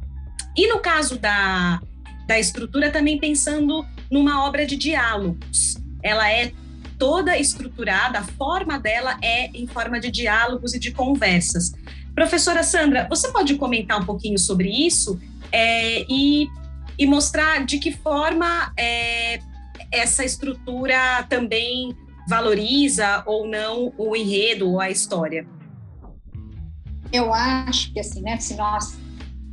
E 0.58 0.68
no 0.68 0.80
caso 0.80 1.20
da, 1.20 1.80
da 2.26 2.40
estrutura, 2.40 2.90
também 2.90 3.20
pensando 3.20 3.86
numa 4.14 4.46
obra 4.46 4.64
de 4.64 4.76
diálogos. 4.76 5.76
Ela 6.04 6.32
é 6.32 6.54
toda 7.00 7.36
estruturada, 7.36 8.20
a 8.20 8.24
forma 8.24 8.80
dela 8.80 9.18
é 9.24 9.48
em 9.48 9.66
forma 9.66 10.00
de 10.00 10.12
diálogos 10.12 10.76
e 10.76 10.80
de 10.80 10.92
conversas. 10.92 11.74
Professora 12.14 12.62
Sandra, 12.62 13.08
você 13.10 13.32
pode 13.32 13.56
comentar 13.56 14.00
um 14.00 14.06
pouquinho 14.06 14.38
sobre 14.38 14.70
isso 14.70 15.20
é, 15.52 16.06
e, 16.08 16.48
e 16.96 17.08
mostrar 17.08 17.66
de 17.66 17.80
que 17.80 17.92
forma 17.92 18.72
é, 18.78 19.40
essa 19.92 20.24
estrutura 20.24 21.24
também 21.28 21.98
valoriza 22.30 23.24
ou 23.26 23.48
não 23.48 23.92
o 23.98 24.16
enredo 24.16 24.70
ou 24.70 24.80
a 24.80 24.92
história? 24.92 25.48
Eu 27.12 27.34
acho 27.34 27.92
que 27.92 28.00
assim, 28.00 28.22
né, 28.22 28.38
se 28.38 28.56
nós 28.56 28.96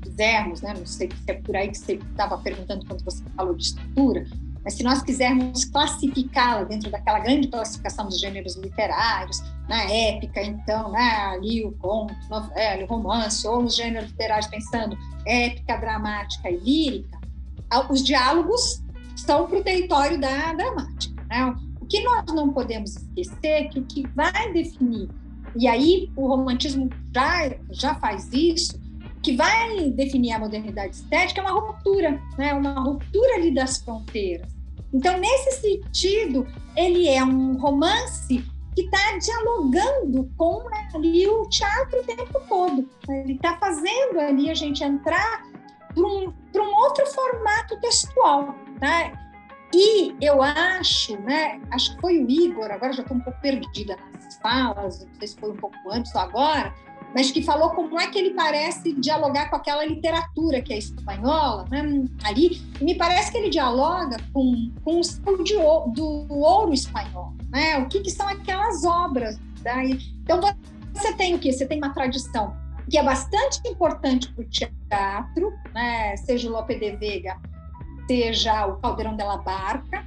quisermos, 0.03 0.61
né, 0.61 0.75
não 0.77 0.85
sei 0.85 1.09
se 1.09 1.31
é 1.31 1.35
por 1.35 1.57
aí 1.57 1.69
que 1.69 1.79
você 1.79 1.95
estava 1.95 2.37
perguntando 2.37 2.85
quando 2.85 3.03
você 3.03 3.25
falou 3.35 3.55
de 3.55 3.65
estrutura, 3.65 4.27
mas 4.63 4.75
se 4.75 4.83
nós 4.83 5.03
quisermos 5.03 5.65
classificá-la 5.65 6.65
dentro 6.65 6.91
daquela 6.91 7.19
grande 7.21 7.49
classificação 7.49 8.07
dos 8.07 8.21
gêneros 8.21 8.57
literários, 8.57 9.43
na 9.69 9.83
épica, 9.85 10.43
então, 10.43 10.91
né, 10.91 11.31
ali 11.33 11.65
o 11.65 11.73
conto, 11.73 12.15
novela, 12.29 12.83
o 12.83 12.87
romance, 12.87 13.47
ou 13.47 13.63
os 13.65 13.77
gêneros 13.77 14.11
literários 14.11 14.49
pensando 14.49 14.99
épica, 15.25 15.77
dramática 15.77 16.51
e 16.51 16.57
lírica, 16.57 17.21
os 17.89 18.03
diálogos 18.03 18.83
estão 19.15 19.47
para 19.47 19.59
o 19.59 19.63
território 19.63 20.21
da 20.21 20.53
dramática. 20.53 21.23
Né? 21.29 21.57
O 21.81 21.87
que 21.87 22.03
nós 22.03 22.25
não 22.35 22.53
podemos 22.53 22.97
esquecer 22.97 23.49
é 23.49 23.65
que 23.65 23.79
o 23.79 23.85
que 23.85 24.07
vai 24.09 24.53
definir, 24.53 25.09
e 25.57 25.69
aí 25.69 26.11
o 26.17 26.27
romantismo 26.27 26.89
já, 27.15 27.55
já 27.71 27.95
faz 27.95 28.29
isso, 28.33 28.80
que 29.23 29.37
vai 29.37 29.91
definir 29.91 30.33
a 30.33 30.39
modernidade 30.39 30.97
estética 30.97 31.41
é 31.41 31.45
uma 31.45 31.61
ruptura, 31.61 32.21
né? 32.39 32.55
uma 32.55 32.81
ruptura 32.81 33.35
ali 33.35 33.53
das 33.53 33.79
fronteiras. 33.79 34.49
Então, 34.93 35.19
nesse 35.19 35.61
sentido, 35.61 36.47
ele 36.77 37.09
é 37.09 37.23
um 37.23 37.57
romance 37.59 38.45
que 38.75 38.83
está 38.83 39.19
dialogando 39.19 40.31
com 40.37 40.69
né, 40.71 40.89
ali 40.95 41.27
o 41.29 41.49
teatro 41.49 42.01
o 42.01 42.05
tempo 42.05 42.41
todo. 42.49 42.89
Ele 43.09 43.35
está 43.35 43.57
fazendo 43.59 44.19
ali 44.19 44.51
a 44.51 44.55
gente 44.55 44.83
entrar 44.83 45.43
para 45.95 46.03
um, 46.03 46.33
um 46.57 46.75
outro 46.77 47.07
formato 47.07 47.79
textual. 47.81 48.55
Tá? 48.79 49.13
E 49.73 50.17
eu 50.21 50.43
acho, 50.43 51.17
né, 51.21 51.61
acho 51.71 51.95
que 51.95 52.01
foi 52.01 52.19
o 52.19 52.29
Igor, 52.29 52.71
agora 52.71 52.93
já 52.93 53.03
estou 53.03 53.17
um 53.17 53.21
pouco 53.21 53.41
perdida 53.41 53.97
nas 54.13 54.37
falas, 54.39 55.05
não 55.05 55.15
sei 55.15 55.29
se 55.29 55.37
foi 55.37 55.51
um 55.51 55.57
pouco 55.57 55.77
antes 55.93 56.13
ou 56.15 56.21
agora, 56.21 56.75
mas 57.15 57.31
que 57.31 57.43
falou 57.43 57.71
como 57.71 57.99
é 58.01 58.09
que 58.09 58.19
ele 58.19 58.31
parece 58.31 58.93
dialogar 58.93 59.51
com 59.51 59.57
aquela 59.57 59.85
literatura 59.85 60.61
que 60.61 60.73
é 60.73 60.79
espanhola, 60.79 61.65
né, 61.71 62.05
ali, 62.25 62.63
e 62.81 62.85
me 62.85 62.95
parece 62.95 63.33
que 63.33 63.39
ele 63.39 63.51
dialoga 63.51 64.17
com, 64.33 64.73
com 64.85 65.01
o 65.01 65.45
de, 65.45 65.55
do, 65.55 66.27
do 66.27 66.39
ouro 66.39 66.73
espanhol, 66.73 67.35
né, 67.51 67.79
o 67.79 67.89
que, 67.89 68.01
que 68.01 68.11
são 68.11 68.29
aquelas 68.29 68.85
obras. 68.85 69.39
Daí. 69.63 69.99
Então, 70.23 70.41
você 70.95 71.13
tem 71.15 71.35
o 71.35 71.39
quê? 71.39 71.53
Você 71.53 71.67
tem 71.67 71.79
uma 71.79 71.93
tradição 71.93 72.57
que 72.89 72.99
é 72.99 73.03
bastante 73.03 73.61
importante 73.69 74.33
para 74.33 74.43
o 74.43 74.49
teatro, 74.49 75.53
né, 75.75 76.17
seja 76.17 76.49
o 76.49 76.53
Lope 76.53 76.75
de 76.75 76.97
Vega 76.97 77.37
seja 78.11 78.67
o 78.67 78.77
Caldeirão 78.79 79.15
della 79.15 79.37
Barca 79.37 80.05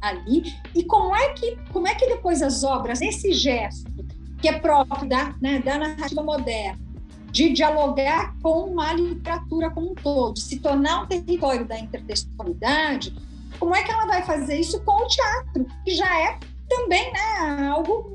ali. 0.00 0.42
E 0.74 0.82
como 0.84 1.14
é 1.14 1.34
que 1.34 1.58
como 1.70 1.86
é 1.86 1.94
que 1.94 2.06
depois 2.06 2.40
as 2.40 2.64
obras, 2.64 3.02
esse 3.02 3.34
gesto, 3.34 3.95
que 4.46 4.50
é 4.50 4.60
próprio 4.60 5.08
da, 5.08 5.34
né, 5.42 5.58
da 5.58 5.76
narrativa 5.76 6.22
moderna, 6.22 6.78
de 7.32 7.52
dialogar 7.52 8.32
com 8.40 8.80
a 8.80 8.92
literatura 8.92 9.68
como 9.70 9.90
um 9.90 9.94
todo, 9.96 10.38
se 10.38 10.60
tornar 10.60 11.02
um 11.02 11.06
território 11.06 11.66
da 11.66 11.76
intertextualidade, 11.76 13.12
como 13.58 13.74
é 13.74 13.82
que 13.82 13.90
ela 13.90 14.06
vai 14.06 14.22
fazer 14.22 14.60
isso 14.60 14.80
com 14.84 14.92
o 14.92 15.08
teatro, 15.08 15.66
que 15.84 15.96
já 15.96 16.20
é 16.20 16.38
também 16.68 17.12
né, 17.12 17.68
algo, 17.68 18.14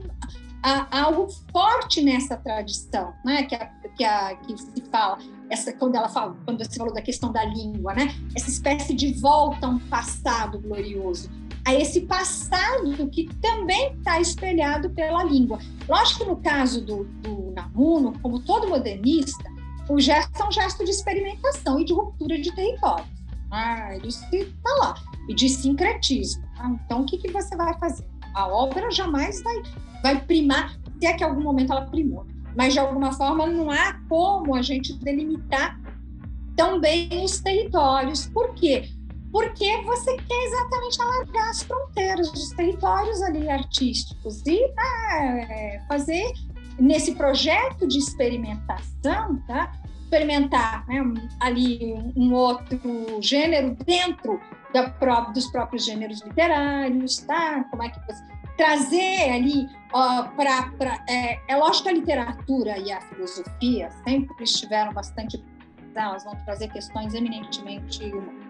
algo 0.90 1.28
forte 1.52 2.02
nessa 2.02 2.38
tradição, 2.38 3.14
né, 3.26 3.44
que, 3.44 3.56
a, 3.56 3.66
que, 3.98 4.06
a, 4.06 4.36
que 4.38 4.58
se 4.58 4.82
fala, 4.90 5.18
essa, 5.50 5.74
quando 5.74 5.96
ela 5.96 6.08
fala, 6.08 6.34
quando 6.46 6.64
você 6.64 6.78
falou 6.78 6.94
da 6.94 7.02
questão 7.02 7.30
da 7.30 7.44
língua, 7.44 7.94
né, 7.94 8.16
essa 8.34 8.50
espécie 8.50 8.94
de 8.94 9.20
volta 9.20 9.68
a 9.68 9.70
um 9.70 9.80
passado 9.80 10.60
glorioso 10.60 11.30
a 11.66 11.74
esse 11.74 12.01
passado 12.01 13.09
que 13.09 13.28
também 13.36 13.93
está 13.93 14.20
espelhado 14.20 14.89
pela 14.91 15.24
língua. 15.24 15.59
Lógico 15.88 16.22
que 16.22 16.30
no 16.30 16.36
caso 16.38 16.82
do, 16.82 17.03
do 17.03 17.51
Namuno, 17.51 18.14
como 18.20 18.39
todo 18.39 18.68
modernista, 18.68 19.43
o 19.89 19.99
gesto 19.99 20.41
é 20.41 20.47
um 20.47 20.51
gesto 20.51 20.84
de 20.84 20.91
experimentação 20.91 21.80
e 21.80 21.86
de 21.86 21.93
ruptura 21.93 22.39
de 22.39 22.53
territórios. 22.53 23.07
Ah, 23.51 23.95
ele 23.95 24.07
está 24.07 24.70
lá. 24.80 24.95
E 25.28 25.36
de 25.36 25.49
sincretismo. 25.49 26.43
Ah, 26.57 26.72
então, 26.86 27.01
o 27.01 27.05
que, 27.05 27.18
que 27.18 27.32
você 27.32 27.55
vai 27.55 27.78
fazer? 27.78 28.05
A 28.34 28.47
obra 28.47 28.89
jamais 28.91 29.41
vai, 29.43 29.62
vai 30.01 30.22
primar, 30.22 30.78
se 30.99 31.05
é 31.05 31.14
que 31.14 31.24
em 31.24 31.28
algum 31.28 31.41
momento 31.41 31.74
ela 31.74 31.86
primou. 31.86 32.26
Mas, 32.55 32.74
de 32.74 32.80
alguma 32.80 33.12
forma, 33.12 33.45
não 33.45 33.70
há 33.70 33.99
como 34.07 34.55
a 34.55 34.62
gente 34.62 34.93
delimitar 34.93 35.80
tão 36.55 36.80
bem 36.80 37.09
os 37.24 37.41
territórios. 37.41 38.28
Por 38.28 38.53
quê? 38.55 38.89
Porque 39.32 39.82
você 39.84 40.18
quer 40.18 40.44
exatamente 40.46 41.02
alargar 41.02 41.50
as 41.50 41.64
fronteiras 41.64 42.32
dos 42.32 42.50
territórios 42.50 43.22
ali 43.22 43.50
artísticos 43.50 44.46
e 44.46 44.68
né, 44.68 45.86
fazer 45.88 46.32
nesse 46.80 47.16
projeto 47.16 47.88
de 47.88 47.98
experimentação, 47.98 49.42
tá? 49.48 49.72
experimentar 50.04 50.86
né, 50.88 51.02
ali 51.40 51.94
um 52.18 52.34
outro 52.34 52.80
gênero 53.22 53.78
dentro 53.86 54.42
da, 54.74 54.88
dos 55.32 55.48
próprios 55.48 55.86
gêneros 55.86 56.22
literários, 56.22 57.20
tá? 57.20 57.64
Como 57.66 57.84
é 57.84 57.90
que 57.90 58.00
você 58.06 58.22
trazer 58.58 59.32
ali 59.32 59.68
para 60.36 61.04
é, 61.10 61.40
é 61.48 61.56
lógico 61.56 61.84
que 61.84 61.90
a 61.90 61.94
literatura 61.94 62.78
e 62.78 62.92
a 62.92 63.00
filosofia 63.02 63.90
sempre 64.04 64.44
estiveram 64.44 64.94
bastante 64.94 65.42
elas 65.96 66.24
vão 66.24 66.36
trazer 66.46 66.70
questões 66.70 67.14
eminentemente 67.14 68.04
humanas 68.04 68.41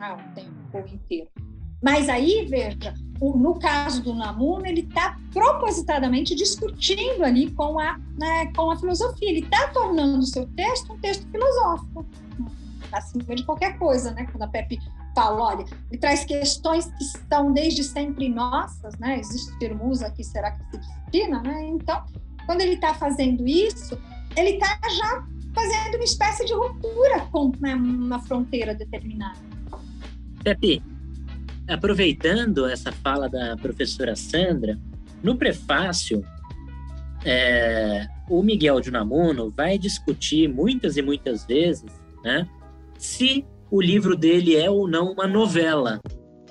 ah, 0.00 0.14
o 0.14 0.34
tempo 0.34 0.94
inteiro. 0.94 1.28
Mas 1.82 2.08
aí, 2.08 2.46
veja, 2.46 2.94
no 3.20 3.58
caso 3.58 4.02
do 4.02 4.14
Namuno, 4.14 4.66
ele 4.66 4.82
está 4.82 5.18
propositadamente 5.32 6.34
discutindo 6.34 7.24
ali 7.24 7.50
com 7.52 7.78
a, 7.78 7.98
né, 8.18 8.52
com 8.54 8.70
a 8.70 8.76
filosofia. 8.76 9.30
Ele 9.30 9.40
está 9.40 9.68
tornando 9.68 10.18
o 10.18 10.26
seu 10.26 10.46
texto 10.48 10.92
um 10.92 10.98
texto 10.98 11.26
filosófico, 11.30 12.04
acima 12.92 13.34
de 13.34 13.44
qualquer 13.44 13.78
coisa, 13.78 14.10
né? 14.12 14.26
Quando 14.30 14.42
a 14.42 14.48
Pepe 14.48 14.78
fala, 15.14 15.42
olha, 15.42 15.64
ele 15.90 15.98
traz 15.98 16.24
questões 16.24 16.86
que 16.86 17.02
estão 17.02 17.52
desde 17.52 17.82
sempre 17.82 18.28
nossas, 18.28 18.98
né? 18.98 19.18
Existe 19.18 19.58
termos 19.58 20.02
aqui, 20.02 20.22
será 20.22 20.50
que 20.50 20.64
se 20.70 20.78
destina, 20.78 21.42
né? 21.42 21.66
Então, 21.68 22.04
quando 22.44 22.60
ele 22.60 22.74
está 22.74 22.92
fazendo 22.92 23.46
isso, 23.46 23.98
ele 24.36 24.50
está 24.50 24.78
já 24.88 25.26
fazendo 25.54 25.94
uma 25.94 26.04
espécie 26.04 26.44
de 26.44 26.52
ruptura 26.52 27.20
com 27.32 27.52
né, 27.58 27.74
uma 27.74 28.18
fronteira 28.20 28.74
determinada. 28.74 29.49
Pepe, 30.42 30.82
aproveitando 31.68 32.66
essa 32.66 32.90
fala 32.90 33.28
da 33.28 33.56
professora 33.56 34.16
Sandra, 34.16 34.78
no 35.22 35.36
prefácio, 35.36 36.24
é, 37.24 38.06
o 38.28 38.42
Miguel 38.42 38.80
de 38.80 38.88
Unamuno 38.88 39.50
vai 39.50 39.78
discutir 39.78 40.48
muitas 40.48 40.96
e 40.96 41.02
muitas 41.02 41.44
vezes 41.44 41.90
né, 42.24 42.48
se 42.98 43.44
o 43.70 43.80
livro 43.80 44.16
dele 44.16 44.56
é 44.56 44.70
ou 44.70 44.88
não 44.88 45.12
uma 45.12 45.26
novela. 45.26 46.00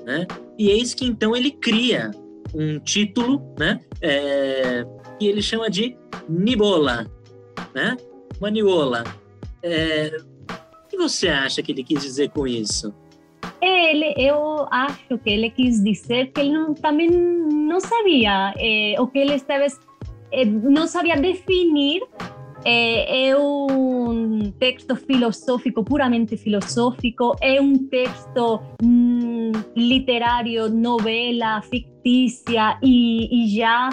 Né? 0.06 0.26
E 0.58 0.70
eis 0.70 0.94
que 0.94 1.06
então 1.06 1.36
ele 1.36 1.52
cria 1.52 2.12
um 2.54 2.80
título 2.80 3.54
né, 3.58 3.80
é, 4.02 4.86
que 5.20 5.28
ele 5.28 5.42
chama 5.42 5.70
de 5.70 5.98
Nibola, 6.28 7.10
né? 7.74 7.98
uma 8.40 8.50
Niola. 8.50 9.04
É, 9.62 10.16
o 10.86 10.88
que 10.88 10.98
você 10.98 11.28
acha 11.28 11.62
que 11.62 11.72
ele 11.72 11.84
quis 11.84 12.02
dizer 12.02 12.30
com 12.30 12.48
isso? 12.48 12.94
Ele, 13.62 14.14
eu 14.18 14.68
acho 14.72 15.18
que 15.18 15.30
ele 15.30 15.50
quis 15.50 15.84
dizer 15.84 16.32
que 16.32 16.42
ele 16.42 16.54
não, 16.54 16.74
também 16.74 17.10
não 17.10 17.80
sabia 17.80 18.54
eh, 18.58 18.96
o 19.00 19.08
que 19.08 19.20
ele 19.20 19.36
estava, 19.36 19.66
eh, 20.32 20.46
não 20.46 20.88
sabia 20.88 21.18
definir 21.18 22.02
é, 22.66 23.30
é, 23.30 23.38
um 23.38 24.52
texto 24.60 24.96
filosófico, 24.96 25.84
puramente 25.84 26.36
filosófico, 26.38 27.36
é 27.42 27.62
um 27.62 27.78
texto 27.88 28.62
hum, 28.84 29.52
literário, 29.76 30.70
novela, 30.70 31.62
fictícia 31.62 32.78
e, 32.84 33.44
e 33.44 33.58
já 33.58 33.90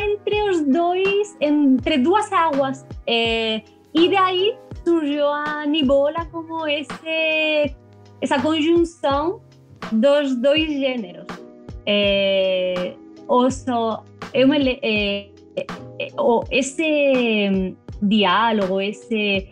entre 0.00 0.50
os 0.50 0.62
dois, 0.62 1.36
entre 1.40 1.98
duas 1.98 2.32
águas. 2.32 2.86
É, 3.06 3.62
e 3.94 4.08
daí 4.08 4.54
surgiu 4.90 5.28
a 5.28 5.64
Nibola 5.66 6.26
como 6.32 6.66
esse, 6.66 7.76
essa 8.20 8.42
conjunção 8.42 9.40
dos 9.92 10.34
dois 10.34 10.68
gêneros. 10.68 11.26
É, 11.86 12.94
oso, 13.28 14.02
eu 14.34 14.48
me, 14.48 14.80
é, 14.82 15.28
é, 15.56 15.66
esse 16.50 17.76
diálogo, 18.02 18.80
esse 18.80 19.48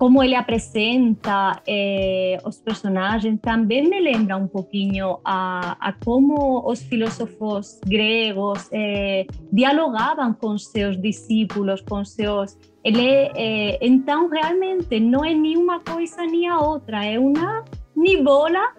como 0.00 0.22
ele 0.22 0.34
apresenta 0.34 1.60
eh, 1.68 2.38
os 2.42 2.56
personagens 2.58 3.38
também 3.42 3.86
me 3.86 4.00
lembra 4.00 4.34
um 4.34 4.48
pouquinho 4.48 5.18
a, 5.22 5.76
a 5.78 5.92
como 5.92 6.66
os 6.66 6.82
filósofos 6.82 7.78
gregos 7.86 8.66
eh, 8.72 9.26
dialogavam 9.52 10.32
com 10.32 10.56
seus 10.56 10.96
discípulos, 10.96 11.82
com 11.82 12.02
seus 12.02 12.56
ele, 12.82 13.30
é, 13.36 13.78
então, 13.86 14.30
realmente, 14.30 14.98
não 14.98 15.22
é 15.22 15.34
nenhuma 15.34 15.80
coisa 15.80 16.24
nem 16.24 16.48
a 16.48 16.58
outra, 16.58 17.04
é 17.04 17.18
uma 17.18 17.62
nibola 17.94 18.72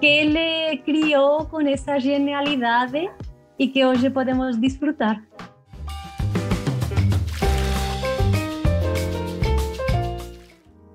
que 0.00 0.06
ele 0.06 0.78
criou 0.78 1.46
com 1.46 1.60
essa 1.60 2.00
genialidade 2.00 3.08
e 3.60 3.68
que 3.68 3.84
hoje 3.84 4.10
podemos 4.10 4.56
desfrutar. 4.56 5.22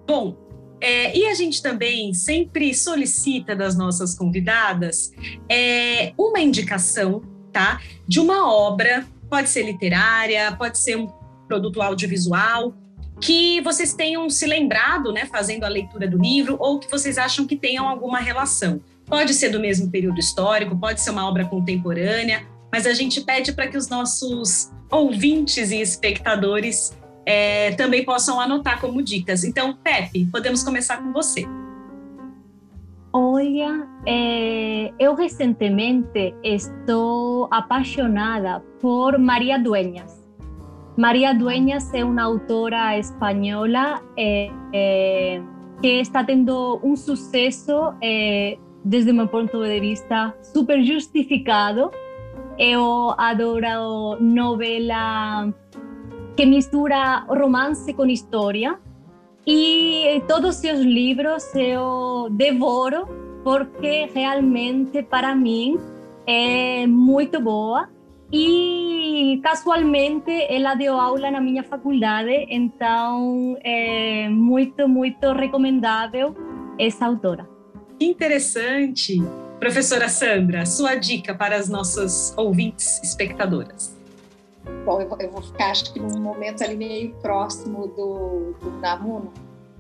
Bom, 0.10 0.36
é, 0.82 1.16
e 1.16 1.28
a 1.28 1.36
gente 1.36 1.62
também 1.62 2.16
sempre 2.16 2.74
solicita 2.74 3.56
das 3.56 3.78
nossas 3.78 4.16
convidadas 4.16 5.12
é, 5.48 6.14
uma 6.18 6.40
indicação, 6.40 7.22
tá? 7.54 7.80
De 8.08 8.20
uma 8.20 8.52
obra, 8.52 9.06
pode 9.30 9.50
ser 9.50 9.62
literária, 9.62 10.52
pode 10.54 10.80
ser 10.80 10.98
um 10.98 11.06
produto 11.48 11.80
audiovisual, 11.80 12.74
que 13.22 13.62
vocês 13.62 13.94
tenham 13.94 14.28
se 14.32 14.48
lembrado, 14.48 15.12
né, 15.12 15.28
fazendo 15.28 15.64
a 15.64 15.68
leitura 15.68 16.08
do 16.08 16.18
livro, 16.18 16.58
ou 16.60 16.80
que 16.80 16.90
vocês 16.90 17.20
acham 17.20 17.46
que 17.46 17.56
tenham 17.56 17.88
alguma 17.88 18.18
relação. 18.18 18.82
Pode 19.06 19.36
ser 19.36 19.50
do 19.50 19.60
mesmo 19.60 19.92
período 19.92 20.20
histórico, 20.20 20.76
pode 20.76 21.02
ser 21.02 21.12
uma 21.12 21.30
obra 21.30 21.46
contemporânea, 21.46 22.48
mas 22.72 22.88
a 22.88 22.96
gente 22.96 23.22
pede 23.22 23.54
para 23.54 23.68
que 23.68 23.78
os 23.78 23.88
nossos 23.88 24.72
ouvintes 24.90 25.70
e 25.70 25.80
espectadores 25.80 26.98
é, 27.26 27.72
também 27.72 28.04
possam 28.04 28.40
anotar 28.40 28.80
como 28.80 29.02
dicas. 29.02 29.44
Então, 29.44 29.78
Pepe, 29.84 30.26
podemos 30.26 30.64
começar 30.64 30.98
com 30.98 31.12
você. 31.12 31.46
Olha, 33.12 33.88
eh, 34.06 34.94
eu 35.00 35.16
recentemente 35.16 36.36
estou 36.44 37.48
apaixonada 37.52 38.64
por 38.80 39.18
Maria 39.18 39.58
Dueñas. 39.58 40.20
María 40.96 41.34
Dueñas 41.34 41.90
es 41.94 42.04
una 42.04 42.24
autora 42.24 42.98
española 42.98 44.04
eh, 44.16 44.52
eh, 44.74 45.42
que 45.82 46.02
está 46.02 46.26
teniendo 46.26 46.78
un 46.80 46.98
suceso 46.98 47.96
eh, 48.02 48.60
desde 48.84 49.14
mi 49.14 49.26
punto 49.28 49.62
de 49.62 49.80
vista 49.80 50.36
súper 50.54 50.86
justificado. 50.86 51.92
Yo 52.60 53.16
adoro 53.18 54.18
novela 54.20 55.54
que 56.40 56.46
mistura 56.46 57.26
romance 57.28 57.94
con 57.94 58.10
historia 58.10 58.80
y 59.44 60.22
todos 60.26 60.56
sus 60.56 60.80
libros 60.86 61.44
yo 61.54 62.30
devoro 62.32 63.10
porque 63.44 64.10
realmente 64.16 65.04
para 65.04 65.36
mí 65.36 65.76
es 66.26 66.88
muy 66.88 67.26
boa 67.26 67.90
e 68.32 69.42
casualmente 69.44 70.32
ela 70.50 70.76
deu 70.76 70.98
aula 70.98 71.30
na 71.30 71.42
minha 71.42 71.62
faculdade, 71.62 72.48
então 72.50 73.58
é 73.62 74.30
muito, 74.30 74.88
muito 74.88 75.34
recomendável 75.34 76.34
essa 76.80 77.06
autora. 77.06 77.50
Interessante. 78.00 79.22
Professora 79.60 80.08
Sandra, 80.08 80.66
sua 80.66 80.96
dica 80.96 81.36
para 81.36 81.58
as 81.58 81.68
nossas 81.68 82.34
ouvintes 82.38 83.02
espectadoras. 83.04 83.99
Bom, 84.86 85.02
eu, 85.02 85.32
vou 85.32 85.42
ficar 85.42 85.72
acho 85.72 85.94
que 85.94 86.00
num 86.00 86.20
momento 86.20 86.64
ali 86.64 86.76
meio 86.76 87.14
próximo 87.16 87.88
do, 87.88 88.54
do 88.60 88.72
Namuno, 88.80 89.32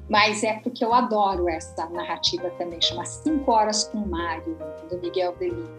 mas 0.09 0.43
é 0.43 0.53
porque 0.59 0.83
eu 0.83 0.93
adoro 0.93 1.47
essa 1.47 1.87
narrativa 1.89 2.49
também, 2.51 2.81
chama 2.81 3.05
Cinco 3.05 3.51
Horas 3.51 3.85
com 3.85 3.99
Mário, 3.99 4.57
do 4.89 4.97
Miguel 4.99 5.35
Delí, 5.37 5.69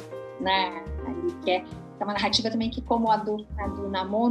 né? 0.41 0.85
Ali, 1.07 1.33
que 1.45 1.51
é, 1.51 1.65
é 1.99 2.05
uma 2.05 2.13
narrativa 2.13 2.51
também 2.51 2.71
que, 2.71 2.81
como 2.81 3.11
a 3.11 3.17
do, 3.17 3.45
a 3.59 3.67
do 3.69 3.87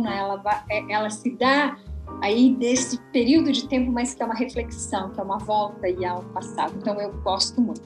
ela, 0.08 0.64
é, 0.70 0.92
ela 0.92 1.10
se 1.10 1.32
dá 1.32 1.78
aí 2.22 2.56
desse 2.56 2.98
período 3.12 3.52
de 3.52 3.68
tempo, 3.68 3.92
mas 3.92 4.14
que 4.14 4.24
é 4.24 4.26
uma 4.26 4.36
reflexão, 4.36 5.10
que 5.12 5.20
é 5.20 5.24
uma 5.24 5.38
volta 5.38 5.88
e 5.88 6.06
ao 6.06 6.24
passado. 6.24 6.74
Então 6.78 7.00
eu 7.00 7.12
gosto 7.22 7.62
muito. 7.62 7.82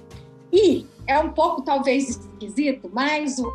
E 0.52 0.86
é 1.08 1.20
um 1.20 1.30
pouco 1.30 1.64
talvez 1.64 2.10
esquisito, 2.10 2.90
mas 2.94 3.40
o, 3.40 3.52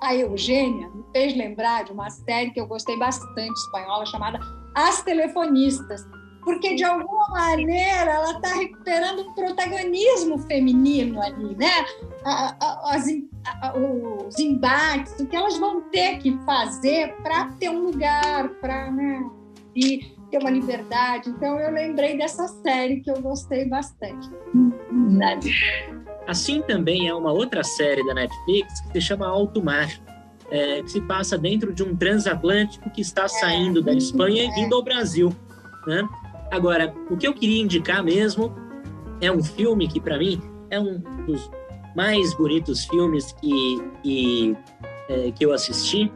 a 0.00 0.14
Eugênia 0.14 0.88
me 0.88 1.04
fez 1.12 1.36
lembrar 1.36 1.84
de 1.84 1.92
uma 1.92 2.10
série 2.10 2.50
que 2.50 2.60
eu 2.60 2.66
gostei 2.66 2.96
bastante 2.96 3.52
espanhola 3.52 4.06
chamada 4.06 4.40
As 4.74 5.02
Telefonistas, 5.02 6.06
porque 6.42 6.74
de 6.74 6.84
alguma 6.84 7.28
maneira 7.28 8.10
ela 8.10 8.32
está 8.32 8.54
recuperando 8.54 9.20
um 9.20 9.34
protagonismo 9.34 10.38
feminino 10.38 11.20
ali, 11.20 11.54
né? 11.54 11.84
As, 12.24 13.06
os 14.26 14.38
embates, 14.38 15.18
o 15.20 15.26
que 15.26 15.36
elas 15.36 15.58
vão 15.58 15.82
ter 15.90 16.18
que 16.18 16.38
fazer 16.44 17.14
para 17.22 17.46
ter 17.58 17.68
um 17.68 17.84
lugar, 17.84 18.48
para 18.60 18.90
né, 18.90 19.28
ter 20.30 20.38
uma 20.38 20.50
liberdade. 20.50 21.28
Então 21.30 21.58
eu 21.58 21.70
lembrei 21.72 22.16
dessa 22.16 22.48
série 22.48 23.00
que 23.00 23.10
eu 23.10 23.20
gostei 23.20 23.66
bastante. 23.66 24.30
Nada. 24.90 25.40
Assim 26.30 26.62
também 26.62 27.08
é 27.08 27.12
uma 27.12 27.32
outra 27.32 27.64
série 27.64 28.06
da 28.06 28.14
Netflix 28.14 28.82
que 28.82 28.92
se 28.92 29.00
chama 29.00 29.26
Alto 29.26 29.60
Mar, 29.60 29.90
é, 30.48 30.80
que 30.80 30.88
se 30.88 31.00
passa 31.00 31.36
dentro 31.36 31.74
de 31.74 31.82
um 31.82 31.96
transatlântico 31.96 32.88
que 32.88 33.00
está 33.00 33.24
é, 33.24 33.28
saindo 33.28 33.82
da 33.82 33.92
Espanha 33.92 34.44
e 34.44 34.50
vindo 34.52 34.76
ao 34.76 34.80
Brasil. 34.80 35.34
Né? 35.88 36.08
Agora, 36.48 36.94
o 37.10 37.16
que 37.16 37.26
eu 37.26 37.34
queria 37.34 37.60
indicar 37.60 38.04
mesmo 38.04 38.54
é 39.20 39.32
um 39.32 39.42
filme 39.42 39.88
que, 39.88 40.00
para 40.00 40.18
mim, 40.18 40.40
é 40.70 40.78
um 40.78 41.00
dos 41.26 41.50
mais 41.96 42.32
bonitos 42.34 42.84
filmes 42.84 43.32
que, 43.32 43.90
que, 44.00 44.56
é, 45.08 45.32
que 45.32 45.44
eu 45.44 45.52
assisti. 45.52 46.12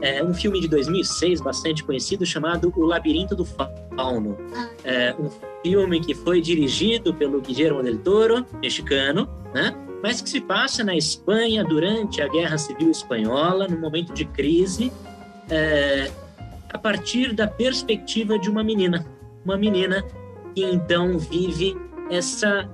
É 0.00 0.22
um 0.22 0.34
filme 0.34 0.60
de 0.60 0.68
2006, 0.68 1.40
bastante 1.40 1.84
conhecido, 1.84 2.24
chamado 2.24 2.72
O 2.76 2.84
Labirinto 2.84 3.36
do 3.36 3.44
Fauno. 3.44 4.36
É 4.84 5.14
um 5.18 5.30
filme 5.62 6.00
que 6.00 6.14
foi 6.14 6.40
dirigido 6.40 7.14
pelo 7.14 7.40
Guillermo 7.40 7.82
del 7.82 7.98
Toro, 7.98 8.46
mexicano, 8.60 9.28
né? 9.54 9.74
mas 10.02 10.20
que 10.20 10.28
se 10.28 10.40
passa 10.40 10.82
na 10.82 10.96
Espanha 10.96 11.62
durante 11.62 12.20
a 12.20 12.28
Guerra 12.28 12.58
Civil 12.58 12.90
Espanhola, 12.90 13.68
num 13.68 13.78
momento 13.78 14.12
de 14.12 14.24
crise, 14.24 14.92
é, 15.48 16.10
a 16.72 16.78
partir 16.78 17.32
da 17.32 17.46
perspectiva 17.46 18.38
de 18.38 18.50
uma 18.50 18.64
menina. 18.64 19.06
Uma 19.44 19.56
menina 19.56 20.04
que 20.54 20.64
então 20.64 21.18
vive 21.18 21.76
essa, 22.10 22.68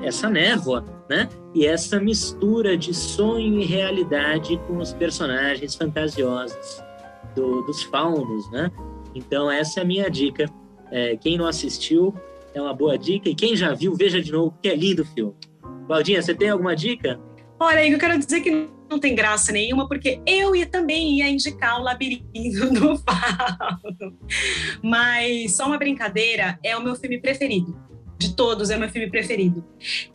essa 0.00 0.30
névoa, 0.30 0.84
né? 1.10 1.28
E 1.58 1.66
essa 1.66 1.98
mistura 1.98 2.78
de 2.78 2.94
sonho 2.94 3.60
e 3.60 3.64
realidade 3.64 4.56
com 4.68 4.76
os 4.76 4.92
personagens 4.92 5.74
fantasiosos 5.74 6.80
do, 7.34 7.62
dos 7.62 7.82
faunos, 7.82 8.48
né? 8.52 8.70
Então, 9.12 9.50
essa 9.50 9.80
é 9.80 9.82
a 9.82 9.84
minha 9.84 10.08
dica. 10.08 10.48
É, 10.88 11.16
quem 11.16 11.36
não 11.36 11.46
assistiu, 11.46 12.14
é 12.54 12.62
uma 12.62 12.72
boa 12.72 12.96
dica. 12.96 13.28
E 13.28 13.34
quem 13.34 13.56
já 13.56 13.74
viu, 13.74 13.92
veja 13.96 14.22
de 14.22 14.30
novo, 14.30 14.56
que 14.62 14.68
é 14.68 14.76
lindo 14.76 15.02
o 15.02 15.04
filme. 15.04 15.34
Valdinha, 15.88 16.22
você 16.22 16.32
tem 16.32 16.48
alguma 16.48 16.76
dica? 16.76 17.18
Olha, 17.58 17.84
eu 17.84 17.98
quero 17.98 18.16
dizer 18.16 18.40
que 18.40 18.68
não 18.88 19.00
tem 19.00 19.16
graça 19.16 19.50
nenhuma, 19.50 19.88
porque 19.88 20.20
eu 20.24 20.54
ia, 20.54 20.64
também 20.64 21.18
ia 21.18 21.28
indicar 21.28 21.80
o 21.80 21.82
Labirinto 21.82 22.70
do 22.70 22.96
Fauno. 22.98 24.16
Mas, 24.80 25.56
só 25.56 25.66
uma 25.66 25.76
brincadeira, 25.76 26.56
é 26.62 26.76
o 26.76 26.84
meu 26.84 26.94
filme 26.94 27.20
preferido 27.20 27.88
de 28.18 28.34
todos, 28.34 28.68
é 28.68 28.76
meu 28.76 28.88
filme 28.88 29.08
preferido. 29.08 29.64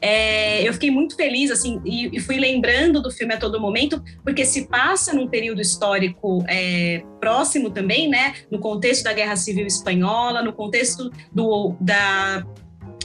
É, 0.01 0.67
eu 0.67 0.73
fiquei 0.73 0.91
muito 0.91 1.15
feliz, 1.15 1.49
assim, 1.49 1.81
e, 1.85 2.17
e, 2.17 2.19
fui 2.19 2.37
lembrando 2.37 3.01
do 3.01 3.09
filme 3.09 3.33
a 3.33 3.37
todo 3.37 3.59
momento, 3.61 4.03
porque 4.23 4.45
se 4.45 4.67
passa 4.67 5.13
num 5.13 5.27
período 5.27 5.61
histórico 5.61 6.43
é, 6.47 7.01
próximo 7.21 7.69
também, 7.69 8.09
né? 8.09 8.35
No 8.51 8.59
contexto 8.59 9.03
da 9.03 9.13
Guerra 9.13 9.37
Civil 9.37 9.65
Espanhola, 9.65 10.43
no 10.43 10.51
contexto 10.51 11.09
do, 11.31 11.75
da 11.79 12.45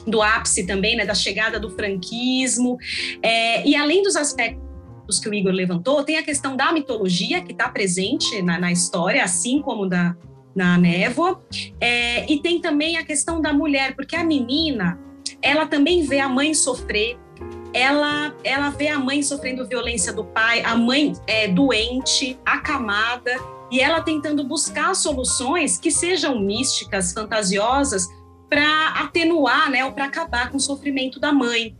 do 0.07 0.23
ápice 0.23 0.67
também, 0.67 0.97
né, 0.97 1.05
da 1.05 1.15
chegada 1.15 1.61
do 1.61 1.69
franquismo, 1.69 2.79
é, 3.23 3.67
e 3.67 3.77
além 3.77 4.03
dos 4.03 4.17
aspectos 4.17 5.21
que 5.21 5.29
o 5.29 5.35
Igor 5.35 5.53
levantou, 5.53 6.03
tem 6.03 6.17
a 6.17 6.23
questão 6.23 6.57
da 6.57 6.73
mitologia 6.73 7.43
que 7.43 7.53
está 7.53 7.69
presente 7.69 8.41
na, 8.41 8.59
na, 8.59 8.73
história, 8.73 9.23
assim 9.23 9.61
como 9.61 9.87
da, 9.87 10.17
na 10.55 10.77
névoa. 10.79 11.43
É, 11.81 12.31
e 12.31 12.41
tem 12.41 12.61
também 12.61 12.97
a 12.97 13.05
questão 13.05 13.41
da 13.41 13.53
mulher, 13.53 13.95
porque 13.95 14.17
a 14.17 14.25
menina, 14.25 14.99
ela 15.43 15.67
também 15.67 16.03
vê 16.03 16.21
a 16.21 16.29
mãe 16.29 16.55
sofrer, 16.55 17.19
ela, 17.73 18.35
ela 18.43 18.71
vê 18.71 18.89
a 18.89 18.99
mãe 18.99 19.23
sofrendo 19.23 19.67
violência 19.67 20.13
do 20.13 20.25
pai, 20.25 20.63
a 20.65 20.77
mãe 20.77 21.13
é, 21.27 21.49
doente, 21.49 22.39
acamada, 22.45 23.33
e 23.71 23.81
ela 23.81 24.01
tentando 24.01 24.43
buscar 24.45 24.95
soluções 24.95 25.79
que 25.79 25.91
sejam 25.91 26.41
místicas, 26.41 27.13
fantasiosas, 27.13 28.09
para 28.49 28.89
atenuar, 29.01 29.71
né, 29.71 29.85
ou 29.85 29.93
para 29.93 30.07
acabar 30.07 30.51
com 30.51 30.57
o 30.57 30.61
sofrimento 30.61 31.21
da 31.21 31.33
mãe. 31.33 31.77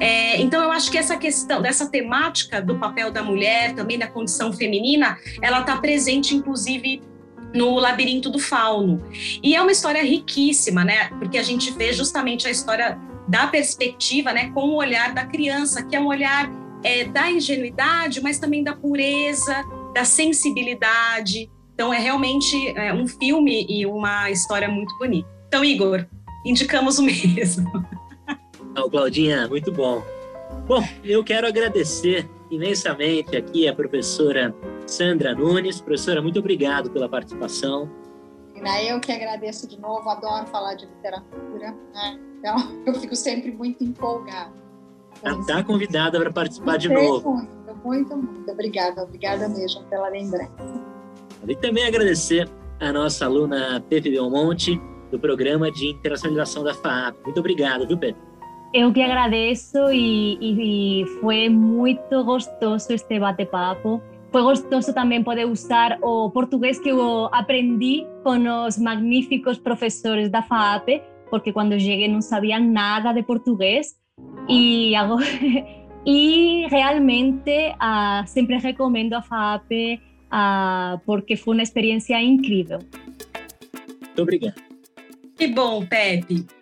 É, 0.00 0.40
então, 0.40 0.62
eu 0.62 0.72
acho 0.72 0.90
que 0.90 0.96
essa 0.96 1.16
questão, 1.16 1.60
dessa 1.60 1.90
temática 1.90 2.60
do 2.60 2.78
papel 2.78 3.10
da 3.10 3.22
mulher, 3.22 3.74
também 3.74 3.98
da 3.98 4.06
condição 4.06 4.52
feminina, 4.52 5.18
ela 5.42 5.60
está 5.60 5.76
presente, 5.76 6.34
inclusive, 6.34 7.02
no 7.56 7.74
Labirinto 7.78 8.30
do 8.30 8.38
Fauno. 8.38 9.02
E 9.42 9.56
é 9.56 9.60
uma 9.60 9.72
história 9.72 10.02
riquíssima, 10.02 10.84
né? 10.84 11.08
Porque 11.18 11.38
a 11.38 11.42
gente 11.42 11.72
vê 11.72 11.92
justamente 11.92 12.46
a 12.46 12.50
história 12.50 12.98
da 13.26 13.46
perspectiva, 13.48 14.32
né, 14.32 14.50
com 14.52 14.68
o 14.68 14.76
olhar 14.76 15.12
da 15.12 15.24
criança, 15.24 15.82
que 15.82 15.96
é 15.96 16.00
um 16.00 16.06
olhar 16.06 16.48
é, 16.84 17.04
da 17.04 17.30
ingenuidade, 17.30 18.22
mas 18.22 18.38
também 18.38 18.62
da 18.62 18.74
pureza, 18.74 19.64
da 19.92 20.04
sensibilidade. 20.04 21.50
Então, 21.74 21.92
é 21.92 21.98
realmente 21.98 22.56
é, 22.76 22.94
um 22.94 23.08
filme 23.08 23.66
e 23.68 23.84
uma 23.84 24.30
história 24.30 24.68
muito 24.68 24.96
bonita. 24.98 25.28
Então, 25.48 25.64
Igor, 25.64 26.06
indicamos 26.44 26.98
o 26.98 27.02
mesmo. 27.02 27.70
Não, 28.74 28.88
Claudinha, 28.88 29.48
muito 29.48 29.72
bom. 29.72 30.04
Bom, 30.66 30.82
eu 31.04 31.22
quero 31.22 31.46
agradecer 31.46 32.28
imensamente 32.50 33.36
aqui 33.36 33.68
a 33.68 33.74
professora 33.74 34.52
Sandra 34.84 35.32
Nunes. 35.32 35.80
Professora, 35.80 36.20
muito 36.20 36.40
obrigado 36.40 36.90
pela 36.90 37.08
participação. 37.08 37.88
Eu 38.84 38.98
que 38.98 39.12
agradeço 39.12 39.68
de 39.68 39.78
novo, 39.78 40.08
adoro 40.08 40.44
falar 40.48 40.74
de 40.74 40.86
literatura, 40.86 41.70
né? 41.94 42.18
então 42.38 42.56
eu 42.84 42.94
fico 42.94 43.14
sempre 43.14 43.52
muito 43.52 43.84
empolgada. 43.84 44.52
Está 45.40 45.62
convidada 45.62 46.18
para 46.18 46.32
participar 46.32 46.78
de 46.78 46.88
novo. 46.88 47.30
Muito, 47.30 47.76
muito, 47.84 48.16
muito 48.16 48.50
obrigada, 48.50 49.04
obrigada 49.04 49.48
mesmo 49.48 49.84
pela 49.84 50.08
lembrança. 50.08 50.50
E 51.46 51.54
também 51.54 51.86
agradecer 51.86 52.50
a 52.80 52.92
nossa 52.92 53.24
aluna 53.24 53.80
Pepe 53.88 54.10
Belmonte, 54.10 54.80
do 55.12 55.18
programa 55.18 55.70
de 55.70 55.90
internacionalização 55.90 56.64
da 56.64 56.74
FAP. 56.74 57.16
Muito 57.24 57.38
obrigado, 57.38 57.86
viu, 57.86 57.96
Pepe? 57.96 58.25
Eu 58.76 58.92
que 58.92 59.00
agradeço 59.00 59.90
e, 59.90 60.36
e, 60.38 61.00
e 61.00 61.06
foi 61.22 61.48
muito 61.48 62.22
gostoso 62.22 62.92
este 62.92 63.18
bate-papo. 63.18 64.02
Foi 64.30 64.42
gostoso 64.42 64.92
também 64.92 65.24
poder 65.24 65.46
usar 65.46 65.98
o 66.02 66.30
português 66.30 66.78
que 66.78 66.90
eu 66.90 67.30
aprendi 67.32 68.06
com 68.22 68.36
os 68.66 68.76
magníficos 68.76 69.56
professores 69.56 70.28
da 70.28 70.42
FAP, 70.42 71.00
porque 71.30 71.54
quando 71.54 71.80
cheguei 71.80 72.06
não 72.06 72.20
sabia 72.20 72.60
nada 72.60 73.14
de 73.14 73.22
português. 73.22 73.96
E, 74.46 74.94
agora, 74.94 75.24
e 76.04 76.66
realmente 76.68 77.72
uh, 77.80 78.26
sempre 78.26 78.58
recomendo 78.58 79.14
a 79.14 79.22
FAP 79.22 79.72
uh, 79.72 81.00
porque 81.06 81.34
foi 81.34 81.54
uma 81.54 81.62
experiência 81.62 82.20
incrível. 82.20 82.80
Muito 84.02 84.20
obrigado. 84.20 84.60
Que 85.34 85.46
bom, 85.46 85.82
Pepe. 85.86 86.55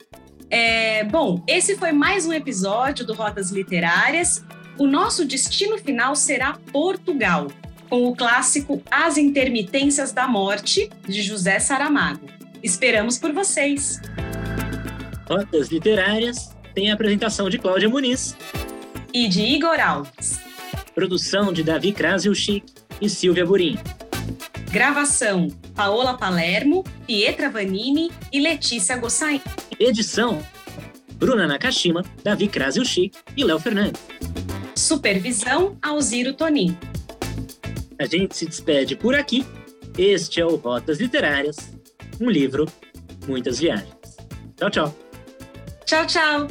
É, 0.51 1.05
bom, 1.05 1.43
esse 1.49 1.77
foi 1.77 1.93
mais 1.93 2.27
um 2.27 2.33
episódio 2.33 3.05
do 3.05 3.15
Rotas 3.15 3.51
Literárias. 3.51 4.45
O 4.79 4.87
nosso 4.87 5.25
destino 5.25 5.79
final 5.79 6.15
será 6.15 6.59
Portugal, 6.73 7.49
com 7.89 8.07
o 8.07 8.15
clássico 8.15 8.83
As 8.91 9.17
Intermitências 9.17 10.13
da 10.13 10.27
Morte, 10.27 10.91
de 11.07 11.23
José 11.23 11.59
Saramago. 11.59 12.27
Esperamos 12.63 13.19
por 13.19 13.33
vocês. 13.33 14.01
Rotas 15.29 15.69
Literárias 15.69 16.55
tem 16.75 16.91
a 16.91 16.95
apresentação 16.95 17.49
de 17.49 17.59
Cláudia 17.59 17.89
Muniz 17.89 18.37
e 19.13 19.29
de 19.29 19.43
Igor 19.43 19.81
Alves. 19.81 20.41
Produção 20.95 21.53
de 21.53 21.63
Davi 21.63 21.93
Krasilchik 21.93 22.65
e 23.01 23.09
Silvia 23.09 23.47
Burim. 23.47 23.79
Gravação 24.75 25.47
Paola 25.73 26.19
Palermo, 26.19 26.83
Pietra 27.07 27.49
Vanini 27.49 28.11
e 28.33 28.41
Letícia 28.41 28.97
Gossain. 28.97 29.41
Edição 29.79 30.45
Bruna 31.13 31.47
Nakashima, 31.47 32.05
Davi 32.25 32.49
Krasilchik 32.49 33.17
e 33.37 33.45
Léo 33.45 33.61
Fernandes. 33.61 34.03
Supervisão 34.75 35.79
Alziro 35.81 36.35
Tonin. 36.35 36.77
A 38.01 38.05
gente 38.05 38.37
se 38.37 38.47
despede 38.47 38.97
por 38.97 39.15
aqui 39.15 39.47
Este 39.97 40.41
é 40.41 40.45
o 40.45 40.57
Rotas 40.57 40.99
Literárias, 40.99 41.73
um 42.21 42.29
livro, 42.29 42.67
muitas 43.29 43.61
viagens. 43.61 43.95
Tchau, 44.57 44.71
tchau. 44.71 44.97
Tchau, 45.87 46.05
tchau. 46.05 46.49